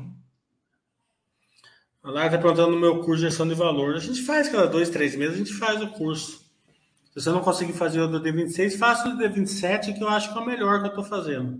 A 2.01 2.11
Lara 2.11 2.27
está 2.27 2.37
perguntando 2.37 2.71
no 2.71 2.79
meu 2.79 2.99
curso 3.01 3.17
de 3.17 3.29
gestão 3.29 3.47
de 3.47 3.53
valor. 3.53 3.95
A 3.95 3.99
gente 3.99 4.21
faz 4.21 4.47
cada 4.47 4.67
dois, 4.67 4.89
três 4.89 5.15
meses, 5.15 5.35
a 5.35 5.37
gente 5.37 5.53
faz 5.53 5.81
o 5.81 5.89
curso. 5.89 6.49
Se 7.09 7.15
você 7.15 7.29
não 7.29 7.41
conseguir 7.41 7.73
fazer 7.73 7.99
o 7.99 8.07
do 8.07 8.21
D26, 8.21 8.77
faça 8.77 9.09
o 9.09 9.11
do 9.11 9.17
D27, 9.17 9.93
que 9.97 10.03
eu 10.03 10.07
acho 10.07 10.31
que 10.31 10.37
é 10.37 10.41
o 10.41 10.45
melhor 10.45 10.79
que 10.79 10.85
eu 10.85 10.89
estou 10.89 11.03
fazendo. 11.03 11.59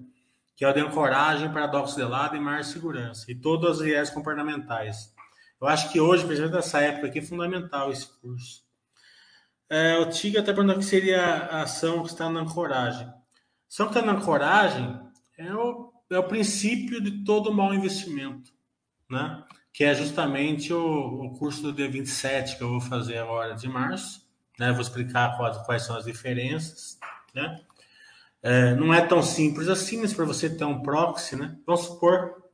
Que 0.56 0.64
é 0.64 0.70
o 0.70 0.74
de 0.74 0.80
ancoragem, 0.80 1.52
paradoxo 1.52 1.96
de 1.96 2.04
lado 2.04 2.38
e 2.38 2.40
mar 2.40 2.64
segurança. 2.64 3.30
E 3.30 3.36
todas 3.36 3.78
as 3.78 3.86
viés 3.86 4.10
comportamentais. 4.10 5.14
Eu 5.60 5.68
acho 5.68 5.92
que 5.92 6.00
hoje, 6.00 6.24
principalmente 6.24 6.56
nessa 6.56 6.80
época 6.80 7.08
aqui, 7.08 7.20
é 7.20 7.22
fundamental 7.22 7.92
esse 7.92 8.08
curso. 8.22 8.64
É, 9.70 9.98
o 9.98 10.10
Tiga 10.10 10.40
está 10.40 10.54
perguntando 10.54 10.80
o 10.80 10.82
que 10.82 10.90
seria 10.90 11.22
a 11.22 11.64
ação 11.64 12.02
que 12.02 12.10
está 12.10 12.30
na 12.30 12.40
ancoragem. 12.40 13.08
A 13.08 13.14
ação 13.70 13.88
que 13.88 13.98
está 13.98 14.02
na 14.02 14.18
ancoragem 14.18 15.00
é 15.38 15.54
o, 15.54 15.92
é 16.10 16.18
o 16.18 16.28
princípio 16.28 17.02
de 17.02 17.24
todo 17.26 17.54
mau 17.54 17.74
investimento. 17.74 18.52
Né? 19.10 19.44
Que 19.74 19.84
é 19.84 19.94
justamente 19.94 20.74
o, 20.74 21.26
o 21.26 21.38
curso 21.38 21.62
do 21.62 21.74
D27 21.74 22.58
que 22.58 22.64
eu 22.64 22.70
vou 22.70 22.82
fazer 22.82 23.18
agora 23.18 23.56
de 23.56 23.68
março. 23.68 24.28
Né? 24.58 24.72
Vou 24.72 24.82
explicar 24.82 25.38
quais, 25.38 25.58
quais 25.60 25.84
são 25.84 25.96
as 25.96 26.06
diferenças. 26.06 27.00
Né? 27.34 27.62
É, 28.42 28.76
não 28.76 28.94
é 28.94 29.02
tão 29.02 29.22
simples 29.22 29.68
assim, 29.68 30.02
mas 30.02 30.14
para 30.14 30.26
você 30.26 30.50
ter 30.50 30.66
um 30.66 30.82
proxy, 30.82 31.36
né? 31.36 31.58
vamos 31.66 31.82
supor 31.82 32.50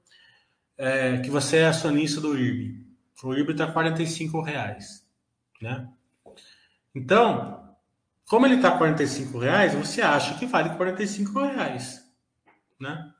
é, 0.77 1.17
que 1.19 1.29
você 1.29 1.57
é 1.57 1.67
acionista 1.67 2.19
do 2.19 2.37
IRB. 2.37 2.85
O 3.23 3.33
IRB 3.33 3.53
está 3.53 3.65
R$ 3.65 4.43
reais, 4.43 5.07
né? 5.61 5.87
Então, 6.93 7.75
como 8.27 8.45
ele 8.45 8.55
está 8.55 8.77
R$ 8.77 8.93
reais, 9.39 9.73
você 9.73 10.01
acha 10.01 10.37
que 10.37 10.45
vale 10.45 10.69
R$ 10.69 11.55
reais, 11.55 12.03
né? 12.79 13.11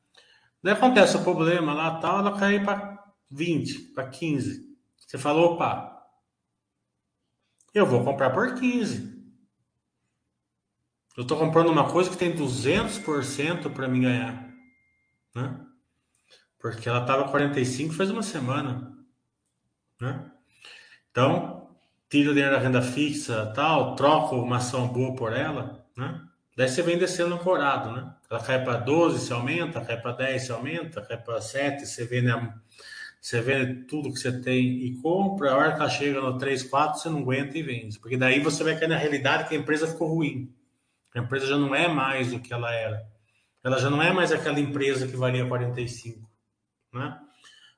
Daí 0.62 0.74
acontece 0.74 1.16
o 1.16 1.24
problema 1.24 1.74
lá, 1.74 2.00
tal, 2.00 2.20
ela 2.20 2.38
cai 2.38 2.60
para 2.64 2.95
20 3.36 3.94
para 3.94 4.08
15. 4.08 4.66
Você 4.98 5.18
falou, 5.18 5.54
opa, 5.54 5.96
eu 7.74 7.86
vou 7.86 8.04
comprar 8.04 8.30
por 8.32 8.56
15. 8.56 9.14
Eu 11.18 11.24
estou 11.24 11.38
comprando 11.38 11.70
uma 11.70 11.90
coisa 11.92 12.10
que 12.10 12.18
tem 12.18 12.36
200% 12.36 13.72
para 13.74 13.88
me 13.88 14.02
ganhar. 14.02 14.50
Né? 15.34 15.66
Porque 16.60 16.88
ela 16.90 17.02
estava 17.02 17.30
45 17.30 17.94
faz 17.94 18.10
uma 18.10 18.24
semana. 18.24 18.98
Né? 20.00 20.32
Então, 21.12 21.76
tira 22.10 22.32
o 22.32 22.34
dinheiro 22.34 22.56
da 22.56 22.62
renda 22.62 22.82
fixa, 22.82 23.52
tal, 23.54 23.96
troco 23.96 24.36
uma 24.36 24.58
ação 24.58 24.88
boa 24.88 25.16
por 25.16 25.34
ela, 25.34 25.86
né? 25.96 26.22
Daí 26.58 26.70
você 26.70 26.82
vem 26.82 26.98
descendo 26.98 27.36
ancorado, 27.36 27.92
né? 27.92 28.14
Ela 28.30 28.42
cai 28.42 28.64
para 28.64 28.78
12, 28.78 29.26
se 29.26 29.34
aumenta, 29.34 29.84
cai 29.84 30.00
para 30.00 30.14
10, 30.14 30.42
se 30.42 30.52
aumenta, 30.52 31.02
cai 31.02 31.18
para 31.18 31.42
7, 31.42 31.86
você 31.86 32.06
vê 32.06 32.22
né, 32.22 32.54
você 33.26 33.42
vê 33.42 33.74
tudo 33.86 34.14
que 34.14 34.20
você 34.20 34.40
tem 34.40 34.86
e 34.86 35.02
compra, 35.02 35.52
a 35.52 35.58
hora 35.58 35.74
que 35.74 35.80
ela 35.80 35.90
chega 35.90 36.22
no 36.22 36.38
3, 36.38 36.62
4, 36.62 37.00
você 37.00 37.10
não 37.10 37.22
aguenta 37.22 37.58
e 37.58 37.64
vende. 37.64 37.98
Porque 37.98 38.16
daí 38.16 38.40
você 38.40 38.64
vai 38.64 38.78
cair 38.78 38.88
na 38.88 38.98
realidade 38.98 39.50
que 39.50 39.56
a 39.56 39.58
empresa 39.58 39.88
ficou 39.88 40.14
ruim. 40.14 40.54
A 41.16 41.22
empresa 41.22 41.48
já 41.48 41.58
não 41.58 41.74
é 41.74 41.88
mais 41.88 42.32
o 42.32 42.40
que 42.40 42.54
ela 42.54 42.72
era. 42.72 43.04
Ela 43.64 43.80
já 43.80 43.90
não 43.90 44.00
é 44.00 44.14
mais 44.14 44.32
aquela 44.32 44.60
empresa 44.60 45.08
que 45.08 45.16
valia 45.18 45.44
45. 45.44 46.30
Né? 46.94 47.20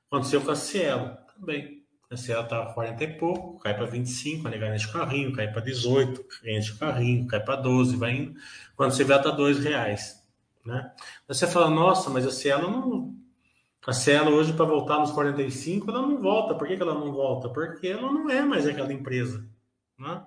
Aconteceu 0.06 0.42
com 0.42 0.50
a 0.50 0.54
Cielo 0.54 1.16
também. 1.34 1.82
A 2.10 2.16
Cielo 2.18 2.42
estava 2.42 2.74
40 2.74 3.04
e 3.04 3.16
pouco, 3.16 3.58
cai 3.58 3.74
para 3.74 3.86
25, 3.86 4.46
a 4.46 4.50
nega 4.50 4.76
de 4.76 4.92
carrinho, 4.92 5.32
cai 5.32 5.50
para 5.50 5.62
18, 5.62 6.26
enche 6.44 6.72
o 6.72 6.78
carrinho, 6.78 7.26
cai 7.26 7.40
para 7.40 7.56
12, 7.56 7.96
vai 7.96 8.14
indo. 8.14 8.38
Quando 8.76 8.90
você 8.90 9.02
vê, 9.02 9.14
ela 9.14 9.22
está 9.22 9.34
2 9.34 9.64
reais. 9.64 10.22
Né? 10.62 10.92
você 11.26 11.46
fala, 11.46 11.70
nossa, 11.70 12.10
mas 12.10 12.26
a 12.26 12.30
Cielo 12.30 12.70
não 12.70 13.17
a 13.88 13.92
Cielo 13.94 14.32
hoje, 14.32 14.52
para 14.52 14.66
voltar 14.66 14.98
nos 14.98 15.10
45, 15.12 15.90
ela 15.90 16.02
não 16.02 16.20
volta. 16.20 16.54
Por 16.54 16.68
que, 16.68 16.76
que 16.76 16.82
ela 16.82 16.92
não 16.92 17.10
volta? 17.10 17.48
Porque 17.48 17.86
ela 17.88 18.12
não 18.12 18.28
é 18.28 18.42
mais 18.42 18.66
aquela 18.66 18.92
empresa. 18.92 19.48
Né? 19.98 20.22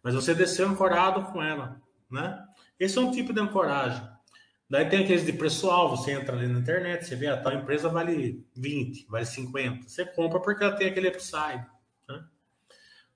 Mas 0.00 0.14
você 0.14 0.32
desceu 0.32 0.68
ancorado 0.68 1.24
com 1.32 1.42
ela. 1.42 1.82
Né? 2.08 2.40
Esse 2.78 2.96
é 2.96 3.00
um 3.00 3.10
tipo 3.10 3.32
de 3.32 3.40
ancoragem. 3.40 4.08
Daí 4.70 4.88
tem 4.88 5.02
aqueles 5.02 5.26
de 5.26 5.32
preço-alvo. 5.32 5.96
Você 5.96 6.12
entra 6.12 6.36
ali 6.36 6.46
na 6.46 6.60
internet, 6.60 7.04
você 7.04 7.16
vê 7.16 7.26
a 7.26 7.34
ah, 7.34 7.36
tal 7.36 7.54
empresa 7.54 7.88
vale 7.88 8.46
20, 8.54 9.06
vale 9.08 9.26
50. 9.26 9.88
Você 9.88 10.04
compra 10.04 10.38
porque 10.38 10.62
ela 10.62 10.76
tem 10.76 10.86
aquele 10.86 11.08
upside. 11.08 11.66
Né? 12.08 12.24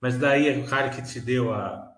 Mas 0.01 0.19
daí 0.19 0.61
o 0.61 0.67
cara 0.67 0.91
que 0.91 1.03
te 1.03 1.21
deu 1.21 1.55
a, 1.55 1.88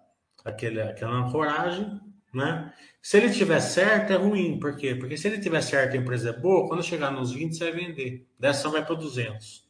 aquele, 0.44 0.82
aquela 0.82 1.12
ancoragem 1.12 1.98
né? 2.32 2.72
Se 3.02 3.16
ele 3.16 3.30
tiver 3.30 3.60
certo, 3.60 4.12
é 4.12 4.16
ruim. 4.16 4.58
Por 4.58 4.76
quê? 4.76 4.94
Porque 4.94 5.16
se 5.16 5.26
ele 5.26 5.40
tiver 5.40 5.60
certo 5.62 5.94
e 5.94 5.98
a 5.98 6.00
empresa 6.00 6.30
é 6.30 6.32
boa, 6.32 6.68
quando 6.68 6.82
chegar 6.82 7.10
nos 7.10 7.32
20, 7.32 7.56
você 7.56 7.70
vai 7.70 7.84
vender. 7.84 8.26
Dessa 8.38 8.68
vai 8.68 8.84
para 8.84 8.94
200. 8.94 9.68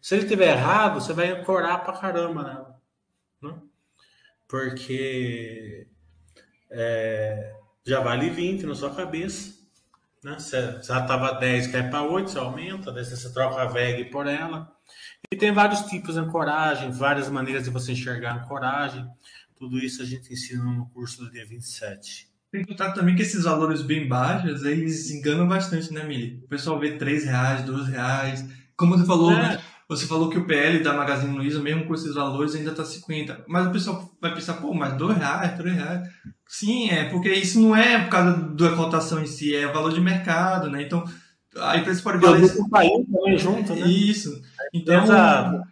Se 0.00 0.14
ele 0.16 0.26
tiver 0.26 0.56
errado, 0.56 1.00
você 1.00 1.12
vai 1.12 1.30
ancorar 1.30 1.84
para 1.84 1.98
caramba 1.98 2.42
nela. 2.42 2.80
Né? 3.42 3.54
Porque 4.46 5.86
é, 6.70 7.54
já 7.84 8.00
vale 8.00 8.30
20 8.30 8.66
na 8.66 8.74
sua 8.74 8.94
cabeça. 8.94 9.58
Né? 10.22 10.38
Se 10.38 10.56
ela 10.56 10.80
estava 10.80 11.32
10, 11.32 11.68
cai 11.68 11.88
para 11.90 12.02
8, 12.02 12.30
você 12.30 12.38
aumenta, 12.38 12.92
daí 12.92 13.04
você 13.04 13.32
troca 13.32 13.62
a 13.62 13.66
VEG 13.66 14.06
por 14.06 14.26
ela. 14.26 14.72
E 15.30 15.36
tem 15.36 15.52
vários 15.52 15.82
tipos 15.82 16.14
de 16.14 16.20
ancoragem, 16.20 16.90
várias 16.90 17.28
maneiras 17.28 17.64
de 17.64 17.70
você 17.70 17.92
enxergar 17.92 18.32
a 18.32 18.44
ancoragem. 18.44 19.06
Tudo 19.58 19.78
isso 19.78 20.00
a 20.00 20.04
gente 20.04 20.32
ensina 20.32 20.64
no 20.64 20.86
curso 20.90 21.24
do 21.24 21.30
dia 21.30 21.44
27. 21.44 22.28
Tem 22.50 22.64
que 22.64 22.70
notar 22.70 22.94
também 22.94 23.14
que 23.14 23.22
esses 23.22 23.44
valores 23.44 23.82
bem 23.82 24.08
baixos, 24.08 24.62
eles 24.64 25.10
enganam 25.10 25.46
bastante, 25.46 25.92
né, 25.92 26.04
Mili? 26.04 26.40
O 26.44 26.48
pessoal 26.48 26.78
vê 26.78 26.92
3 26.92 27.24
reais, 27.24 27.64
2 27.64 27.88
reais. 27.88 28.44
Como 28.76 28.96
você 28.96 29.04
falou, 29.04 29.32
é. 29.32 29.60
você 29.86 30.06
falou 30.06 30.30
que 30.30 30.38
o 30.38 30.46
PL 30.46 30.82
da 30.82 30.94
Magazine 30.94 31.36
Luiza, 31.36 31.60
mesmo 31.60 31.84
com 31.86 31.94
esses 31.94 32.14
valores, 32.14 32.54
ainda 32.54 32.70
está 32.70 32.84
50. 32.84 33.44
Mas 33.46 33.66
o 33.66 33.72
pessoal 33.72 34.16
vai 34.20 34.32
pensar, 34.32 34.54
pô, 34.54 34.72
mas 34.72 34.96
2 34.96 35.18
reais, 35.18 35.56
3 35.58 35.74
reais. 35.74 36.08
Sim, 36.46 36.88
é, 36.88 37.04
porque 37.10 37.30
isso 37.30 37.60
não 37.60 37.76
é 37.76 38.04
por 38.04 38.10
causa 38.10 38.32
da 38.54 38.74
cotação 38.74 39.22
em 39.22 39.26
si, 39.26 39.54
é 39.54 39.66
o 39.66 39.72
valor 39.74 39.92
de 39.92 40.00
mercado, 40.00 40.70
né? 40.70 40.82
Então, 40.82 41.04
a 41.56 41.76
empresa 41.76 42.02
pode 42.02 42.18
valer. 42.18 42.44
O 42.44 42.70
país 42.70 42.90
também 43.12 43.38
junto, 43.38 43.74
né? 43.74 43.86
Isso. 43.86 44.40
Então, 44.72 44.94
empresa 44.94 45.62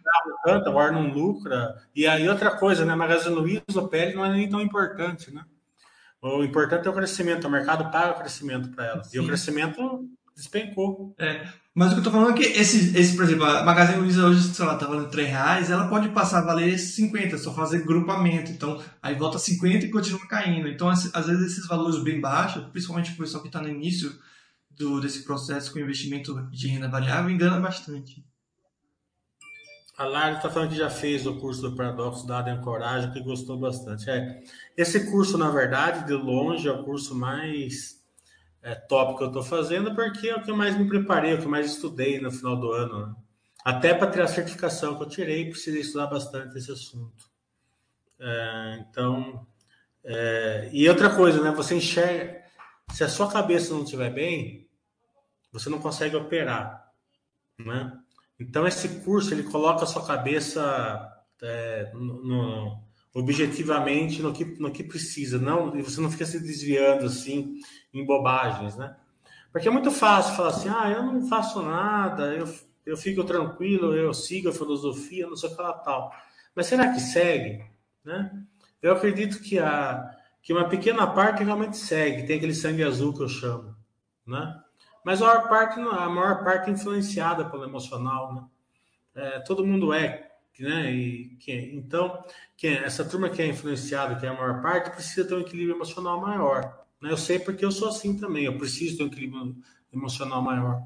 canta, 0.43 0.69
o 0.69 0.79
ar 0.79 0.91
não 0.91 1.09
lucra. 1.09 1.75
E 1.95 2.07
aí 2.07 2.27
outra 2.27 2.51
coisa, 2.51 2.85
né? 2.85 2.95
Magazine 2.95 3.35
Luiza, 3.35 3.61
o 3.75 3.87
PL 3.87 4.15
não 4.15 4.25
é 4.25 4.31
nem 4.31 4.49
tão 4.49 4.61
importante, 4.61 5.33
né? 5.33 5.43
O 6.21 6.43
importante 6.43 6.87
é 6.87 6.89
o 6.89 6.93
crescimento, 6.93 7.47
o 7.47 7.51
mercado 7.51 7.91
paga 7.91 8.11
o 8.11 8.19
crescimento 8.19 8.69
para 8.69 8.85
ela. 8.85 9.03
Sim. 9.03 9.17
E 9.17 9.19
o 9.19 9.27
crescimento 9.27 10.05
despencou. 10.35 11.13
É, 11.17 11.47
mas 11.77 11.91
o 11.91 11.93
que 11.93 11.99
eu 11.99 12.03
tô 12.05 12.11
falando 12.11 12.31
é 12.31 12.33
que 12.33 12.43
esse, 12.43 12.97
esse 12.97 13.15
por 13.15 13.23
exemplo, 13.23 13.45
a 13.45 13.63
Magazine 13.63 13.99
Luiza 13.99 14.25
hoje, 14.25 14.41
sei 14.41 14.65
lá, 14.65 14.75
tá 14.75 14.87
valendo 14.87 15.11
3 15.11 15.29
reais, 15.29 15.69
ela 15.69 15.87
pode 15.87 16.09
passar 16.09 16.39
a 16.39 16.45
valer 16.45 16.77
50, 16.79 17.37
só 17.37 17.53
fazer 17.53 17.85
grupamento. 17.85 18.51
Então, 18.51 18.81
aí 19.01 19.13
volta 19.13 19.37
50 19.37 19.85
e 19.85 19.91
continua 19.91 20.27
caindo. 20.27 20.67
Então, 20.67 20.89
às, 20.89 21.13
às 21.13 21.27
vezes, 21.27 21.51
esses 21.51 21.67
valores 21.67 22.01
bem 22.03 22.19
baixos, 22.19 22.63
principalmente 22.71 23.11
o 23.11 23.17
pessoal 23.17 23.43
que 23.43 23.49
está 23.49 23.61
no 23.61 23.69
início 23.69 24.11
do, 24.71 24.99
desse 24.99 25.23
processo 25.23 25.71
com 25.71 25.77
investimento 25.77 26.49
de 26.49 26.67
renda 26.67 26.87
variável, 26.87 27.29
engana 27.29 27.59
bastante. 27.59 28.25
A 29.97 30.05
Lara 30.05 30.35
está 30.35 30.47
falando 30.47 30.69
que 30.69 30.75
já 30.75 30.91
fez 30.91 31.25
o 31.25 31.39
curso 31.39 31.59
do 31.63 31.75
Paradoxo 31.75 32.27
da 32.27 32.55
Coragem, 32.57 33.11
que 33.11 33.19
gostou 33.19 33.57
bastante. 33.57 34.07
É, 34.07 34.43
esse 34.77 35.09
curso, 35.09 35.39
na 35.39 35.49
verdade, 35.49 36.05
de 36.05 36.13
longe, 36.13 36.67
é 36.67 36.71
o 36.71 36.83
curso 36.83 37.15
mais 37.15 37.99
é, 38.61 38.75
top 38.75 39.17
que 39.17 39.23
eu 39.23 39.27
estou 39.29 39.41
fazendo, 39.41 39.95
porque 39.95 40.29
é 40.29 40.35
o 40.35 40.43
que 40.43 40.53
mais 40.53 40.77
me 40.77 40.87
preparei, 40.87 41.31
é 41.31 41.33
o 41.33 41.41
que 41.41 41.47
mais 41.47 41.71
estudei 41.71 42.21
no 42.21 42.31
final 42.31 42.55
do 42.55 42.71
ano. 42.71 43.07
Né? 43.07 43.15
Até 43.65 43.91
para 43.91 44.11
ter 44.11 44.21
a 44.21 44.27
certificação 44.27 44.95
que 44.95 45.03
eu 45.03 45.09
tirei, 45.09 45.49
precisei 45.49 45.81
estudar 45.81 46.05
bastante 46.05 46.55
esse 46.55 46.71
assunto. 46.71 47.25
É, 48.19 48.85
então, 48.87 49.47
é, 50.03 50.69
e 50.71 50.87
outra 50.87 51.09
coisa, 51.15 51.41
né? 51.41 51.49
Você 51.51 51.73
enxerga, 51.73 52.43
se 52.91 53.03
a 53.03 53.09
sua 53.09 53.31
cabeça 53.31 53.73
não 53.73 53.83
estiver 53.83 54.11
bem, 54.13 54.69
você 55.51 55.69
não 55.71 55.79
consegue 55.79 56.15
operar, 56.15 56.87
né? 57.57 57.97
Então 58.39 58.67
esse 58.67 58.87
curso 59.01 59.33
ele 59.33 59.43
coloca 59.43 59.83
a 59.83 59.87
sua 59.87 60.05
cabeça 60.05 61.11
é, 61.41 61.91
no, 61.93 62.23
no, 62.23 62.83
objetivamente 63.13 64.21
no 64.21 64.33
que, 64.33 64.45
no 64.59 64.71
que 64.71 64.83
precisa, 64.83 65.39
não 65.39 65.77
e 65.77 65.81
você 65.81 65.99
não 65.99 66.11
fica 66.11 66.25
se 66.25 66.39
desviando 66.39 67.05
assim 67.05 67.55
em 67.93 68.05
bobagens, 68.05 68.75
né? 68.75 68.95
Porque 69.51 69.67
é 69.67 69.71
muito 69.71 69.89
fácil 69.89 70.35
falar 70.35 70.49
assim, 70.49 70.69
ah, 70.69 70.91
eu 70.91 71.03
não 71.03 71.27
faço 71.27 71.61
nada, 71.63 72.33
eu, 72.33 72.47
eu 72.85 72.95
fico 72.95 73.23
tranquilo, 73.23 73.95
eu 73.95 74.13
sigo 74.13 74.49
a 74.49 74.53
filosofia, 74.53 75.27
não 75.27 75.35
sei 75.35 75.49
o 75.49 75.55
que 75.55 75.61
lá 75.61 75.73
tal. 75.73 76.11
Mas 76.55 76.67
será 76.67 76.91
que 76.93 76.99
segue, 76.99 77.65
né? 78.05 78.31
Eu 78.81 78.93
acredito 78.93 79.41
que 79.41 79.57
a 79.57 80.13
que 80.47 80.53
uma 80.53 80.69
pequena 80.69 81.05
parte 81.05 81.43
realmente 81.43 81.75
segue, 81.75 82.25
tem 82.25 82.37
aquele 82.37 82.53
sangue 82.53 82.81
azul 82.81 83.13
que 83.13 83.21
eu 83.21 83.27
chamo, 83.27 83.75
né? 84.25 84.57
Mas 85.07 85.21
a 85.21 85.25
maior 85.25 85.47
parte, 85.47 85.79
a 85.79 86.09
maior 86.09 86.43
parte 86.43 86.69
é 86.69 86.73
influenciada 86.73 87.45
pelo 87.45 87.63
emocional, 87.63 88.35
né? 88.35 88.43
É, 89.15 89.39
todo 89.39 89.65
mundo 89.65 89.93
é, 89.93 90.33
né? 90.59 90.91
E, 90.91 91.37
que, 91.39 91.53
então, 91.73 92.21
que, 92.57 92.67
essa 92.67 93.05
turma 93.05 93.29
que 93.29 93.41
é 93.41 93.47
influenciada, 93.47 94.15
que 94.15 94.25
é 94.25 94.29
a 94.29 94.33
maior 94.33 94.61
parte, 94.61 94.89
precisa 94.89 95.25
ter 95.25 95.33
um 95.33 95.39
equilíbrio 95.39 95.77
emocional 95.77 96.19
maior. 96.19 96.85
Né? 97.01 97.09
Eu 97.09 97.15
sei 97.15 97.39
porque 97.39 97.63
eu 97.63 97.71
sou 97.71 97.87
assim 97.87 98.19
também, 98.19 98.43
eu 98.43 98.57
preciso 98.57 98.97
ter 98.97 99.03
um 99.03 99.07
equilíbrio 99.07 99.55
emocional 99.93 100.41
maior. 100.41 100.81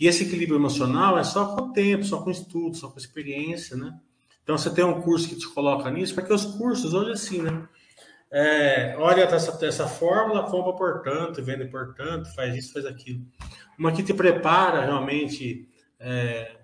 E 0.00 0.06
esse 0.06 0.24
equilíbrio 0.24 0.56
emocional 0.56 1.18
é 1.18 1.22
só 1.22 1.54
com 1.54 1.64
o 1.64 1.72
tempo, 1.74 2.04
só 2.04 2.22
com 2.22 2.30
estudo, 2.30 2.74
só 2.74 2.88
com 2.88 2.98
experiência, 2.98 3.76
né? 3.76 4.00
Então 4.42 4.56
você 4.56 4.70
tem 4.70 4.82
um 4.82 5.02
curso 5.02 5.28
que 5.28 5.36
te 5.36 5.46
coloca 5.46 5.90
nisso, 5.90 6.14
porque 6.14 6.32
os 6.32 6.46
cursos 6.46 6.94
hoje 6.94 7.10
é 7.10 7.12
assim, 7.12 7.42
né? 7.42 7.68
É, 8.30 8.94
olha 8.98 9.22
essa, 9.22 9.64
essa 9.64 9.86
fórmula, 9.88 10.50
compra 10.50 10.72
por 10.74 11.02
tanto, 11.02 11.42
vende 11.42 11.64
por 11.66 11.94
tanto, 11.94 12.34
faz 12.34 12.54
isso, 12.54 12.72
faz 12.72 12.84
aquilo. 12.84 13.24
Uma 13.78 13.92
que 13.92 14.02
te 14.02 14.12
prepara 14.12 14.84
realmente 14.84 15.68
é, 15.98 16.56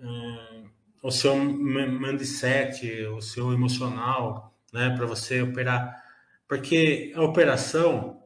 é, 0.00 0.62
o 1.02 1.10
seu 1.10 1.36
mindset, 1.36 3.06
o 3.06 3.20
seu 3.20 3.52
emocional, 3.52 4.54
né, 4.72 4.94
para 4.96 5.06
você 5.06 5.42
operar. 5.42 6.02
Porque 6.48 7.12
a 7.14 7.22
operação 7.22 8.22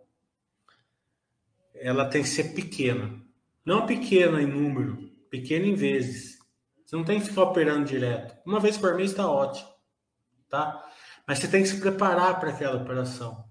ela 1.75 2.05
tem 2.05 2.23
que 2.23 2.29
ser 2.29 2.55
pequena. 2.55 3.21
Não 3.65 3.87
pequena 3.87 4.41
em 4.41 4.47
número, 4.47 5.11
pequena 5.31 5.67
em 5.67 5.75
vezes. 5.75 6.39
Você 6.85 6.97
não 6.97 7.05
tem 7.05 7.21
que 7.21 7.29
ficar 7.29 7.43
operando 7.43 7.85
direto. 7.85 8.37
Uma 8.45 8.61
vez 8.61 8.77
por 8.77 8.95
mês 8.95 9.11
está 9.11 9.31
ótimo, 9.31 9.69
tá? 10.49 10.85
Mas 11.31 11.39
você 11.39 11.47
tem 11.47 11.63
que 11.63 11.69
se 11.69 11.79
preparar 11.79 12.41
para 12.41 12.51
aquela 12.51 12.83
operação. 12.83 13.49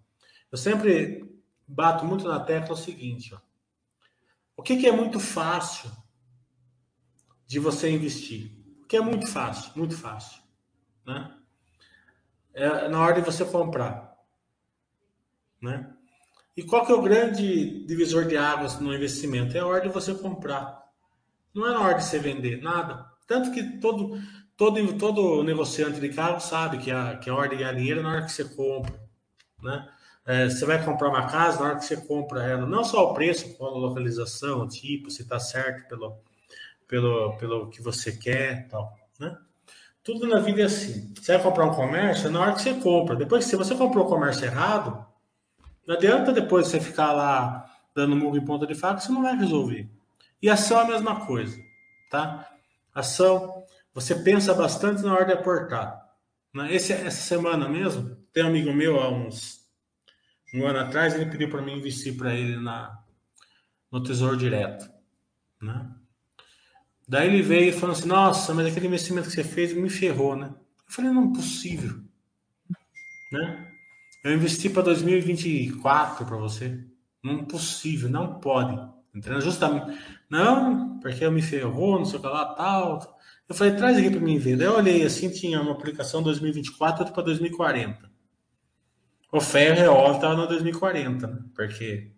Eu 0.51 0.57
sempre 0.57 1.34
bato 1.65 2.03
muito 2.03 2.27
na 2.27 2.38
tecla 2.38 2.73
o 2.73 2.77
seguinte: 2.77 3.34
ó. 3.34 3.39
o 4.57 4.61
que, 4.61 4.75
que 4.75 4.86
é 4.86 4.91
muito 4.91 5.17
fácil 5.17 5.89
de 7.47 7.57
você 7.57 7.89
investir? 7.89 8.51
O 8.84 8.86
que 8.86 8.97
é 8.97 8.99
muito 8.99 9.27
fácil? 9.27 9.71
Muito 9.77 9.95
fácil. 9.95 10.41
Né? 11.05 11.34
É 12.53 12.89
na 12.89 12.99
hora 12.99 13.21
de 13.21 13.21
você 13.21 13.45
comprar. 13.45 14.13
Né? 15.61 15.89
E 16.57 16.63
qual 16.63 16.86
que 16.86 16.91
é 16.91 16.95
o 16.95 17.01
grande 17.01 17.86
divisor 17.86 18.25
de 18.25 18.36
águas 18.36 18.77
no 18.77 18.93
investimento? 18.93 19.55
É 19.55 19.61
a 19.61 19.65
hora 19.65 19.88
de 19.88 19.93
você 19.93 20.13
comprar. 20.13 20.84
Não 21.55 21.65
é 21.65 21.71
na 21.71 21.80
hora 21.80 21.97
de 21.97 22.03
você 22.03 22.19
vender 22.19 22.61
nada. 22.61 23.09
Tanto 23.25 23.53
que 23.53 23.80
todo, 23.80 24.21
todo, 24.60 24.97
todo 24.97 25.41
negociante 25.41 26.01
de 26.01 26.10
carro 26.10 26.41
sabe 26.41 26.80
que 26.80 26.91
a, 26.91 27.16
que 27.16 27.30
a 27.30 27.34
ordem 27.34 27.60
galinheira 27.60 28.01
é 28.01 28.03
na 28.03 28.12
hora 28.12 28.26
que 28.26 28.32
você 28.34 28.43
compra, 28.43 28.93
né? 29.64 29.89
É, 30.26 30.49
você 30.49 30.66
vai 30.66 30.84
comprar 30.84 31.07
uma 31.07 31.28
casa 31.28 31.60
na 31.60 31.70
hora 31.70 31.76
que 31.78 31.86
você 31.86 31.95
compra 31.97 32.43
ela, 32.43 32.68
não 32.68 32.84
só 32.84 33.10
o 33.10 33.14
preço, 33.14 33.55
qual 33.55 33.74
a 33.74 33.80
localização, 33.80 34.60
o 34.60 34.68
tipo, 34.68 35.10
se 35.10 35.24
está 35.24 35.39
certo 35.39 35.88
pelo, 35.88 36.20
pelo, 36.88 37.38
pelo 37.38 37.70
que 37.70 37.82
você 37.82 38.12
quer, 38.12 38.68
tal, 38.68 38.93
né? 39.18 39.36
Tudo 40.03 40.28
na 40.28 40.39
vida 40.39 40.62
é 40.62 40.66
assim. 40.66 41.14
Você 41.16 41.34
vai 41.34 41.43
comprar 41.43 41.66
um 41.66 41.74
comércio 41.74 42.28
é 42.28 42.30
na 42.30 42.41
hora 42.41 42.53
que 42.53 42.62
você 42.62 42.74
compra. 42.76 43.16
Depois, 43.16 43.45
se 43.45 43.55
você 43.55 43.76
comprou 43.76 44.05
o 44.05 44.10
comércio 44.10 44.45
errado, 44.45 45.05
não 45.88 45.95
adianta 45.95 46.34
depois 46.34 46.68
você 46.68 46.80
ficar 46.80 47.14
lá 47.14 47.66
dando 47.95 48.16
murro 48.16 48.38
em 48.38 48.45
ponta 48.45 48.68
de 48.68 48.76
faca, 48.76 48.99
você 48.99 49.12
não 49.12 49.22
vai 49.24 49.36
resolver. 49.36 49.89
E 50.41 50.49
ação 50.49 50.80
é 50.80 50.84
a 50.84 50.88
mesma 50.88 51.26
coisa, 51.26 51.57
tá? 52.10 52.47
Ação 52.93 53.59
você 54.00 54.16
pensa 54.16 54.54
bastante 54.54 55.02
na 55.02 55.14
hora 55.14 55.26
de 55.26 55.34
aportar. 55.34 56.08
Né? 56.54 56.74
Esse, 56.74 56.93
essa 56.93 57.22
semana 57.22 57.68
mesmo, 57.68 58.16
tem 58.34 58.43
um 58.43 58.47
amigo 58.47 58.74
meu 58.74 59.00
há 59.00 59.10
uns 59.10 59.60
um 60.54 60.66
ano 60.66 60.80
atrás, 60.80 61.14
ele 61.14 61.30
pediu 61.30 61.50
para 61.50 61.62
mim 61.62 61.78
investir 61.78 62.18
para 62.18 62.34
ele 62.34 62.58
na, 62.58 63.00
no 63.91 64.02
Tesouro 64.02 64.36
Direto. 64.36 64.89
Né? 65.62 65.91
Daí 67.08 67.28
ele 67.28 67.41
veio 67.41 67.70
e 67.70 67.72
falou 67.74 67.95
assim: 67.95 68.08
Nossa, 68.08 68.54
mas 68.54 68.68
aquele 68.68 68.88
investimento 68.88 69.28
que 69.28 69.34
você 69.34 69.43
fez 69.43 69.74
me 69.74 69.89
ferrou, 69.89 70.36
né? 70.36 70.47
Eu 70.47 70.93
falei: 70.93 71.12
Não, 71.12 71.34
possível. 71.34 72.00
Né? 73.32 73.72
Eu 74.24 74.34
investi 74.34 74.70
para 74.70 74.84
2024 74.84 76.26
para 76.26 76.38
você. 76.38 76.84
Não 77.24 77.45
possível, 77.45 78.10
não 78.10 78.39
pode. 78.39 78.80
Entendeu? 79.14 79.41
Justamente. 79.41 80.00
Não, 80.30 81.00
porque 81.00 81.24
eu 81.24 81.32
me 81.32 81.41
ferrou, 81.41 81.97
não 81.97 82.06
sei 82.06 82.20
o 82.20 82.22
que 82.22 82.28
lá, 82.28 82.54
tal. 82.54 83.18
Eu 83.50 83.56
falei, 83.56 83.76
traz 83.76 83.97
aqui 83.97 84.12
para 84.12 84.20
mim 84.20 84.38
ver. 84.38 84.56
Daí 84.56 84.68
eu 84.68 84.76
olhei 84.76 85.04
assim, 85.04 85.28
tinha 85.32 85.60
uma 85.60 85.72
aplicação 85.72 86.22
2024, 86.22 87.00
outra 87.00 87.14
para 87.14 87.24
2040. 87.24 88.10
O 89.32 89.41
ferro 89.41 89.76
real 89.76 90.14
estava 90.14 90.36
no 90.36 90.47
2040, 90.47 91.28
né? 91.28 91.39
Porque 91.56 92.12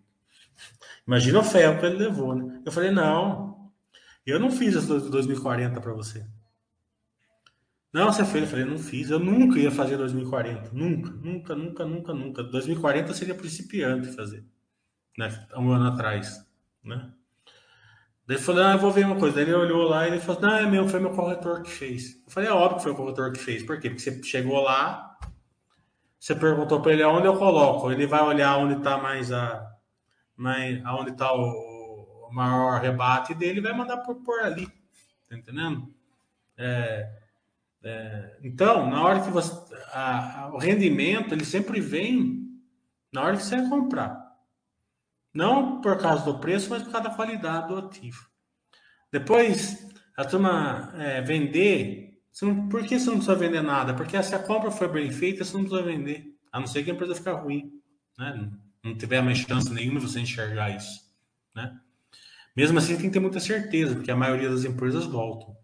imagina 1.06 1.40
o 1.40 1.44
ferro 1.44 1.80
que 1.80 1.86
ele 1.86 1.96
levou, 1.96 2.34
né? 2.34 2.62
Eu 2.64 2.70
falei, 2.70 2.90
não, 2.90 3.72
eu 4.26 4.38
não 4.38 4.50
fiz 4.50 4.76
as 4.76 4.86
2040 4.86 5.80
para 5.80 5.92
você. 5.94 6.26
Não, 7.92 8.12
você 8.12 8.24
fez. 8.24 8.44
Eu 8.44 8.50
falei, 8.50 8.64
não 8.64 8.78
fiz. 8.78 9.10
Eu 9.10 9.18
nunca 9.18 9.58
ia 9.58 9.70
fazer 9.70 9.96
2040. 9.96 10.70
Nunca, 10.72 11.10
nunca, 11.10 11.54
nunca, 11.54 11.84
nunca, 11.84 12.14
nunca. 12.14 12.42
2040 12.42 13.12
seria 13.14 13.34
principiante 13.34 14.08
fazer, 14.12 14.44
né? 15.16 15.46
Um 15.56 15.70
ano 15.70 15.88
atrás, 15.88 16.46
né? 16.84 17.12
Daí 18.26 18.36
ele 18.36 18.44
falou, 18.44 18.64
ah, 18.64 18.72
eu 18.72 18.78
vou 18.78 18.90
ver 18.90 19.04
uma 19.04 19.16
coisa. 19.16 19.36
Daí 19.36 19.44
ele 19.44 19.54
olhou 19.54 19.88
lá 19.88 20.06
e 20.06 20.12
ele 20.12 20.20
falou, 20.20 20.40
não, 20.40 20.56
é 20.56 20.66
meu, 20.66 20.88
foi 20.88 21.00
meu 21.00 21.10
corretor 21.10 21.62
que 21.62 21.70
fez. 21.70 22.22
Eu 22.24 22.30
falei, 22.30 22.48
é 22.48 22.52
óbvio 22.52 22.76
que 22.76 22.82
foi 22.84 22.92
o 22.92 22.96
corretor 22.96 23.32
que 23.32 23.38
fez. 23.38 23.62
Por 23.62 23.80
quê? 23.80 23.90
Porque 23.90 24.02
você 24.02 24.22
chegou 24.22 24.60
lá, 24.62 25.18
você 26.18 26.36
perguntou 26.36 26.80
para 26.80 26.92
ele 26.92 27.02
aonde 27.02 27.26
eu 27.26 27.36
coloco. 27.36 27.90
Ele 27.90 28.06
vai 28.06 28.22
olhar 28.22 28.56
onde 28.58 28.74
está 28.74 28.96
mais 28.96 29.32
a. 29.32 29.68
Mais, 30.36 30.84
aonde 30.84 31.10
está 31.10 31.32
o, 31.34 32.28
o, 32.28 32.32
maior 32.32 32.80
rebate 32.80 33.34
dele 33.34 33.58
e 33.58 33.62
vai 33.62 33.76
mandar 33.76 33.98
por, 33.98 34.14
por 34.16 34.40
ali. 34.40 34.66
Tá 35.28 35.36
entendendo? 35.36 35.92
É, 36.56 37.10
é, 37.82 38.38
então, 38.42 38.88
na 38.88 39.02
hora 39.02 39.20
que 39.20 39.30
você. 39.30 39.52
A, 39.92 40.44
a, 40.44 40.54
o 40.54 40.58
rendimento, 40.58 41.34
ele 41.34 41.44
sempre 41.44 41.80
vem 41.80 42.42
na 43.12 43.22
hora 43.22 43.36
que 43.36 43.42
você 43.42 43.68
comprar. 43.68 44.21
Não 45.32 45.80
por 45.80 45.98
causa 45.98 46.24
do 46.24 46.38
preço, 46.38 46.68
mas 46.70 46.82
por 46.82 46.92
causa 46.92 47.08
da 47.08 47.14
qualidade 47.14 47.68
do 47.68 47.78
ativo. 47.78 48.26
Depois, 49.10 49.86
a 50.16 50.24
turma 50.24 50.92
é, 50.96 51.20
vender. 51.20 52.18
Não, 52.40 52.68
por 52.68 52.82
que 52.84 52.98
você 52.98 53.06
não 53.06 53.16
precisa 53.16 53.34
vender 53.34 53.62
nada? 53.62 53.94
Porque 53.94 54.20
se 54.22 54.34
a 54.34 54.38
compra 54.38 54.70
foi 54.70 54.88
bem 54.88 55.10
feita, 55.10 55.44
você 55.44 55.56
não 55.56 55.64
precisa 55.64 55.82
vender. 55.82 56.24
A 56.50 56.60
não 56.60 56.66
ser 56.66 56.82
que 56.82 56.90
a 56.90 56.94
empresa 56.94 57.14
ficar 57.14 57.34
ruim. 57.34 57.72
Né? 58.18 58.50
Não 58.84 58.96
tiver 58.96 59.22
mais 59.22 59.38
chance 59.38 59.72
nenhuma 59.72 60.00
de 60.00 60.06
você 60.06 60.20
enxergar 60.20 60.74
isso. 60.74 61.00
Né? 61.54 61.78
Mesmo 62.56 62.78
assim, 62.78 62.96
tem 62.96 63.06
que 63.06 63.12
ter 63.12 63.20
muita 63.20 63.40
certeza, 63.40 63.94
porque 63.94 64.10
a 64.10 64.16
maioria 64.16 64.50
das 64.50 64.64
empresas 64.64 65.04
voltam. 65.04 65.56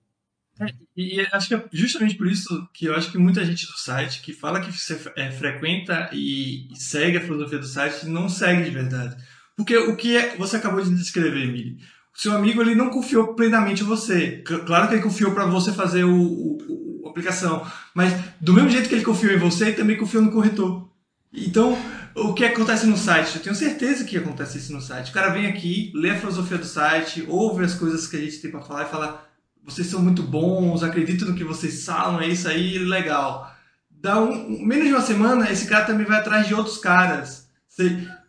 É, 0.61 0.75
e 0.97 1.21
acho 1.33 1.49
que 1.49 1.55
é 1.55 1.64
justamente 1.73 2.16
por 2.16 2.27
isso 2.27 2.69
que 2.75 2.87
eu 2.87 2.95
acho 2.95 3.12
que 3.12 3.19
muita 3.19 3.45
gente 3.45 3.64
do 3.64 3.79
site 3.79 4.21
que 4.21 4.33
fala 4.33 4.61
que 4.61 4.73
você 4.73 5.01
é, 5.16 5.31
frequenta 5.31 6.11
e 6.12 6.69
segue 6.75 7.19
a 7.19 7.21
filosofia 7.21 7.59
do 7.59 7.66
site 7.66 8.07
não 8.07 8.29
segue 8.29 8.64
de 8.64 8.71
verdade. 8.71 9.16
Porque 9.59 9.76
o 9.76 9.96
que 9.96 10.16
é, 10.16 10.36
você 10.36 10.54
acabou 10.54 10.80
de 10.80 10.94
descrever, 10.94 11.42
Emílio, 11.42 11.76
seu 12.14 12.32
amigo 12.32 12.62
ele 12.62 12.76
não 12.76 12.90
confiou 12.90 13.34
plenamente 13.34 13.82
em 13.82 13.86
você. 13.86 14.40
Claro 14.64 14.86
que 14.86 14.94
ele 14.94 15.02
confiou 15.02 15.32
para 15.32 15.46
você 15.46 15.72
fazer 15.72 16.04
o, 16.04 16.16
o, 16.16 17.02
a 17.04 17.11
aplicação, 17.11 17.66
mas 17.92 18.14
do 18.40 18.54
mesmo 18.54 18.70
jeito 18.70 18.88
que 18.88 18.94
ele 18.94 19.04
confiou 19.04 19.32
em 19.32 19.38
você, 19.38 19.64
ele 19.64 19.76
também 19.76 19.96
confiou 19.96 20.22
no 20.22 20.30
corretor. 20.30 20.88
Então, 21.32 21.76
o 22.14 22.34
que 22.34 22.44
acontece 22.44 22.86
no 22.86 22.96
site? 22.96 23.34
Eu 23.34 23.42
tenho 23.42 23.54
certeza 23.56 24.04
que 24.04 24.16
acontece 24.16 24.59
isso 24.59 24.72
no 24.72 24.80
site. 24.80 25.11
O 25.11 25.12
cara 25.12 25.30
vem 25.30 25.46
aqui, 25.46 25.90
lê 25.92 26.11
a 26.11 26.18
filosofia 26.20 26.56
do 26.56 26.64
site, 26.64 27.24
ouve 27.26 27.64
as 27.64 27.74
coisas 27.74 28.06
que 28.06 28.16
a 28.16 28.20
gente 28.20 28.40
tem 28.40 28.52
para 28.52 28.62
falar 28.62 28.84
e 28.84 28.90
fala: 28.90 29.28
vocês 29.64 29.88
são 29.88 30.00
muito 30.00 30.22
bons, 30.22 30.84
acredito 30.84 31.24
no 31.24 31.34
que 31.34 31.42
vocês 31.42 31.84
falam, 31.84 32.20
é 32.20 32.28
isso 32.28 32.46
aí, 32.46 32.78
legal. 32.78 33.52
Dá 33.90 34.20
um, 34.20 34.64
menos 34.64 34.86
de 34.86 34.92
uma 34.92 35.02
semana, 35.02 35.50
esse 35.50 35.66
cara 35.66 35.84
também 35.84 36.06
vai 36.06 36.18
atrás 36.18 36.46
de 36.46 36.54
outros 36.54 36.78
caras 36.78 37.48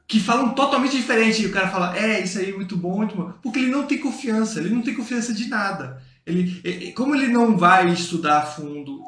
que 0.09 0.19
falam 0.19 0.49
totalmente 0.55 0.97
diferente. 0.97 1.43
E 1.43 1.45
o 1.45 1.51
cara 1.51 1.69
fala: 1.69 1.95
é, 1.95 2.21
isso 2.21 2.39
aí 2.39 2.49
é 2.49 2.55
muito 2.55 2.75
bom, 2.75 2.97
muito 2.97 3.15
bom. 3.15 3.31
Porque 3.43 3.59
ele 3.59 3.69
não 3.69 3.83
tem 3.83 3.99
confiança, 3.99 4.59
ele 4.59 4.71
não 4.71 4.81
tem 4.81 4.95
confiança 4.95 5.31
de 5.31 5.47
nada. 5.47 6.01
Ele, 6.25 6.91
como 6.93 7.15
ele 7.15 7.27
não 7.27 7.55
vai 7.55 7.89
estudar 7.93 8.39
a 8.39 8.45
fundo 8.45 9.01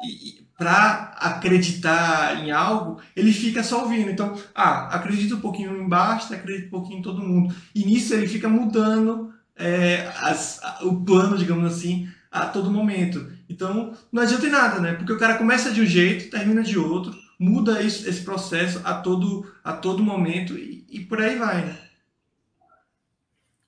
para 0.56 1.14
acreditar 1.18 2.42
em 2.42 2.52
algo, 2.52 3.00
ele 3.16 3.32
fica 3.32 3.64
só 3.64 3.82
ouvindo. 3.82 4.10
Então, 4.10 4.38
ah, 4.54 4.94
acredita 4.94 5.34
um 5.34 5.40
pouquinho 5.40 5.76
em 5.76 5.88
Basta, 5.88 6.36
acredita 6.36 6.68
um 6.68 6.70
pouquinho 6.70 7.00
em 7.00 7.02
todo 7.02 7.22
mundo. 7.22 7.54
E 7.74 7.84
nisso 7.84 8.14
ele 8.14 8.28
fica 8.28 8.48
mudando 8.48 9.32
é, 9.56 10.08
as, 10.20 10.60
o 10.82 11.04
plano, 11.04 11.36
digamos 11.36 11.72
assim, 11.72 12.08
a 12.30 12.46
todo 12.46 12.70
momento. 12.70 13.26
Então, 13.48 13.92
não 14.10 14.22
adianta 14.22 14.46
em 14.46 14.50
nada, 14.50 14.80
né? 14.80 14.92
Porque 14.94 15.12
o 15.12 15.18
cara 15.18 15.34
começa 15.34 15.70
de 15.72 15.80
um 15.80 15.86
jeito, 15.86 16.30
termina 16.30 16.62
de 16.62 16.78
outro, 16.78 17.12
muda 17.42 17.82
isso, 17.82 18.08
esse 18.08 18.22
processo 18.24 18.80
a 18.84 18.94
todo, 18.94 19.52
a 19.64 19.72
todo 19.72 20.02
momento 20.02 20.56
e, 20.56 20.86
e 20.88 21.00
por 21.00 21.20
aí 21.20 21.36
vai, 21.36 21.64
né? 21.64 21.78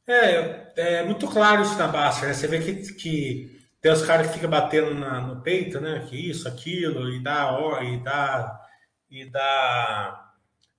É, 0.07 0.72
é 0.77 1.05
muito 1.05 1.27
claro 1.27 1.62
isso 1.62 1.77
na 1.77 1.89
Basta, 1.89 2.27
né? 2.27 2.35
Você 2.35 2.47
vê 2.47 2.61
que, 2.61 2.93
que 2.95 3.61
tem 3.81 3.91
os 3.91 4.03
caras 4.03 4.29
que 4.29 4.35
ficam 4.35 4.49
batendo 4.49 4.95
na, 4.95 5.20
no 5.20 5.41
peito, 5.43 5.81
né? 5.81 6.07
Que 6.09 6.31
isso, 6.31 6.47
aquilo, 6.47 7.11
e 7.11 7.20
dá 7.20 7.59
e 7.83 7.97
dá 7.99 8.61
e 9.11 9.25
dá 9.25 10.33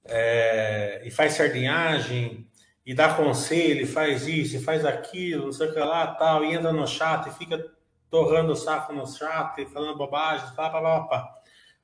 é, 0.05 1.01
e 1.03 1.11
faz 1.11 1.33
sardinhagem, 1.33 2.47
e 2.85 2.93
dá 2.93 3.13
conselho, 3.13 3.81
e 3.81 3.87
faz 3.87 4.25
isso, 4.27 4.55
e 4.55 4.63
faz 4.63 4.85
aquilo, 4.85 5.45
não 5.45 5.51
sei 5.51 5.67
o 5.67 5.73
que 5.73 5.79
lá, 5.79 6.07
tal, 6.07 6.45
e 6.45 6.53
entra 6.53 6.71
no 6.71 6.87
chat 6.87 7.27
e 7.27 7.33
fica 7.33 7.65
torrando 8.09 8.53
o 8.53 8.55
saco 8.55 8.93
no 8.93 9.07
chat, 9.07 9.59
e 9.61 9.65
falando 9.65 9.97
bobagens, 9.97 10.51
pá, 10.51 10.69
pá, 10.69 10.81
pá, 10.81 10.99
pá. 11.01 11.34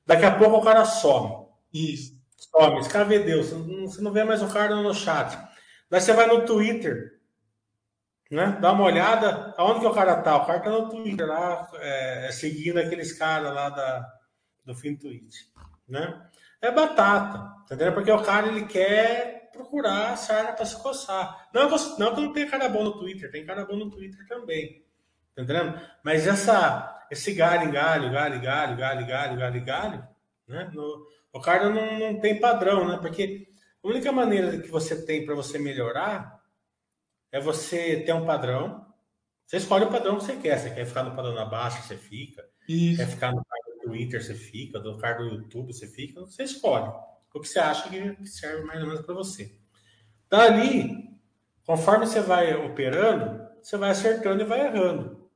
Daqui 0.06 0.24
a 0.24 0.36
pouco 0.36 0.56
o 0.56 0.64
cara 0.64 0.84
some. 0.84 1.46
Isso. 1.72 2.20
Some. 2.36 2.88
Cara 2.88 3.04
vê 3.04 3.20
Deus. 3.20 3.50
Você 3.50 4.00
não 4.00 4.12
vê 4.12 4.24
mais 4.24 4.42
o 4.42 4.52
cara 4.52 4.76
no 4.76 4.94
chat. 4.94 5.38
Daí 5.90 6.00
você 6.00 6.12
vai 6.12 6.26
no 6.26 6.44
Twitter 6.44 7.22
né? 8.32 8.56
Dá 8.60 8.72
uma 8.72 8.84
olhada, 8.84 9.54
aonde 9.58 9.80
que 9.80 9.86
o 9.86 9.92
cara 9.92 10.16
tá? 10.16 10.38
O 10.38 10.46
cara 10.46 10.60
tá 10.60 10.70
no 10.70 10.88
Twitter 10.88 11.26
lá, 11.26 11.68
é, 11.74 12.28
é 12.28 12.32
seguindo 12.32 12.78
aqueles 12.78 13.12
caras 13.12 13.54
lá 13.54 13.68
da, 13.68 14.10
do 14.64 14.74
fim 14.74 14.96
tweet, 14.96 15.52
né? 15.86 16.28
É 16.60 16.70
batata, 16.70 17.52
entendeu? 17.64 17.92
Porque 17.92 18.10
o 18.10 18.22
cara 18.22 18.48
ele 18.48 18.64
quer 18.64 19.50
procurar 19.52 20.12
a 20.12 20.16
sarna 20.16 20.52
para 20.52 20.64
se 20.64 20.82
coçar. 20.82 21.46
Não, 21.52 21.68
não 21.68 22.14
que 22.14 22.20
não 22.22 22.32
tem 22.32 22.48
cara 22.48 22.70
bom 22.70 22.82
no 22.82 22.98
Twitter, 22.98 23.30
tem 23.30 23.44
cara 23.44 23.66
bom 23.66 23.76
no 23.76 23.90
Twitter 23.90 24.26
também, 24.26 24.82
entendendo? 25.32 25.78
Mas 26.02 26.26
essa, 26.26 27.01
esse 27.12 27.34
galho, 27.34 27.70
galho, 27.70 28.10
galho, 28.10 28.40
galho, 28.40 28.74
galho, 28.74 29.06
galho, 29.06 29.38
galho, 29.38 29.64
galho, 29.66 30.08
né? 30.48 30.70
No, 30.72 31.06
o 31.30 31.40
cara 31.40 31.68
não, 31.68 31.98
não 31.98 32.20
tem 32.20 32.40
padrão, 32.40 32.88
né? 32.88 32.96
Porque 33.02 33.48
a 33.84 33.88
única 33.88 34.10
maneira 34.10 34.58
que 34.58 34.68
você 34.68 35.04
tem 35.04 35.26
para 35.26 35.34
você 35.34 35.58
melhorar 35.58 36.40
é 37.30 37.38
você 37.38 38.00
ter 38.00 38.14
um 38.14 38.24
padrão. 38.24 38.86
Você 39.46 39.58
escolhe 39.58 39.84
o 39.84 39.90
padrão 39.90 40.16
que 40.16 40.24
você 40.24 40.36
quer. 40.36 40.58
Você 40.58 40.70
quer 40.70 40.86
ficar 40.86 41.02
no 41.02 41.14
padrão 41.14 41.34
da 41.34 41.44
baixa, 41.44 41.82
você 41.82 41.98
fica. 41.98 42.42
Isso. 42.66 42.96
Quer 42.96 43.08
ficar 43.08 43.30
no 43.30 43.42
do 43.42 43.80
Twitter, 43.82 44.24
você 44.24 44.34
fica. 44.34 44.78
No 44.78 44.96
do 44.96 45.24
YouTube, 45.24 45.74
você 45.74 45.86
fica. 45.86 46.18
Você 46.22 46.44
escolhe 46.44 46.88
o 47.34 47.40
que 47.40 47.46
você 47.46 47.58
acha 47.58 47.90
que 47.90 48.26
serve 48.26 48.64
mais 48.64 48.80
ou 48.80 48.88
menos 48.88 49.04
para 49.04 49.14
você. 49.14 49.54
Dali, 50.30 51.10
conforme 51.66 52.06
você 52.06 52.22
vai 52.22 52.54
operando, 52.54 53.46
você 53.62 53.76
vai 53.76 53.90
acertando 53.90 54.40
e 54.40 54.46
vai 54.46 54.60
errando. 54.66 55.30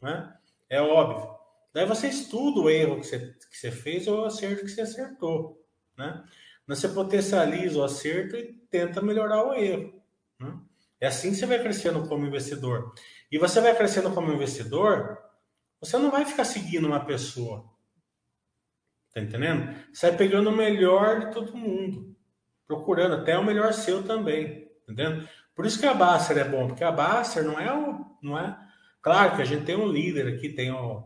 Né? 0.00 0.37
É 0.68 0.80
óbvio. 0.80 1.36
Daí 1.72 1.86
você 1.86 2.08
estuda 2.08 2.60
o 2.60 2.70
erro 2.70 3.00
que 3.00 3.06
você, 3.06 3.18
que 3.18 3.56
você 3.56 3.70
fez 3.70 4.06
ou 4.08 4.22
o 4.22 4.24
acerto 4.24 4.64
que 4.64 4.70
você 4.70 4.82
acertou. 4.82 5.64
Né? 5.96 6.24
Você 6.66 6.88
potencializa 6.88 7.78
o 7.78 7.84
acerto 7.84 8.36
e 8.36 8.52
tenta 8.70 9.00
melhorar 9.00 9.44
o 9.44 9.54
erro. 9.54 10.02
Né? 10.38 10.58
É 11.00 11.06
assim 11.06 11.30
que 11.30 11.36
você 11.36 11.46
vai 11.46 11.60
crescendo 11.60 12.06
como 12.08 12.26
investidor. 12.26 12.92
E 13.30 13.38
você 13.38 13.60
vai 13.60 13.76
crescendo 13.76 14.10
como 14.12 14.32
investidor, 14.32 15.18
você 15.80 15.96
não 15.98 16.10
vai 16.10 16.24
ficar 16.24 16.44
seguindo 16.44 16.86
uma 16.86 17.04
pessoa. 17.04 17.70
Tá 19.14 19.20
entendendo? 19.20 19.74
Você 19.92 20.08
vai 20.08 20.16
pegando 20.16 20.50
o 20.50 20.56
melhor 20.56 21.20
de 21.20 21.32
todo 21.32 21.56
mundo, 21.56 22.16
procurando 22.66 23.14
até 23.14 23.38
o 23.38 23.44
melhor 23.44 23.72
seu 23.72 24.02
também, 24.02 24.64
tá 24.86 24.92
entendendo? 24.92 25.28
Por 25.54 25.66
isso 25.66 25.78
que 25.78 25.86
a 25.86 25.94
Baster 25.94 26.38
é 26.38 26.44
bom, 26.44 26.68
porque 26.68 26.84
a 26.84 26.92
Baster 26.92 27.42
não 27.42 27.58
é 27.58 27.72
o, 27.72 28.16
não 28.22 28.38
é. 28.38 28.67
Claro 29.00 29.36
que 29.36 29.42
a 29.42 29.44
gente 29.44 29.64
tem 29.64 29.76
um 29.76 29.88
líder 29.88 30.34
aqui, 30.34 30.48
tem 30.48 30.70
o, 30.70 31.04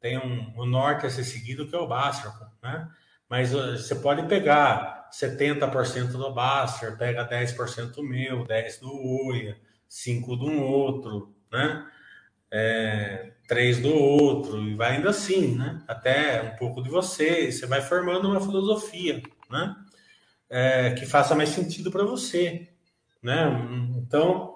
tem 0.00 0.18
um, 0.18 0.52
o 0.56 0.66
norte 0.66 1.06
a 1.06 1.10
ser 1.10 1.24
seguido 1.24 1.66
que 1.66 1.74
é 1.74 1.78
o 1.78 1.86
Baster, 1.86 2.30
né? 2.62 2.88
Mas 3.28 3.54
uh, 3.54 3.78
você 3.78 3.94
pode 3.94 4.26
pegar 4.26 5.08
70% 5.12 6.12
do 6.12 6.32
Baster, 6.32 6.96
pega 6.96 7.28
10% 7.28 8.02
meu, 8.02 8.44
10% 8.44 8.80
do 8.80 9.26
Oia, 9.26 9.56
5% 9.88 10.36
do 10.38 10.62
outro, 10.62 11.34
né? 11.50 11.86
É, 12.50 13.32
3 13.48 13.80
do 13.80 13.94
outro, 13.94 14.62
e 14.62 14.74
vai 14.74 14.96
indo 14.96 15.08
assim, 15.08 15.56
né? 15.56 15.82
Até 15.88 16.42
um 16.42 16.56
pouco 16.56 16.82
de 16.82 16.90
você, 16.90 17.50
você 17.50 17.66
vai 17.66 17.80
formando 17.80 18.28
uma 18.28 18.40
filosofia, 18.40 19.22
né? 19.50 19.76
É, 20.50 20.90
que 20.92 21.06
faça 21.06 21.34
mais 21.34 21.48
sentido 21.48 21.90
para 21.90 22.04
você, 22.04 22.68
né? 23.22 23.46
Então, 23.96 24.51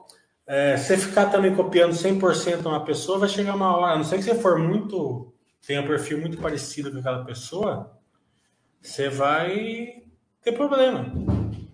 é, 0.47 0.77
você 0.77 0.97
ficar 0.97 1.27
também 1.27 1.55
copiando 1.55 1.93
100% 1.93 2.67
uma 2.67 2.85
pessoa, 2.85 3.19
vai 3.19 3.29
chegar 3.29 3.55
uma 3.55 3.77
hora, 3.77 3.95
a 3.95 3.97
não 3.97 4.05
ser 4.05 4.17
que 4.19 4.25
você 4.25 4.35
for 4.35 4.59
muito, 4.59 5.35
tenha 5.67 5.83
um 5.83 5.87
perfil 5.87 6.21
muito 6.21 6.39
parecido 6.39 6.91
com 6.93 6.99
aquela 6.99 7.25
pessoa, 7.25 7.99
você 8.81 9.09
vai 9.09 10.03
tem 10.47 10.55
problema, 10.55 11.13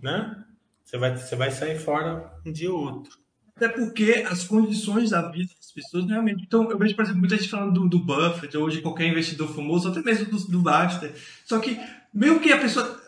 né? 0.01 0.43
Você 0.83 0.97
vai, 0.97 1.15
você 1.15 1.35
vai 1.35 1.51
sair 1.51 1.77
fora 1.77 2.33
um 2.43 2.51
dia 2.51 2.73
ou 2.73 2.79
outro. 2.79 3.19
Até 3.55 3.67
porque 3.67 4.25
as 4.27 4.45
condições 4.45 5.11
da 5.11 5.29
vida 5.29 5.53
das 5.55 5.71
pessoas 5.71 6.09
realmente. 6.09 6.43
Então, 6.43 6.69
eu 6.71 6.77
vejo, 6.77 6.95
por 6.95 7.03
exemplo, 7.03 7.19
muita 7.19 7.37
gente 7.37 7.51
falando 7.51 7.73
do, 7.73 7.87
do 7.87 7.99
Buffett, 7.99 8.57
ou 8.57 8.67
de 8.69 8.81
qualquer 8.81 9.05
investidor 9.05 9.53
famoso, 9.53 9.89
até 9.89 10.01
mesmo 10.01 10.25
do, 10.25 10.39
do 10.47 10.59
Baxter. 10.59 11.13
Só 11.45 11.59
que, 11.59 11.79
mesmo 12.11 12.39
que 12.39 12.51
a 12.51 12.59
pessoa 12.59 12.99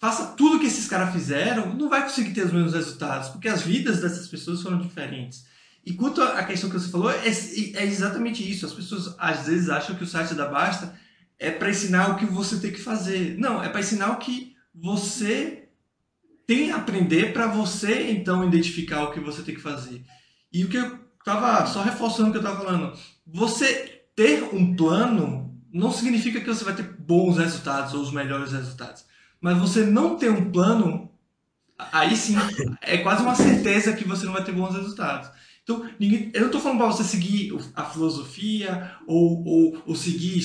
faça 0.00 0.28
tudo 0.28 0.58
que 0.58 0.66
esses 0.66 0.88
caras 0.88 1.12
fizeram, 1.12 1.74
não 1.74 1.90
vai 1.90 2.02
conseguir 2.02 2.32
ter 2.32 2.46
os 2.46 2.52
mesmos 2.52 2.72
resultados, 2.72 3.28
porque 3.28 3.48
as 3.48 3.60
vidas 3.60 4.00
dessas 4.00 4.26
pessoas 4.26 4.62
foram 4.62 4.78
diferentes. 4.78 5.44
E 5.84 5.92
quanto 5.92 6.22
à 6.22 6.42
questão 6.42 6.70
que 6.70 6.78
você 6.78 6.90
falou, 6.90 7.10
é, 7.10 7.26
é 7.26 7.84
exatamente 7.84 8.48
isso. 8.48 8.66
As 8.66 8.72
pessoas 8.72 9.14
às 9.18 9.46
vezes 9.46 9.68
acham 9.68 9.94
que 9.94 10.04
o 10.04 10.06
site 10.06 10.34
da 10.34 10.46
Basta 10.46 10.94
é 11.38 11.50
para 11.50 11.70
ensinar 11.70 12.10
o 12.10 12.16
que 12.16 12.26
você 12.26 12.58
tem 12.58 12.72
que 12.72 12.80
fazer. 12.80 13.38
Não, 13.38 13.62
é 13.62 13.68
para 13.68 13.80
ensinar 13.80 14.10
o 14.10 14.18
que 14.18 14.54
você 14.74 15.68
tem 16.46 16.72
a 16.72 16.76
aprender 16.76 17.32
para 17.32 17.46
você 17.46 18.10
então 18.10 18.46
identificar 18.46 19.04
o 19.04 19.12
que 19.12 19.20
você 19.20 19.42
tem 19.42 19.54
que 19.54 19.60
fazer. 19.60 20.02
E 20.52 20.64
o 20.64 20.68
que 20.68 20.76
eu 20.76 20.98
estava 21.18 21.66
só 21.66 21.82
reforçando 21.82 22.28
o 22.28 22.32
que 22.32 22.38
eu 22.38 22.42
estava 22.42 22.64
falando, 22.64 22.98
você 23.26 24.02
ter 24.16 24.42
um 24.52 24.74
plano 24.74 25.54
não 25.72 25.92
significa 25.92 26.40
que 26.40 26.46
você 26.46 26.64
vai 26.64 26.74
ter 26.74 26.82
bons 26.82 27.38
resultados 27.38 27.94
ou 27.94 28.02
os 28.02 28.12
melhores 28.12 28.52
resultados. 28.52 29.04
Mas 29.40 29.58
você 29.58 29.84
não 29.84 30.16
ter 30.16 30.30
um 30.30 30.50
plano, 30.50 31.10
aí 31.92 32.16
sim, 32.16 32.36
é 32.82 32.98
quase 32.98 33.22
uma 33.22 33.34
certeza 33.34 33.92
que 33.92 34.06
você 34.06 34.26
não 34.26 34.32
vai 34.32 34.44
ter 34.44 34.52
bons 34.52 34.74
resultados. 34.74 35.30
Então, 35.62 35.88
ninguém, 35.98 36.30
eu 36.34 36.40
não 36.40 36.46
estou 36.48 36.60
falando 36.60 36.78
para 36.78 36.86
você 36.88 37.04
seguir 37.04 37.56
a 37.76 37.84
filosofia 37.84 38.92
ou, 39.06 39.44
ou, 39.46 39.82
ou 39.86 39.94
seguir 39.94 40.40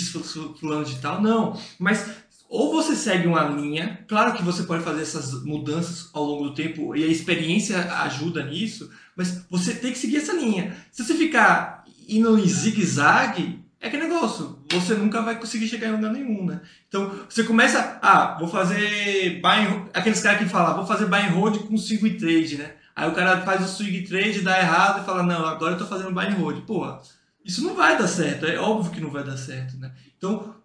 fulano 0.60 0.86
de 0.86 0.98
tal, 0.98 1.22
não. 1.22 1.60
Mas 1.80 2.10
ou 2.48 2.72
você 2.72 2.96
segue 2.96 3.28
uma 3.28 3.43
linha, 3.43 4.06
claro 4.08 4.34
que 4.34 4.43
você 4.43 4.64
pode 4.64 4.84
fazer 4.84 5.02
essas 5.02 5.43
mudanças 5.43 6.10
ao 6.14 6.24
longo 6.24 6.46
do 6.46 6.54
tempo 6.54 6.96
e 6.96 7.04
a 7.04 7.08
experiência 7.08 7.91
ajuda 8.04 8.46
nisso, 8.46 8.89
mas 9.16 9.46
você 9.50 9.74
tem 9.74 9.91
que 9.91 9.98
seguir 9.98 10.18
essa 10.18 10.34
linha. 10.34 10.76
Se 10.91 11.04
você 11.04 11.16
ficar 11.16 11.84
indo 12.08 12.38
em 12.38 12.48
zigue-zague, 12.48 13.60
é 13.80 13.89
que 13.89 13.98
negócio, 13.98 14.60
você 14.80 14.93
nunca 14.95 15.21
vai 15.21 15.39
conseguir 15.39 15.67
chegar 15.67 15.88
em 15.88 15.91
lugar 15.93 16.11
nenhum, 16.11 16.45
né? 16.45 16.61
Então, 16.88 17.11
você 17.30 17.43
começa, 17.43 17.99
ah, 18.01 18.38
vou 18.39 18.47
fazer 18.47 19.41
buy 19.41 19.89
aqueles 19.93 20.21
caras 20.21 20.39
que 20.39 20.45
falam, 20.45 20.76
vou 20.76 20.86
fazer 20.86 21.05
buy 21.05 21.19
and 21.19 21.32
hold 21.32 21.57
com 21.59 21.78
swing 21.78 22.17
trade, 22.17 22.57
né? 22.57 22.71
Aí 22.95 23.09
o 23.09 23.13
cara 23.13 23.41
faz 23.41 23.61
o 23.61 23.67
swing 23.67 24.01
trade, 24.03 24.41
dá 24.41 24.57
errado 24.57 25.01
e 25.01 25.05
fala, 25.05 25.23
não, 25.23 25.45
agora 25.45 25.73
eu 25.73 25.78
tô 25.78 25.86
fazendo 25.86 26.13
buy 26.13 26.26
and 26.26 26.36
hold. 26.36 26.61
Porra, 26.65 27.01
isso 27.43 27.63
não 27.63 27.76
vai 27.76 27.97
dar 27.97 28.07
certo, 28.07 28.45
é 28.45 28.57
óbvio 28.57 28.91
que 28.91 29.01
não 29.01 29.11
vai 29.11 29.23
dar 29.23 29.38
certo, 29.38 29.78
né? 29.78 29.91
Então, 30.17 30.55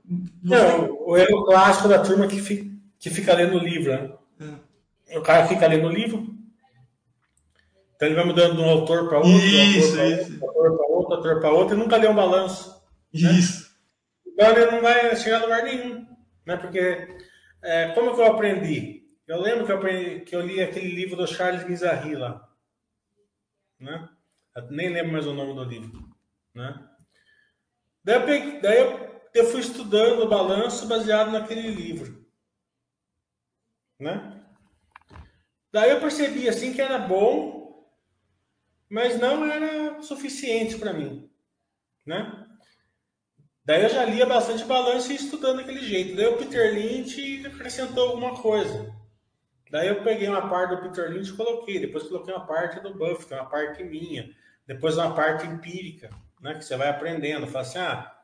não, 0.43 0.91
o 1.07 1.17
erro 1.17 1.45
clássico 1.45 1.89
da 1.89 1.99
turma 1.99 2.27
que 2.27 2.41
fica, 2.41 2.71
que 2.99 3.11
fica 3.11 3.35
lendo 3.35 3.57
o 3.57 3.63
livro, 3.63 3.93
né? 3.93 4.11
É. 5.09 5.19
O 5.19 5.23
cara 5.23 5.47
fica 5.47 5.67
lendo 5.67 5.89
o 5.89 5.93
livro, 5.93 6.35
Então 7.97 8.09
ele 8.09 8.15
vai 8.15 8.25
mudando 8.25 8.57
de 8.57 8.63
um 8.63 8.69
autor 8.69 9.09
para 9.09 9.19
outro, 9.19 9.33
isso, 9.33 9.97
um 9.97 10.47
autor 10.47 10.77
para 10.77 10.87
outro, 10.87 11.15
autor 11.15 11.41
para 11.41 11.51
outro, 11.51 11.77
e 11.77 11.79
nunca 11.79 11.97
lê 11.97 12.09
um 12.09 12.15
balanço. 12.15 12.81
Né? 13.13 13.33
Isso. 13.33 13.63
Né? 13.65 13.70
Então 14.41 14.57
ele 14.57 14.71
não 14.71 14.81
vai 14.81 15.15
chegar 15.17 15.41
a 15.41 15.43
lugar 15.43 15.63
nenhum. 15.65 16.07
Né? 16.47 16.57
Porque 16.57 16.79
é, 17.61 17.93
como 17.93 18.15
que 18.15 18.23
eu 18.23 18.27
aprendi? 18.27 19.07
Eu 19.29 19.39
lembro 19.39 19.67
que 19.67 19.73
eu, 19.73 19.77
aprendi, 19.77 20.21
que 20.21 20.35
eu 20.35 20.41
li 20.41 20.63
aquele 20.63 20.89
livro 20.89 21.15
do 21.15 21.27
Charles 21.27 21.63
Guizarri 21.63 22.15
lá. 22.15 22.49
Né? 23.79 24.09
Eu 24.57 24.71
nem 24.71 24.89
lembro 24.89 25.13
mais 25.13 25.27
o 25.27 25.35
nome 25.35 25.55
do 25.55 25.63
livro. 25.63 26.09
Né? 26.55 26.89
Daí, 28.03 28.63
daí 28.63 28.79
eu, 28.79 29.23
eu 29.35 29.45
fui 29.45 29.61
estudando 29.61 30.23
o 30.23 30.29
balanço 30.29 30.89
baseado 30.89 31.31
naquele 31.31 31.69
livro. 31.69 32.27
Né? 33.99 34.43
Daí 35.71 35.91
eu 35.91 36.01
percebi 36.01 36.49
assim 36.49 36.73
que 36.73 36.81
era 36.81 36.99
bom, 36.99 37.87
mas 38.89 39.21
não 39.21 39.45
era 39.45 40.01
suficiente 40.01 40.79
para 40.79 40.95
mim, 40.95 41.31
né? 42.07 42.40
Daí 43.65 43.83
eu 43.83 43.89
já 43.89 44.05
lia 44.05 44.27
bastante 44.27 44.65
balanço 44.65 45.13
e 45.13 45.17
estudando 45.17 45.59
daquele 45.59 45.81
jeito. 45.81 46.17
Daí 46.17 46.27
o 46.27 46.37
Peter 46.37 46.73
Lynch 46.75 47.47
acrescentou 47.47 48.09
alguma 48.09 48.41
coisa. 48.41 48.95
Daí 49.71 49.89
eu 49.89 50.03
peguei 50.03 50.29
uma 50.29 50.49
parte 50.49 50.75
do 50.75 50.83
Peter 50.83 51.11
Lynch 51.11 51.31
e 51.31 51.37
coloquei. 51.37 51.79
Depois 51.79 52.05
coloquei 52.05 52.35
uma 52.35 52.47
parte 52.47 52.81
do 52.81 52.95
Buffett, 52.95 53.35
uma 53.35 53.47
parte 53.47 53.85
minha. 53.85 54.29
Depois 54.67 54.97
uma 54.97 55.15
parte 55.15 55.47
empírica, 55.47 56.11
né? 56.41 56.55
Que 56.55 56.65
você 56.65 56.77
vai 56.77 56.89
aprendendo. 56.89 57.47
Fala 57.47 57.61
assim, 57.61 57.79
ah, 57.79 58.21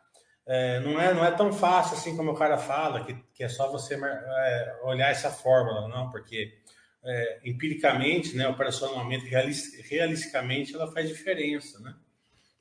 é, 0.47 0.79
não, 0.79 1.01
é, 1.01 1.13
não 1.13 1.25
é 1.25 1.31
tão 1.33 1.53
fácil 1.53 1.97
assim 1.97 2.17
como 2.17 2.31
o 2.31 2.37
cara 2.37 2.57
fala, 2.57 3.05
que, 3.05 3.15
que 3.35 3.43
é 3.43 3.49
só 3.49 3.71
você 3.71 3.95
é, 3.97 4.81
olhar 4.85 5.11
essa 5.11 5.29
fórmula, 5.29 5.89
não, 5.89 6.09
porque 6.09 6.57
é, 7.05 7.41
empiricamente, 7.45 8.37
né, 8.37 8.47
operacionalmente, 8.49 9.27
realisticamente, 9.27 10.73
ela 10.73 10.91
faz 10.93 11.09
diferença, 11.09 11.81
né? 11.81 11.95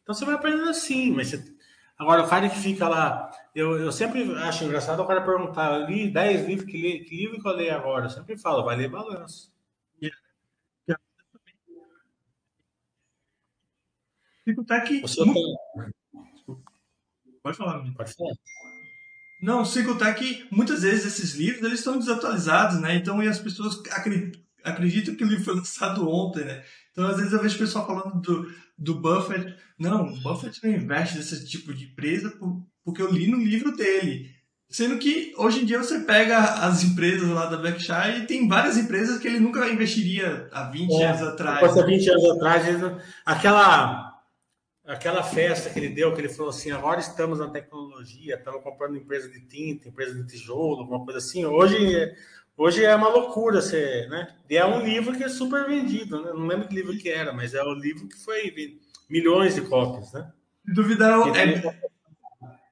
Então 0.02 0.16
você 0.16 0.26
vai 0.26 0.34
aprendendo 0.34 0.70
assim, 0.70 1.12
mas 1.12 1.30
você... 1.30 1.55
agora 1.98 2.24
o 2.24 2.30
cara 2.30 2.50
que 2.50 2.58
fica 2.58 2.88
lá, 2.88 3.32
eu, 3.54 3.80
eu 3.80 3.92
sempre 3.92 4.24
acho 4.38 4.64
engraçado 4.64 5.02
o 5.02 5.08
cara 5.08 5.22
perguntar, 5.22 5.80
eu 5.80 5.88
li 5.88 6.12
10 6.12 6.48
livros, 6.48 6.70
que, 6.70 6.78
li, 6.78 7.04
que 7.04 7.16
livro 7.16 7.42
que 7.42 7.48
eu 7.48 7.54
leio 7.54 7.76
agora? 7.76 8.06
Eu 8.06 8.10
sempre 8.10 8.38
falo, 8.38 8.64
vai 8.64 8.76
ler 8.76 8.90
balanço. 8.90 9.54
Fico 14.46 14.62
até 14.62 14.80
que. 14.82 15.02
Você 15.02 15.22
Pode 17.42 17.58
falar, 17.58 17.84
Pode 17.96 18.14
falar. 18.14 18.34
Não, 19.42 19.66
sem 19.66 19.84
contar 19.84 20.14
que 20.14 20.48
muitas 20.52 20.84
vezes 20.84 21.06
esses 21.06 21.36
livros 21.36 21.64
eles 21.64 21.80
estão 21.80 22.00
desatualizados, 22.00 22.80
né? 22.80 22.96
Então 22.96 23.22
e 23.22 23.28
as 23.28 23.40
pessoas 23.40 23.82
acreditam 24.64 25.16
que 25.16 25.24
o 25.24 25.28
livro 25.28 25.44
foi 25.44 25.56
lançado 25.56 26.08
ontem, 26.10 26.46
né? 26.46 26.64
Então 26.96 27.08
às 27.08 27.18
vezes 27.18 27.34
eu 27.34 27.42
vejo 27.42 27.56
o 27.56 27.60
pessoal 27.60 27.86
falando 27.86 28.22
do, 28.22 28.50
do 28.78 28.96
Buffett. 28.96 29.54
Não, 29.78 30.06
o 30.06 30.22
Buffett 30.22 30.64
não 30.64 30.72
investe 30.72 31.18
nesse 31.18 31.46
tipo 31.46 31.74
de 31.74 31.84
empresa 31.86 32.34
porque 32.86 33.02
eu 33.02 33.12
li 33.12 33.28
no 33.28 33.38
livro 33.38 33.76
dele. 33.76 34.34
Sendo 34.70 34.98
que 34.98 35.34
hoje 35.38 35.62
em 35.62 35.66
dia 35.66 35.78
você 35.78 36.00
pega 36.00 36.38
as 36.38 36.84
empresas 36.84 37.30
lá 37.30 37.48
da 37.48 37.58
Berkshire 37.58 38.20
e 38.24 38.26
tem 38.26 38.48
várias 38.48 38.78
empresas 38.78 39.20
que 39.20 39.28
ele 39.28 39.40
nunca 39.40 39.68
investiria 39.68 40.48
há 40.54 40.64
20 40.70 40.94
é, 40.94 41.06
anos 41.06 41.22
atrás. 41.22 41.78
Há 41.78 41.86
20 41.86 42.10
anos 42.10 42.30
atrás, 42.32 42.66
aquela 43.26 44.16
aquela 44.88 45.24
festa 45.24 45.70
que 45.70 45.80
ele 45.80 45.90
deu, 45.90 46.14
que 46.14 46.22
ele 46.22 46.30
falou 46.30 46.50
assim: 46.50 46.72
agora 46.72 47.00
estamos 47.00 47.40
na 47.40 47.50
tecnologia, 47.50 48.36
estamos 48.36 48.64
comprando 48.64 48.98
empresa 48.98 49.30
de 49.30 49.42
tinta, 49.48 49.90
empresa 49.90 50.16
de 50.16 50.28
tijolo, 50.28 50.82
alguma 50.82 51.04
coisa 51.04 51.20
assim. 51.20 51.46
Hoje, 51.46 52.14
hoje 52.58 52.84
é 52.84 52.96
uma 52.96 53.10
loucura, 53.10 53.62
você, 53.62 54.08
né? 54.10 54.28
E 54.50 54.58
é 54.58 54.66
um 54.66 54.84
livro 54.86 55.16
que 55.16 55.24
é 55.24 55.30
super 55.30 55.66
vendido, 55.66 56.22
né? 56.22 56.32
Não 56.34 56.48
lembro 56.48 56.68
que 56.68 56.76
livro 56.76 56.98
que 56.98 57.10
era, 57.10 57.34
mas 57.34 57.54
é 57.54 57.64
o 57.64 57.74
livro 57.74 58.08
que 58.08 58.18
foi 58.18 58.80
milhões 59.10 59.56
de 59.56 59.62
cópias, 59.62 60.12
né? 60.14 60.32
Se 60.66 60.74
duvidar, 60.74 61.20
é... 61.36 61.96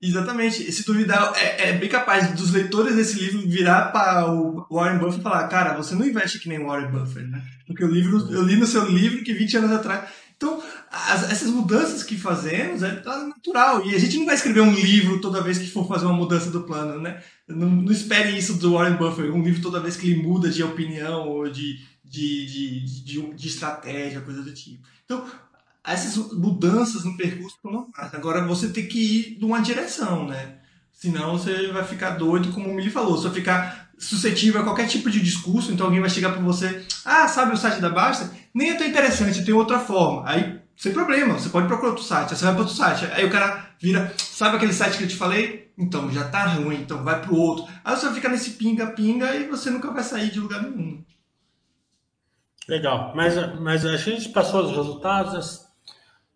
Exatamente. 0.04 0.70
Se 0.70 0.86
duvidar, 0.86 1.34
é, 1.38 1.70
é, 1.70 1.74
bem 1.74 1.88
capaz 1.88 2.30
dos 2.34 2.52
leitores 2.52 2.94
desse 2.94 3.18
livro 3.18 3.48
virar 3.48 3.94
para 3.94 4.30
o 4.30 4.68
Warren 4.70 4.98
Buffett 4.98 5.22
e 5.22 5.24
falar: 5.24 5.48
Cara, 5.48 5.78
você 5.78 5.96
não 5.96 6.06
investe 6.06 6.40
que 6.40 6.50
nem 6.50 6.60
o 6.60 6.68
Warren 6.68 6.92
Buffett, 6.92 7.26
né? 7.26 7.42
Porque 7.66 7.86
o 7.86 7.88
livro, 7.88 8.18
eu 8.30 8.44
li 8.44 8.58
no 8.58 8.68
seu 8.68 8.86
livro 8.86 9.24
que 9.24 9.34
20 9.34 9.58
anos 9.58 9.72
atrás. 9.72 10.10
Então, 10.44 10.62
as, 10.92 11.32
essas 11.32 11.50
mudanças 11.50 12.04
que 12.04 12.18
fazemos 12.18 12.84
é 12.84 13.02
natural. 13.02 13.86
E 13.86 13.96
a 13.96 13.98
gente 14.00 14.18
não 14.18 14.26
vai 14.26 14.36
escrever 14.36 14.60
um 14.60 14.74
livro 14.74 15.22
toda 15.22 15.42
vez 15.42 15.58
que 15.58 15.70
for 15.72 15.88
fazer 15.88 16.06
uma 16.06 16.14
mudança 16.14 16.52
do 16.52 16.64
plano, 16.64 17.00
né? 17.00 17.24
Não, 17.48 17.70
não 17.70 17.92
espere 17.92 18.38
isso 18.38 18.56
do 18.56 18.74
Warren 18.74 18.98
Buffett, 18.98 19.30
um 19.30 19.42
livro 19.42 19.62
toda 19.62 19.80
vez 19.80 19.96
que 19.96 20.12
ele 20.12 20.22
muda 20.22 20.50
de 20.50 20.62
opinião 20.62 21.30
ou 21.30 21.50
de, 21.50 21.80
de, 22.04 22.46
de, 22.46 23.04
de, 23.06 23.34
de 23.34 23.48
estratégia, 23.48 24.20
coisa 24.20 24.44
do 24.44 24.54
tipo. 24.54 24.86
Então, 25.06 25.26
essas 25.82 26.18
mudanças 26.34 27.06
no 27.06 27.16
percurso 27.16 27.58
são 27.62 27.72
normais. 27.72 28.14
Agora, 28.14 28.46
você 28.46 28.68
tem 28.68 28.86
que 28.86 29.00
ir 29.00 29.38
numa 29.40 29.62
direção, 29.62 30.28
né? 30.28 30.58
Senão 30.92 31.38
você 31.38 31.72
vai 31.72 31.86
ficar 31.86 32.12
doido, 32.12 32.52
como 32.52 32.70
o 32.70 32.74
Mili 32.74 32.90
falou. 32.90 33.20
Vai 33.22 33.32
ficar 33.32 33.83
suscetível 33.98 34.62
a 34.62 34.64
qualquer 34.64 34.88
tipo 34.88 35.10
de 35.10 35.22
discurso, 35.22 35.72
então 35.72 35.86
alguém 35.86 36.02
vai 36.02 36.10
chegar 36.10 36.32
para 36.32 36.42
você, 36.42 36.86
ah, 37.06 37.28
sabe 37.28 37.54
o 37.54 37.58
site 37.58 37.80
da 37.80 37.90
Basta? 37.90 38.32
Nem 38.54 38.72
é 38.72 38.76
tão 38.76 38.88
interessante, 38.88 39.46
tem 39.46 39.54
outra 39.54 39.80
forma. 39.80 40.30
Aí 40.30 40.62
sem 40.76 40.92
problema, 40.92 41.36
você 41.36 41.50
pode 41.50 41.68
procurar 41.68 41.92
outro 41.92 42.04
site, 42.04 42.32
aí 42.32 42.36
você 42.36 42.46
vai 42.46 42.54
para 42.54 42.64
outro 42.64 42.76
site. 42.76 43.06
Aí 43.14 43.26
o 43.26 43.30
cara 43.30 43.70
vira, 43.80 44.14
sabe 44.18 44.58
aquele 44.58 44.74
site 44.74 44.98
que 44.98 45.04
eu 45.04 45.08
te 45.08 45.16
falei? 45.16 45.72
Então, 45.78 46.12
já 46.12 46.28
tá 46.28 46.46
ruim, 46.46 46.82
então 46.82 47.04
vai 47.04 47.22
pro 47.22 47.36
outro. 47.36 47.66
Aí 47.84 47.96
você 47.96 48.12
fica 48.14 48.30
nesse 48.30 48.52
pinga-pinga 48.52 49.36
e 49.36 49.48
você 49.48 49.70
nunca 49.70 49.92
vai 49.92 50.04
sair 50.04 50.32
de 50.32 50.40
lugar 50.40 50.62
nenhum. 50.64 51.04
Legal, 52.68 53.14
mas, 53.16 53.36
mas 53.60 53.86
a 53.86 53.98
gente 53.98 54.30
passou 54.30 54.66
os 54.66 54.76
resultados, 54.76 55.66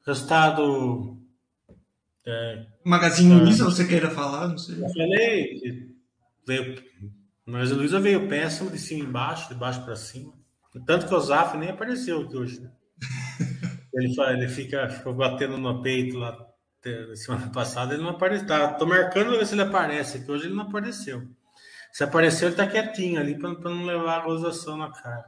resultado... 0.06 1.18
É, 2.26 2.66
Magazine 2.84 3.34
é, 3.34 3.44
Luiza, 3.44 3.64
você 3.64 3.88
queira 3.88 4.10
falar? 4.10 4.50
Não 4.50 4.58
sei. 4.58 4.76
Eu 4.76 4.90
falei 4.90 5.60
que 5.60 5.96
veio, 6.46 6.84
mas 7.48 7.72
a 7.72 7.76
Luiza 7.76 8.00
veio 8.00 8.28
péssimo 8.28 8.70
de 8.70 8.78
cima 8.78 9.06
embaixo, 9.06 9.50
de 9.50 9.56
baixo 9.56 9.84
para 9.84 9.96
cima. 9.96 10.34
Tanto 10.86 11.08
que 11.08 11.14
o 11.16 11.20
Zaf 11.20 11.58
nem 11.58 11.70
apareceu 11.70 12.22
aqui 12.22 12.38
hoje. 12.38 12.62
Né? 12.62 12.72
Ele, 13.94 14.14
ele 14.30 14.48
fica, 14.48 14.88
ficou 14.90 15.16
batendo 15.16 15.58
no 15.58 15.82
peito 15.82 16.20
lá 16.20 16.38
semana 17.16 17.50
passada, 17.50 17.94
ele 17.94 18.04
não 18.04 18.12
apareceu. 18.12 18.48
Tá, 18.48 18.74
tô 18.74 18.86
marcando 18.86 19.32
ver 19.32 19.46
se 19.46 19.56
ele 19.56 19.64
aparece, 19.64 20.24
que 20.24 20.32
hoje 20.32 20.46
ele 20.46 20.56
não 20.56 20.64
apareceu. 20.64 21.28
Se 21.92 22.04
apareceu, 22.04 22.50
ele 22.50 22.56
tá 22.56 22.68
quietinho 22.68 23.20
ali 23.20 23.38
para 23.38 23.54
não 23.54 23.86
levar 23.86 24.20
a 24.20 24.24
gozação 24.26 24.78
na 24.78 24.92
cara. 24.92 25.26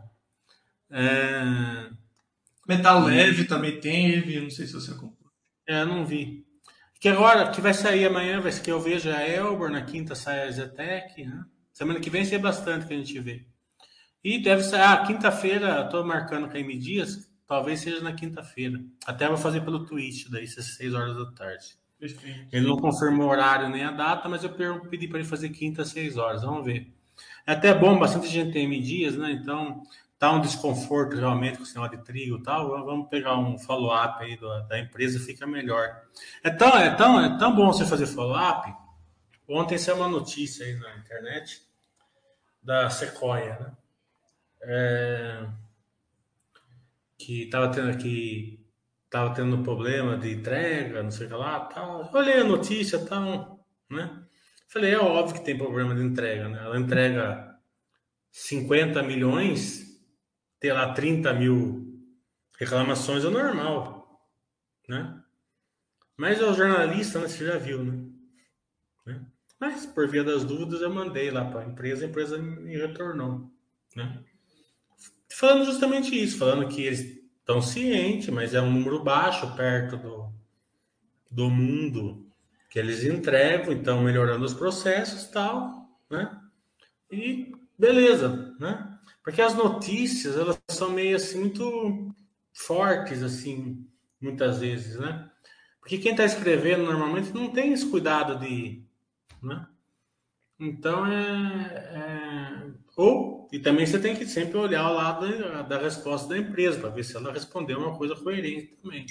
É... 0.91 1.89
Metal 2.67 3.03
leve 3.03 3.45
também 3.45 3.80
teve, 3.80 4.39
não 4.39 4.49
sei 4.49 4.67
se 4.67 4.74
você 4.74 4.91
acompanha. 4.91 5.32
É, 5.67 5.84
não 5.84 6.05
vi. 6.05 6.45
Que 6.99 7.09
agora, 7.09 7.49
que 7.49 7.61
vai 7.61 7.74
sair 7.74 8.05
amanhã, 8.05 8.39
vai 8.39 8.51
ser 8.51 8.61
que 8.61 8.72
eu 8.72 8.80
vejo 8.80 9.09
a 9.09 9.28
Elbor, 9.28 9.72
na 9.72 9.82
quinta 9.82 10.13
sai 10.13 10.47
a 10.47 10.51
Zetec, 10.51 11.26
né? 11.26 11.43
Semana 11.80 12.01
que 12.01 12.09
vem 12.09 12.25
sai 12.25 12.39
bastante 12.39 12.86
que 12.86 12.93
a 12.93 12.97
gente 12.97 13.17
vê. 13.21 13.45
E 14.21 14.43
deve 14.43 14.63
sair, 14.63 14.82
ah, 14.82 14.97
quinta-feira, 15.07 15.86
estou 15.86 16.03
marcando 16.03 16.49
com 16.49 16.57
a 16.57 16.59
M 16.59 16.77
Dias, 16.77 17.30
Talvez 17.47 17.80
seja 17.80 18.01
na 18.01 18.11
quinta-feira. 18.11 18.84
Até 19.07 19.30
vou 19.30 19.38
fazer 19.38 19.61
pelo 19.61 19.86
Twitch, 19.86 20.27
daí, 20.30 20.43
às 20.43 20.75
6 20.75 20.93
horas 20.93 21.15
da 21.15 21.32
tarde. 21.32 21.80
Ele 22.51 22.67
não 22.67 22.75
confirmou 22.75 23.27
o 23.27 23.30
horário 23.30 23.69
nem 23.69 23.86
a 23.86 23.91
data, 23.91 24.27
mas 24.27 24.43
eu 24.43 24.49
pedi 24.89 25.07
para 25.07 25.19
ele 25.19 25.27
fazer 25.27 25.47
quinta 25.51 25.84
às 25.84 25.88
6 25.88 26.17
horas. 26.17 26.41
Vamos 26.41 26.65
ver. 26.65 26.93
É 27.47 27.53
até 27.53 27.73
bom, 27.73 27.97
bastante 27.97 28.27
gente 28.27 28.51
tem 28.51 28.65
M 28.65 28.82
dias, 28.82 29.15
né? 29.15 29.32
Então 29.32 29.82
tá 30.19 30.34
um 30.34 30.41
desconforto 30.41 31.15
realmente 31.15 31.57
com 31.57 31.63
o 31.63 31.65
sinal 31.65 31.88
de 31.88 32.03
trigo 32.03 32.39
e 32.39 32.43
tal. 32.43 32.86
Vamos 32.86 33.07
pegar 33.07 33.39
um 33.39 33.57
follow-up 33.57 34.21
aí 34.21 34.38
da, 34.38 34.59
da, 34.63 34.80
empresa, 34.80 35.17
fica 35.17 35.47
melhor. 35.47 36.03
É 36.43 36.49
tão, 36.49 36.77
é, 36.77 36.93
tão, 36.93 37.23
é 37.23 37.38
tão 37.38 37.55
bom 37.55 37.71
você 37.71 37.86
fazer 37.86 38.05
follow-up. 38.05 38.69
Ontem 39.47 39.77
saiu 39.77 39.95
uma 39.95 40.09
notícia 40.09 40.65
aí 40.65 40.75
na 40.75 40.97
internet 40.97 41.68
da 42.62 42.89
Sequoia, 42.89 43.60
né? 43.60 43.78
É 44.62 45.47
que 47.20 47.43
estava 47.43 47.70
tendo 47.70 47.91
aqui 47.91 48.66
tava 49.10 49.34
tendo 49.34 49.64
problema 49.64 50.18
de 50.18 50.32
entrega, 50.32 51.03
não 51.03 51.12
sei 51.12 51.26
o 51.26 51.30
que 51.30 51.36
lá, 51.36 51.60
tal. 51.62 52.10
Olhei 52.14 52.39
a 52.39 52.43
notícia, 52.43 53.03
tal, 53.05 53.66
né? 53.89 54.24
Falei, 54.68 54.93
é 54.93 54.99
óbvio 54.99 55.36
que 55.36 55.45
tem 55.45 55.57
problema 55.57 55.95
de 55.95 56.03
entrega, 56.03 56.47
né? 56.47 56.64
Ela 56.64 56.80
entrega 56.80 57.55
50 58.32 59.01
milhões, 59.01 59.99
ter 60.60 60.74
lá 60.74 60.93
30 60.93 61.34
mil 61.34 61.88
reclamações 62.60 63.26
é 63.26 63.30
normal, 63.30 64.22
né? 64.88 65.20
Mas 66.16 66.39
o 66.41 66.53
jornalista, 66.53 67.20
né, 67.20 67.28
você 67.28 67.45
já 67.45 67.57
viu, 67.57 67.84
né? 67.84 68.09
Mas, 69.60 69.86
por 69.86 70.07
via 70.07 70.24
das 70.24 70.43
dúvidas, 70.43 70.82
eu 70.82 70.89
mandei 70.89 71.30
lá 71.30 71.43
para 71.45 71.62
a 71.62 71.66
empresa, 71.66 72.05
a 72.05 72.07
empresa 72.07 72.38
me 72.38 72.78
retornou, 72.78 73.51
né? 73.95 74.24
falando 75.39 75.66
justamente 75.66 76.22
isso, 76.22 76.38
falando 76.38 76.68
que 76.68 76.84
eles 76.84 77.20
estão 77.39 77.62
cientes, 77.62 78.30
mas 78.30 78.53
é 78.53 78.62
um 78.62 78.72
número 78.72 79.03
baixo 79.03 79.55
perto 79.55 79.97
do, 79.97 80.34
do 81.30 81.49
mundo 81.49 82.28
que 82.70 82.78
eles 82.78 83.03
entregam, 83.03 83.72
então 83.74 84.03
melhorando 84.03 84.45
os 84.45 84.53
processos 84.53 85.28
tal, 85.28 85.89
né? 86.10 86.39
E 87.12 87.51
beleza, 87.78 88.55
né? 88.60 88.99
Porque 89.24 89.41
as 89.41 89.55
notícias, 89.55 90.38
elas 90.38 90.60
são 90.70 90.91
meio 90.91 91.16
assim, 91.16 91.39
muito 91.39 92.14
fortes, 92.53 93.24
assim, 93.24 93.88
muitas 94.22 94.60
vezes, 94.60 94.97
né? 94.99 95.30
Porque 95.80 95.97
quem 95.97 96.12
está 96.12 96.26
escrevendo 96.26 96.84
normalmente 96.84 97.34
não 97.34 97.49
tem 97.49 97.74
esse 97.74 97.89
cuidado 97.89 98.38
de. 98.39 98.84
Né? 99.41 99.65
Então 100.59 101.05
é, 101.05 101.67
é, 101.93 102.71
Ou. 102.95 103.47
E 103.51 103.59
também 103.59 103.85
você 103.85 103.97
tem 103.97 104.15
que 104.15 104.25
sempre 104.25 104.57
olhar 104.57 104.81
ao 104.81 104.93
lado 104.93 105.27
da, 105.39 105.61
da 105.63 105.77
resposta 105.79 106.29
da 106.29 106.37
empresa, 106.37 106.79
para 106.79 106.89
ver 106.89 107.03
se 107.03 107.15
ela 107.15 107.31
respondeu 107.31 107.79
uma 107.79 107.97
coisa 107.97 108.15
coerente 108.15 108.77
também. 108.81 109.05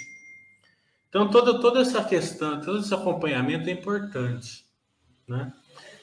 Então, 1.08 1.30
toda, 1.30 1.58
toda 1.58 1.80
essa 1.80 2.04
questão, 2.04 2.60
todo 2.60 2.80
esse 2.80 2.92
acompanhamento 2.92 3.68
é 3.68 3.72
importante. 3.72 4.66
Né? 5.26 5.52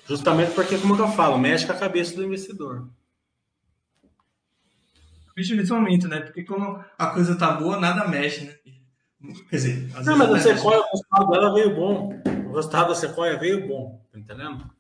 Justamente 0.08 0.54
porque, 0.54 0.78
como 0.78 0.96
eu 0.96 1.08
falo, 1.10 1.38
mexe 1.38 1.66
com 1.66 1.74
a 1.74 1.78
cabeça 1.78 2.16
do 2.16 2.24
investidor. 2.24 2.90
Principalmente 5.36 6.08
né? 6.08 6.22
Porque 6.22 6.44
como 6.44 6.84
a 6.98 7.08
coisa 7.08 7.38
tá 7.38 7.52
boa, 7.52 7.78
nada 7.78 8.08
mexe, 8.08 8.46
né? 8.46 8.56
Quer 9.50 9.56
dizer, 9.56 9.90
não, 10.06 10.18
mas 10.18 10.32
a 10.32 10.40
Sequoia, 10.40 10.80
o 10.80 10.90
resultado 10.92 11.32
dela 11.32 11.54
veio 11.54 11.76
bom. 11.76 12.35
O 12.56 12.58
resultado 12.58 12.88
da 12.88 12.96
Sequoia 12.96 13.38
veio 13.38 13.68
bom, 13.68 14.02
tá 14.14 14.18
entendendo? 14.18 14.72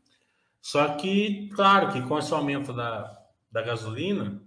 Só 0.61 0.95
que, 0.95 1.49
claro, 1.49 1.91
que 1.91 2.01
com 2.03 2.17
esse 2.17 2.33
aumento 2.33 2.71
da, 2.71 3.21
da 3.51 3.61
gasolina, 3.61 4.41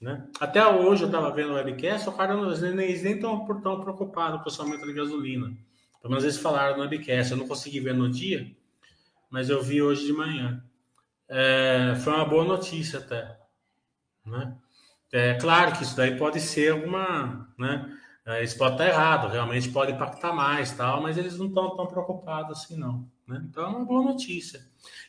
né? 0.00 0.26
Até 0.40 0.66
hoje 0.66 1.02
eu 1.02 1.06
estava 1.06 1.30
vendo 1.30 1.50
o 1.50 1.54
webcast, 1.56 2.08
o 2.08 2.12
cara, 2.12 2.32
eles 2.32 2.62
nem 2.62 3.12
estão 3.12 3.44
tão 3.60 3.78
preocupados 3.82 4.40
com 4.42 4.48
esse 4.48 4.58
aumento 4.58 4.86
de 4.86 4.94
gasolina. 4.94 5.54
Pelo 6.00 6.12
menos 6.12 6.24
eles 6.24 6.38
falaram 6.38 6.78
no 6.78 6.82
webcast. 6.82 7.32
Eu 7.32 7.38
não 7.38 7.46
consegui 7.46 7.78
ver 7.78 7.92
no 7.92 8.10
dia, 8.10 8.50
mas 9.28 9.50
eu 9.50 9.62
vi 9.62 9.82
hoje 9.82 10.06
de 10.06 10.14
manhã. 10.14 10.64
É, 11.28 11.94
foi 12.02 12.14
uma 12.14 12.24
boa 12.24 12.44
notícia 12.44 13.00
até. 13.00 13.38
Né? 14.24 14.56
É 15.12 15.34
claro 15.34 15.72
que 15.76 15.82
isso 15.82 15.94
daí 15.94 16.16
pode 16.16 16.40
ser 16.40 16.72
alguma. 16.72 17.52
Né? 17.58 17.98
É, 18.24 18.44
isso 18.44 18.56
pode 18.56 18.74
estar 18.74 18.86
errado, 18.86 19.28
realmente 19.28 19.68
pode 19.70 19.92
impactar 19.92 20.32
mais, 20.32 20.70
tal, 20.70 21.02
mas 21.02 21.18
eles 21.18 21.36
não 21.38 21.46
estão 21.46 21.74
tão 21.74 21.86
preocupados 21.86 22.58
assim, 22.58 22.76
não. 22.76 23.10
Né? 23.26 23.42
Então 23.48 23.64
é 23.64 23.68
uma 23.68 23.84
boa 23.84 24.02
notícia. 24.02 24.64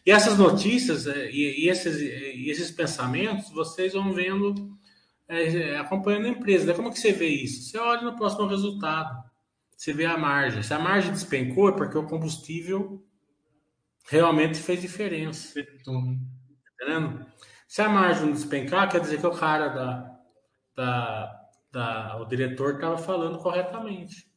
E 0.05 0.11
essas 0.11 0.37
notícias 0.37 1.05
é, 1.05 1.29
e, 1.29 1.65
e, 1.65 1.69
esses, 1.69 1.99
e 2.01 2.49
esses 2.49 2.71
pensamentos 2.71 3.49
vocês 3.51 3.93
vão 3.93 4.13
vendo, 4.13 4.75
é, 5.27 5.77
acompanhando 5.77 6.25
a 6.25 6.29
empresa. 6.29 6.65
Né? 6.65 6.73
Como 6.73 6.91
que 6.91 6.99
você 6.99 7.11
vê 7.11 7.27
isso? 7.27 7.69
Você 7.69 7.77
olha 7.77 8.01
no 8.01 8.15
próximo 8.15 8.47
resultado, 8.47 9.23
você 9.77 9.93
vê 9.93 10.05
a 10.05 10.17
margem. 10.17 10.63
Se 10.63 10.73
a 10.73 10.79
margem 10.79 11.11
despencou, 11.11 11.69
é 11.69 11.73
porque 11.73 11.97
o 11.97 12.07
combustível 12.07 13.05
realmente 14.09 14.57
fez 14.57 14.81
diferença. 14.81 15.59
Entendendo? 15.59 17.25
Se 17.67 17.81
a 17.81 17.89
margem 17.89 18.31
despencar, 18.31 18.89
quer 18.89 19.01
dizer 19.01 19.19
que 19.19 19.27
o 19.27 19.31
cara 19.31 19.67
da, 19.69 20.19
da, 20.75 21.42
da 21.73 22.15
o 22.21 22.25
diretor 22.25 22.75
estava 22.75 22.97
falando 22.97 23.39
corretamente. 23.39 24.31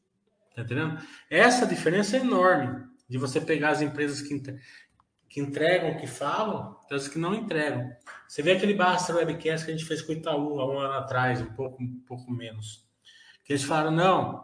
Tá 0.54 0.62
entendendo? 0.62 0.98
Essa 1.28 1.66
diferença 1.66 2.16
é 2.16 2.20
enorme 2.20 2.86
de 3.08 3.18
você 3.18 3.40
pegar 3.40 3.70
as 3.70 3.82
empresas 3.82 4.22
que, 4.22 4.42
que 5.28 5.38
entregam, 5.38 5.98
que 5.98 6.06
falam, 6.06 6.76
das 6.90 7.06
que 7.06 7.18
não 7.18 7.34
entregam. 7.34 7.92
Você 8.26 8.42
vê 8.42 8.52
aquele 8.52 8.72
Basta 8.72 9.14
Webcast 9.14 9.66
que 9.66 9.72
a 9.72 9.76
gente 9.76 9.86
fez 9.86 10.00
com 10.00 10.12
o 10.12 10.16
Itaú 10.16 10.58
há 10.58 10.66
um 10.66 10.78
ano 10.78 10.94
atrás, 10.94 11.42
um 11.42 11.52
pouco, 11.52 11.80
um 11.82 12.00
pouco 12.06 12.32
menos. 12.32 12.88
Que 13.44 13.52
eles 13.52 13.62
falaram, 13.62 13.90
não, 13.90 14.42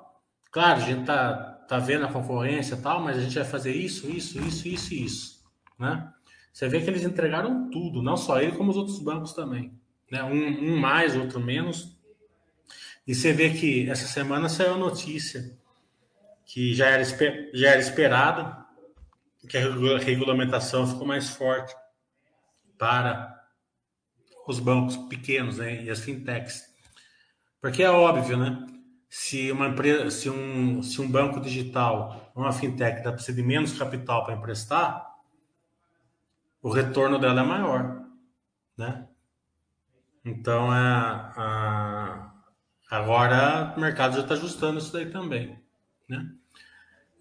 claro, 0.51 0.83
a 0.83 0.85
gente 0.85 1.07
tá, 1.07 1.65
tá 1.67 1.79
vendo 1.79 2.05
a 2.05 2.13
concorrência 2.13 2.77
tal, 2.77 3.01
mas 3.01 3.17
a 3.17 3.23
gente 3.23 3.35
vai 3.35 3.45
fazer 3.45 3.73
isso, 3.73 4.09
isso, 4.09 4.39
isso, 4.39 4.69
isso 4.69 4.95
e 4.95 5.05
isso. 5.05 5.43
Né? 5.79 6.13
Você 6.53 6.69
vê 6.69 6.83
que 6.83 6.91
eles 6.91 7.03
entregaram 7.03 7.71
tudo, 7.71 8.03
não 8.03 8.19
só 8.19 8.41
ele, 8.41 8.53
como 8.53 8.71
os 8.71 8.77
outros 8.77 9.01
bancos 9.01 9.33
também. 9.33 9.73
Né? 10.11 10.23
Um, 10.23 10.75
um 10.75 10.77
mais, 10.79 11.17
outro 11.17 11.41
menos. 11.41 12.02
E 13.07 13.15
você 13.15 13.33
vê 13.33 13.51
que 13.51 13.91
essa 13.91 14.07
semana 14.07 14.49
saiu 14.49 14.79
notícia 14.79 15.59
que 16.45 16.75
já 16.75 16.87
era, 16.89 17.03
já 17.55 17.71
era 17.71 17.81
esperada, 17.81 18.65
que 19.49 19.57
a 19.57 19.99
regulamentação 19.99 20.87
ficou 20.87 21.07
mais 21.07 21.31
forte 21.31 21.75
para 22.79 23.43
os 24.47 24.61
bancos 24.61 24.97
pequenos 25.09 25.59
né, 25.59 25.83
e 25.83 25.91
as 25.91 26.01
fintechs. 26.01 26.65
Porque 27.61 27.83
é 27.83 27.91
óbvio, 27.91 28.37
né? 28.37 28.67
Se 29.09 29.53
uma 29.53 29.69
empresa, 29.69 30.11
se 30.11 30.29
um, 30.29 30.83
se 30.83 31.01
um 31.01 31.11
banco 31.11 31.41
digital, 31.41 32.33
uma 32.35 32.53
fintech, 32.53 33.03
dá 33.03 33.13
precisa 33.13 33.37
de 33.37 33.43
menos 33.43 33.79
capital 33.79 34.25
para 34.25 34.35
emprestar, 34.35 35.11
o 36.61 36.71
retorno 36.71 37.19
dela 37.19 37.43
é 37.43 37.45
maior, 37.45 38.05
né? 38.77 39.07
Então, 40.25 40.73
é, 40.73 40.79
a, 40.79 42.02
agora 42.95 43.75
o 43.77 43.81
mercado 43.81 44.15
já 44.15 44.23
está 44.23 44.35
ajustando 44.35 44.79
isso 44.79 44.93
daí 44.93 45.07
também, 45.07 45.59
né? 46.09 46.31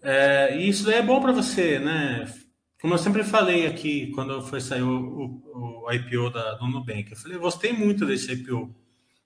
É, 0.02 0.56
e 0.56 0.68
isso 0.68 0.84
daí 0.84 0.96
é 0.96 1.02
bom 1.02 1.20
para 1.20 1.32
você, 1.32 1.78
né? 1.78 2.32
Como 2.80 2.94
eu 2.94 2.98
sempre 2.98 3.22
falei 3.22 3.66
aqui, 3.66 4.10
quando 4.12 4.42
foi 4.42 4.60
sair 4.60 4.82
o, 4.82 5.42
o, 5.54 5.84
o 5.84 5.92
IPO 5.92 6.30
da, 6.30 6.54
do 6.54 6.66
Nubank, 6.66 7.10
eu 7.10 7.16
falei, 7.16 7.36
eu 7.36 7.40
gostei 7.40 7.72
muito 7.72 8.04
desse 8.04 8.32
IPO. 8.32 8.74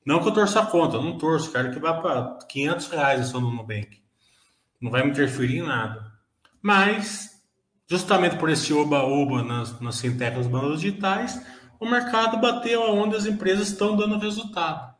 Não 0.04 0.20
que 0.20 0.28
eu 0.28 0.32
torça 0.32 0.60
a 0.60 0.66
conta, 0.66 0.96
eu 0.96 1.02
não 1.02 1.18
torço, 1.18 1.50
quero 1.50 1.72
que 1.72 1.78
vá 1.78 1.94
para 1.94 2.38
500 2.48 2.88
reais 2.88 3.26
só 3.26 3.40
no 3.40 3.50
Nubank. 3.50 4.02
Não 4.80 4.90
vai 4.90 5.02
me 5.02 5.10
interferir 5.10 5.58
em 5.58 5.62
nada. 5.62 6.12
Mas 6.60 7.36
Justamente 7.88 8.36
por 8.36 8.50
esse 8.50 8.72
oba-oba 8.72 9.44
nas, 9.44 9.80
nas 9.80 10.00
fintechs, 10.00 10.38
nos 10.38 10.46
bancos 10.48 10.80
digitais, 10.80 11.40
o 11.78 11.88
mercado 11.88 12.38
bateu 12.38 12.82
aonde 12.82 13.14
as 13.14 13.26
empresas 13.26 13.68
estão 13.68 13.96
dando 13.96 14.18
resultado. 14.18 14.95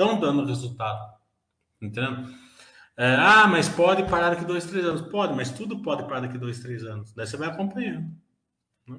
Estão 0.00 0.18
dando 0.18 0.46
resultado. 0.46 1.12
Entendeu? 1.78 2.24
É, 2.96 3.16
ah, 3.16 3.46
mas 3.46 3.68
pode 3.68 4.08
parar 4.08 4.30
daqui 4.30 4.46
dois, 4.46 4.64
três 4.64 4.82
anos. 4.86 5.02
Pode, 5.02 5.34
mas 5.34 5.50
tudo 5.50 5.82
pode 5.82 6.04
parar 6.04 6.20
daqui 6.20 6.38
dois, 6.38 6.58
três 6.58 6.84
anos. 6.84 7.12
Daí 7.12 7.26
você 7.26 7.36
vai 7.36 7.48
acompanhando. 7.48 8.10
Né? 8.88 8.98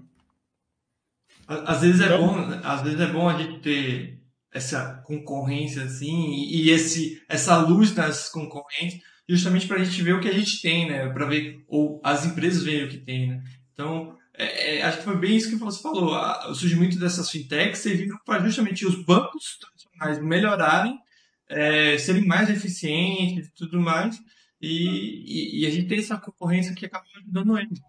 Às 1.48 1.82
vezes 1.82 2.02
é 2.02 2.06
então, 2.06 2.18
é 2.18 2.20
bom, 2.20 2.62
às 2.64 2.82
vezes 2.84 3.00
é 3.00 3.08
bom 3.08 3.28
a 3.28 3.36
gente 3.36 3.62
ter 3.62 4.22
essa 4.52 5.02
concorrência 5.04 5.86
assim 5.86 6.46
e 6.52 6.70
esse 6.70 7.24
essa 7.28 7.58
luz 7.58 7.96
nas 7.96 8.30
concorrentes 8.30 9.02
justamente 9.28 9.66
para 9.66 9.78
a 9.78 9.84
gente 9.84 10.04
ver 10.04 10.14
o 10.14 10.20
que 10.20 10.30
a 10.30 10.34
gente 10.34 10.62
tem, 10.62 10.88
né? 10.88 11.10
Para 11.10 11.26
ver, 11.26 11.64
ou 11.68 12.00
as 12.04 12.28
empresas 12.28 12.62
veem 12.62 12.86
o 12.86 12.90
que 12.90 12.98
tem, 12.98 13.30
né? 13.30 13.44
Então, 13.74 14.16
é, 14.36 14.78
é, 14.78 14.84
acho 14.84 15.00
que 15.00 15.04
foi 15.04 15.18
bem 15.18 15.36
isso 15.36 15.50
que 15.50 15.56
você 15.56 15.82
falou. 15.82 16.14
o 16.50 16.54
surgimento 16.54 17.00
dessas 17.00 17.30
fintechs 17.30 17.80
serviram 17.80 18.20
para 18.24 18.44
justamente 18.44 18.86
os 18.86 19.04
bancos 19.04 19.58
tradicionais 20.02 20.20
melhorarem, 20.20 21.00
é, 21.48 21.98
serem 21.98 22.26
mais 22.26 22.50
eficientes 22.50 23.48
e 23.48 23.54
tudo 23.54 23.80
mais, 23.80 24.20
e, 24.60 25.60
e, 25.60 25.62
e, 25.62 25.68
a 25.68 25.70
gente 25.70 25.88
tem 25.88 26.00
essa 26.00 26.18
concorrência 26.18 26.76
que 26.76 26.86
acaba 26.86 27.06
ajudando 27.18 27.58
eles. 27.58 27.80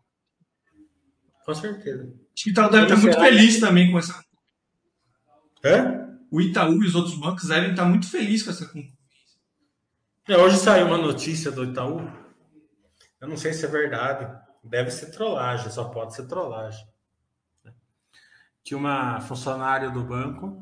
Com 1.44 1.54
certeza. 1.54 2.04
Acho 2.04 2.44
que 2.44 2.50
o 2.50 2.52
Itaú 2.52 2.70
deve 2.70 2.84
estar 2.84 2.96
muito 2.96 3.20
feliz 3.20 3.60
também 3.60 3.90
com 3.90 3.98
essa. 3.98 4.24
É? 5.64 6.02
O 6.30 6.40
Itaú 6.40 6.82
e 6.82 6.86
os 6.86 6.94
outros 6.94 7.14
bancos 7.18 7.48
devem 7.48 7.70
estar 7.70 7.84
muito 7.84 8.08
felizes 8.08 8.42
com 8.42 8.50
essa 8.50 8.66
concorrência. 8.66 8.92
É, 10.28 10.36
hoje 10.36 10.56
saiu 10.56 10.86
uma 10.86 10.96
notícia 10.96 11.50
do 11.50 11.64
Itaú. 11.64 12.00
Eu 13.20 13.28
não 13.28 13.36
sei 13.36 13.52
se 13.52 13.66
é 13.66 13.68
verdade. 13.68 14.40
Deve 14.64 14.90
ser 14.90 15.10
trollagem, 15.10 15.70
só 15.70 15.84
pode 15.84 16.14
ser 16.14 16.26
trollagem. 16.26 16.86
Que 18.64 18.74
uma 18.74 19.20
funcionária 19.20 19.90
do 19.90 20.02
banco 20.02 20.61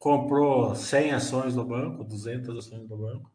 comprou 0.00 0.74
100 0.74 1.12
ações 1.12 1.54
do 1.54 1.62
banco, 1.62 2.02
200 2.02 2.56
ações 2.56 2.88
do 2.88 2.96
banco. 2.96 3.30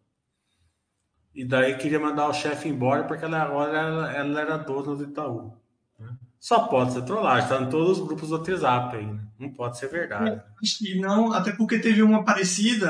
E 1.34 1.46
daí 1.46 1.78
queria 1.78 2.00
mandar 2.00 2.28
o 2.28 2.34
chefe 2.34 2.68
embora 2.68 3.04
porque 3.04 3.24
ela 3.24 3.44
agora 3.44 3.78
ela, 3.78 4.12
ela 4.12 4.42
era 4.42 4.58
dona 4.58 4.96
do 4.96 5.04
Itaú. 5.04 5.54
Né? 6.00 6.10
Só 6.40 6.68
pode 6.68 6.94
ser 6.94 7.04
trollagem, 7.04 7.44
está 7.44 7.62
em 7.62 7.70
todos 7.70 8.00
os 8.00 8.08
grupos 8.08 8.30
do 8.30 8.38
WhatsApp 8.38 8.98
aí. 8.98 9.06
Né? 9.06 9.20
Não 9.38 9.54
pode 9.54 9.78
ser 9.78 9.90
verdade. 9.90 10.42
Que 10.60 11.00
não, 11.00 11.32
até 11.34 11.52
porque 11.52 11.78
teve 11.78 12.02
uma 12.02 12.26
parecida 12.26 12.90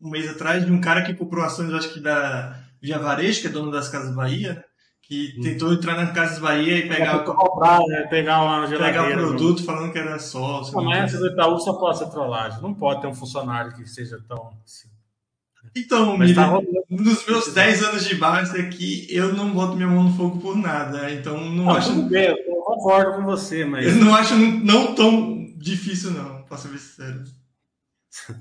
um 0.00 0.10
mês 0.10 0.28
atrás 0.28 0.66
de 0.66 0.72
um 0.72 0.80
cara 0.80 1.04
que 1.04 1.14
comprou 1.14 1.44
ações, 1.44 1.72
acho 1.72 1.94
que 1.94 2.00
da 2.00 2.58
Via 2.82 2.98
Varejo, 2.98 3.42
que 3.42 3.46
é 3.46 3.50
dono 3.50 3.70
das 3.70 3.88
Casas 3.88 4.12
Bahia, 4.12 4.64
que 5.08 5.34
hum. 5.38 5.40
tentou 5.40 5.72
entrar 5.72 5.96
nas 5.96 6.12
Casas 6.12 6.38
Bahia 6.38 6.76
e 6.76 6.86
pegar, 6.86 7.20
comprar, 7.20 7.80
né? 7.86 8.02
pegar 8.02 8.42
uma 8.42 8.68
pegar 8.68 9.08
o 9.08 9.12
produto 9.14 9.64
falando 9.64 9.90
que 9.90 9.98
era 9.98 10.18
sócio. 10.18 10.76
Não, 10.76 10.84
mas 10.84 11.14
essa 11.14 11.18
do 11.18 11.32
Itaú 11.32 11.58
só 11.58 11.72
pode 11.72 11.98
ser 11.98 12.10
trollagem. 12.10 12.60
Não 12.60 12.74
pode 12.74 13.00
ter 13.00 13.06
um 13.06 13.14
funcionário 13.14 13.74
que 13.74 13.86
seja 13.88 14.22
tão 14.28 14.52
assim. 14.62 14.86
Então, 15.74 16.16
Miri, 16.16 16.34
tá 16.34 16.60
nos 16.90 17.26
meus 17.26 17.52
10 17.52 17.82
anos 17.84 18.04
de 18.04 18.14
base 18.16 18.58
aqui, 18.58 19.06
eu 19.10 19.34
não 19.34 19.52
boto 19.52 19.76
minha 19.76 19.88
mão 19.88 20.04
no 20.04 20.12
fogo 20.14 20.38
por 20.38 20.56
nada. 20.56 21.12
Então, 21.12 21.38
não, 21.38 21.64
não 21.64 21.70
acho. 21.70 21.94
Tudo 21.94 22.08
bem, 22.08 22.26
eu 22.26 22.56
concordo 22.62 23.16
com 23.16 23.24
você, 23.24 23.64
mas. 23.64 23.86
Eu 23.86 23.96
não 23.96 24.14
acho 24.14 24.34
não 24.36 24.94
tão 24.94 25.54
difícil, 25.56 26.10
não, 26.10 26.42
pra 26.42 26.58
ser 26.58 26.68
sincero. 26.78 27.24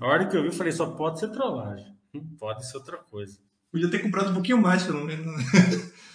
A 0.02 0.08
hora 0.08 0.26
que 0.28 0.36
eu 0.36 0.42
vi, 0.42 0.48
eu 0.48 0.54
falei, 0.54 0.72
só 0.72 0.88
pode 0.88 1.20
ser 1.20 1.30
trollagem. 1.30 1.88
Não 2.14 2.22
pode 2.38 2.70
ser 2.70 2.78
outra 2.78 2.98
coisa. 2.98 3.38
Podia 3.72 3.90
ter 3.90 4.00
comprado 4.00 4.32
um 4.32 4.34
pouquinho 4.34 4.62
mais, 4.62 4.84
pelo 4.84 5.06
menos. 5.06 5.28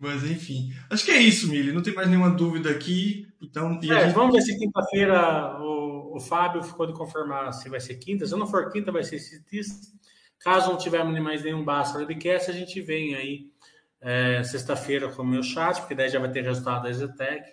Mas 0.00 0.24
enfim. 0.24 0.72
Acho 0.90 1.04
que 1.04 1.10
é 1.10 1.18
isso, 1.18 1.48
Mili. 1.48 1.72
Não 1.72 1.82
tem 1.82 1.94
mais 1.94 2.08
nenhuma 2.08 2.30
dúvida 2.30 2.70
aqui. 2.70 3.26
Então, 3.40 3.78
é, 3.78 3.80
gente... 3.82 4.14
Vamos 4.14 4.34
ver 4.34 4.42
se 4.42 4.58
quinta-feira 4.58 5.58
o, 5.60 6.16
o 6.16 6.20
Fábio 6.20 6.62
ficou 6.62 6.86
de 6.86 6.92
confirmar 6.92 7.52
se 7.52 7.68
vai 7.68 7.80
ser 7.80 7.96
quinta. 7.96 8.26
Se 8.26 8.34
não 8.36 8.46
for 8.46 8.70
quinta, 8.70 8.92
vai 8.92 9.04
ser 9.04 9.16
esse 9.16 9.42
Caso 10.44 10.70
não 10.70 10.76
tivermos 10.76 11.18
mais 11.20 11.42
nenhum 11.42 11.64
Basta 11.64 11.96
Webcast, 11.96 12.50
a 12.50 12.54
gente 12.54 12.78
vem 12.82 13.14
aí 13.14 13.50
é, 13.98 14.42
sexta-feira 14.42 15.08
com 15.08 15.22
o 15.22 15.26
meu 15.26 15.42
chat, 15.42 15.80
porque 15.80 15.94
daí 15.94 16.10
já 16.10 16.18
vai 16.18 16.30
ter 16.30 16.42
resultado 16.42 16.82
da 16.82 16.90
Exetec. 16.90 17.50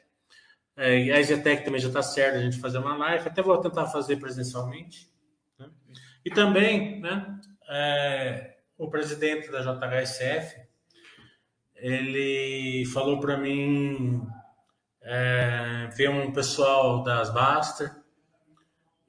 É, 0.76 1.06
e 1.06 1.12
a 1.12 1.18
Exetec 1.18 1.64
também 1.64 1.80
já 1.80 1.88
está 1.88 2.02
certo 2.02 2.36
a 2.36 2.42
gente 2.42 2.60
fazer 2.60 2.80
uma 2.80 2.98
live. 2.98 3.26
Até 3.26 3.42
vou 3.42 3.58
tentar 3.62 3.86
fazer 3.88 4.18
presencialmente. 4.18 5.10
Né? 5.58 5.70
E 6.26 6.30
também, 6.32 7.00
né, 7.00 7.39
é, 7.70 8.58
o 8.78 8.89
presidente 8.89 9.50
da 9.50 9.62
JHSF, 9.62 10.60
ele 11.82 12.86
falou 12.86 13.20
para 13.20 13.38
mim 13.38 14.22
é, 15.02 15.90
ver 15.98 16.10
um 16.10 16.32
pessoal 16.32 17.02
das 17.04 17.34
Baster. 17.34 17.92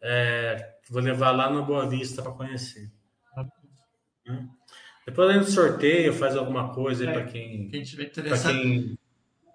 É, 0.00 0.76
vou 0.90 1.02
levar 1.02 1.30
lá 1.32 1.50
no 1.50 1.64
Boa 1.64 1.86
Vista 1.86 2.22
para 2.22 2.32
conhecer. 2.32 2.90
Né? 4.26 4.48
Depois 5.06 5.28
a 5.28 5.32
gente 5.34 5.50
sorteia, 5.50 6.12
faz 6.12 6.34
alguma 6.34 6.72
coisa 6.72 7.08
é, 7.08 7.12
para 7.12 7.24
quem, 7.24 7.68
quem 7.68 7.82
tiver 7.82 8.04
interessado. 8.04 8.52
quem, 8.52 8.98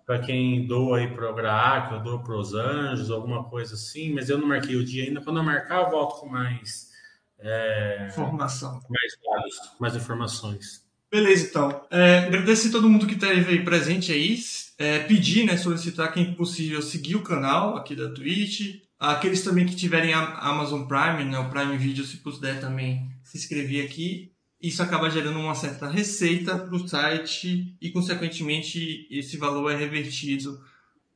para 0.05 0.20
quem 0.20 0.68
doa 0.68 0.99
aí 0.99 1.07
para 1.07 1.32
o 1.32 1.34
GRAAC, 1.34 1.93
eu 1.93 2.03
dou 2.03 2.20
para 2.20 2.38
os 2.38 2.53
anjos, 2.53 3.09
alguma 3.09 3.45
coisa 3.45 3.74
assim, 3.74 4.13
mas 4.13 4.30
eu 4.30 4.38
não 4.38 4.47
marquei 4.47 4.76
o 4.76 4.86
dia 4.86 5.05
ainda. 5.05 5.22
Quando 5.22 5.38
eu 5.38 5.43
marcar, 5.43 5.84
eu 5.84 5.89
volto 5.89 6.20
com 6.20 6.28
mais 6.28 6.91
é, 7.39 8.07
informação. 8.09 8.80
Mais 8.89 9.18
dados, 9.24 9.76
mais 9.80 9.95
informações. 9.95 10.86
Beleza, 11.12 11.47
então. 11.47 11.86
É, 11.89 12.20
agradecer 12.20 12.70
a 12.70 12.72
todo 12.72 12.89
mundo 12.89 13.08
que 13.08 13.14
esteve 13.14 13.51
aí 13.51 13.64
presente 13.64 14.12
aí. 14.12 14.38
É, 14.78 14.99
pedir, 14.99 15.45
né, 15.45 15.58
solicitar 15.58 16.14
quem 16.14 16.34
possível 16.36 16.82
seguir 16.82 17.16
o 17.16 17.24
canal 17.24 17.78
aqui 17.78 17.95
da 17.95 18.12
Twitch. 18.12 18.82
Aqueles 18.99 19.43
também 19.43 19.66
que 19.66 19.76
tiverem 19.76 20.14
a 20.14 20.38
Amazon 20.39 20.88
Prime, 20.88 21.24
né, 21.24 21.39
o 21.39 21.49
Prime 21.49 21.78
Video, 21.78 22.05
se 22.05 22.18
puder 22.18 22.60
também 22.60 23.10
se 23.24 23.38
inscrever 23.38 23.86
aqui. 23.86 24.32
Isso 24.62 24.82
acaba 24.82 25.10
gerando 25.10 25.39
uma 25.39 25.55
certa 25.55 25.88
receita 25.88 26.58
para 26.58 26.76
o 26.76 26.88
site 26.88 27.78
e, 27.80 27.89
consequentemente, 27.91 29.08
esse 29.10 29.38
valor 29.38 29.72
é 29.72 29.76
revertido 29.76 30.60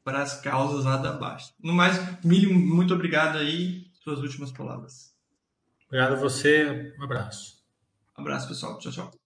para 0.04 0.22
as 0.22 0.40
causas 0.42 0.86
lá 0.86 0.98
da 0.98 1.14
baixa. 1.14 1.52
No 1.62 1.74
mais, 1.74 2.00
Milho, 2.24 2.54
muito 2.54 2.94
obrigado 2.94 3.38
aí. 3.38 3.88
Suas 4.04 4.20
últimas 4.20 4.52
palavras. 4.52 5.14
Obrigado 5.88 6.14
a 6.14 6.20
você. 6.20 6.94
Um 7.00 7.04
abraço. 7.04 7.62
Um 8.18 8.22
abraço, 8.22 8.48
pessoal. 8.48 8.78
Tchau, 8.80 8.92
tchau. 8.92 9.21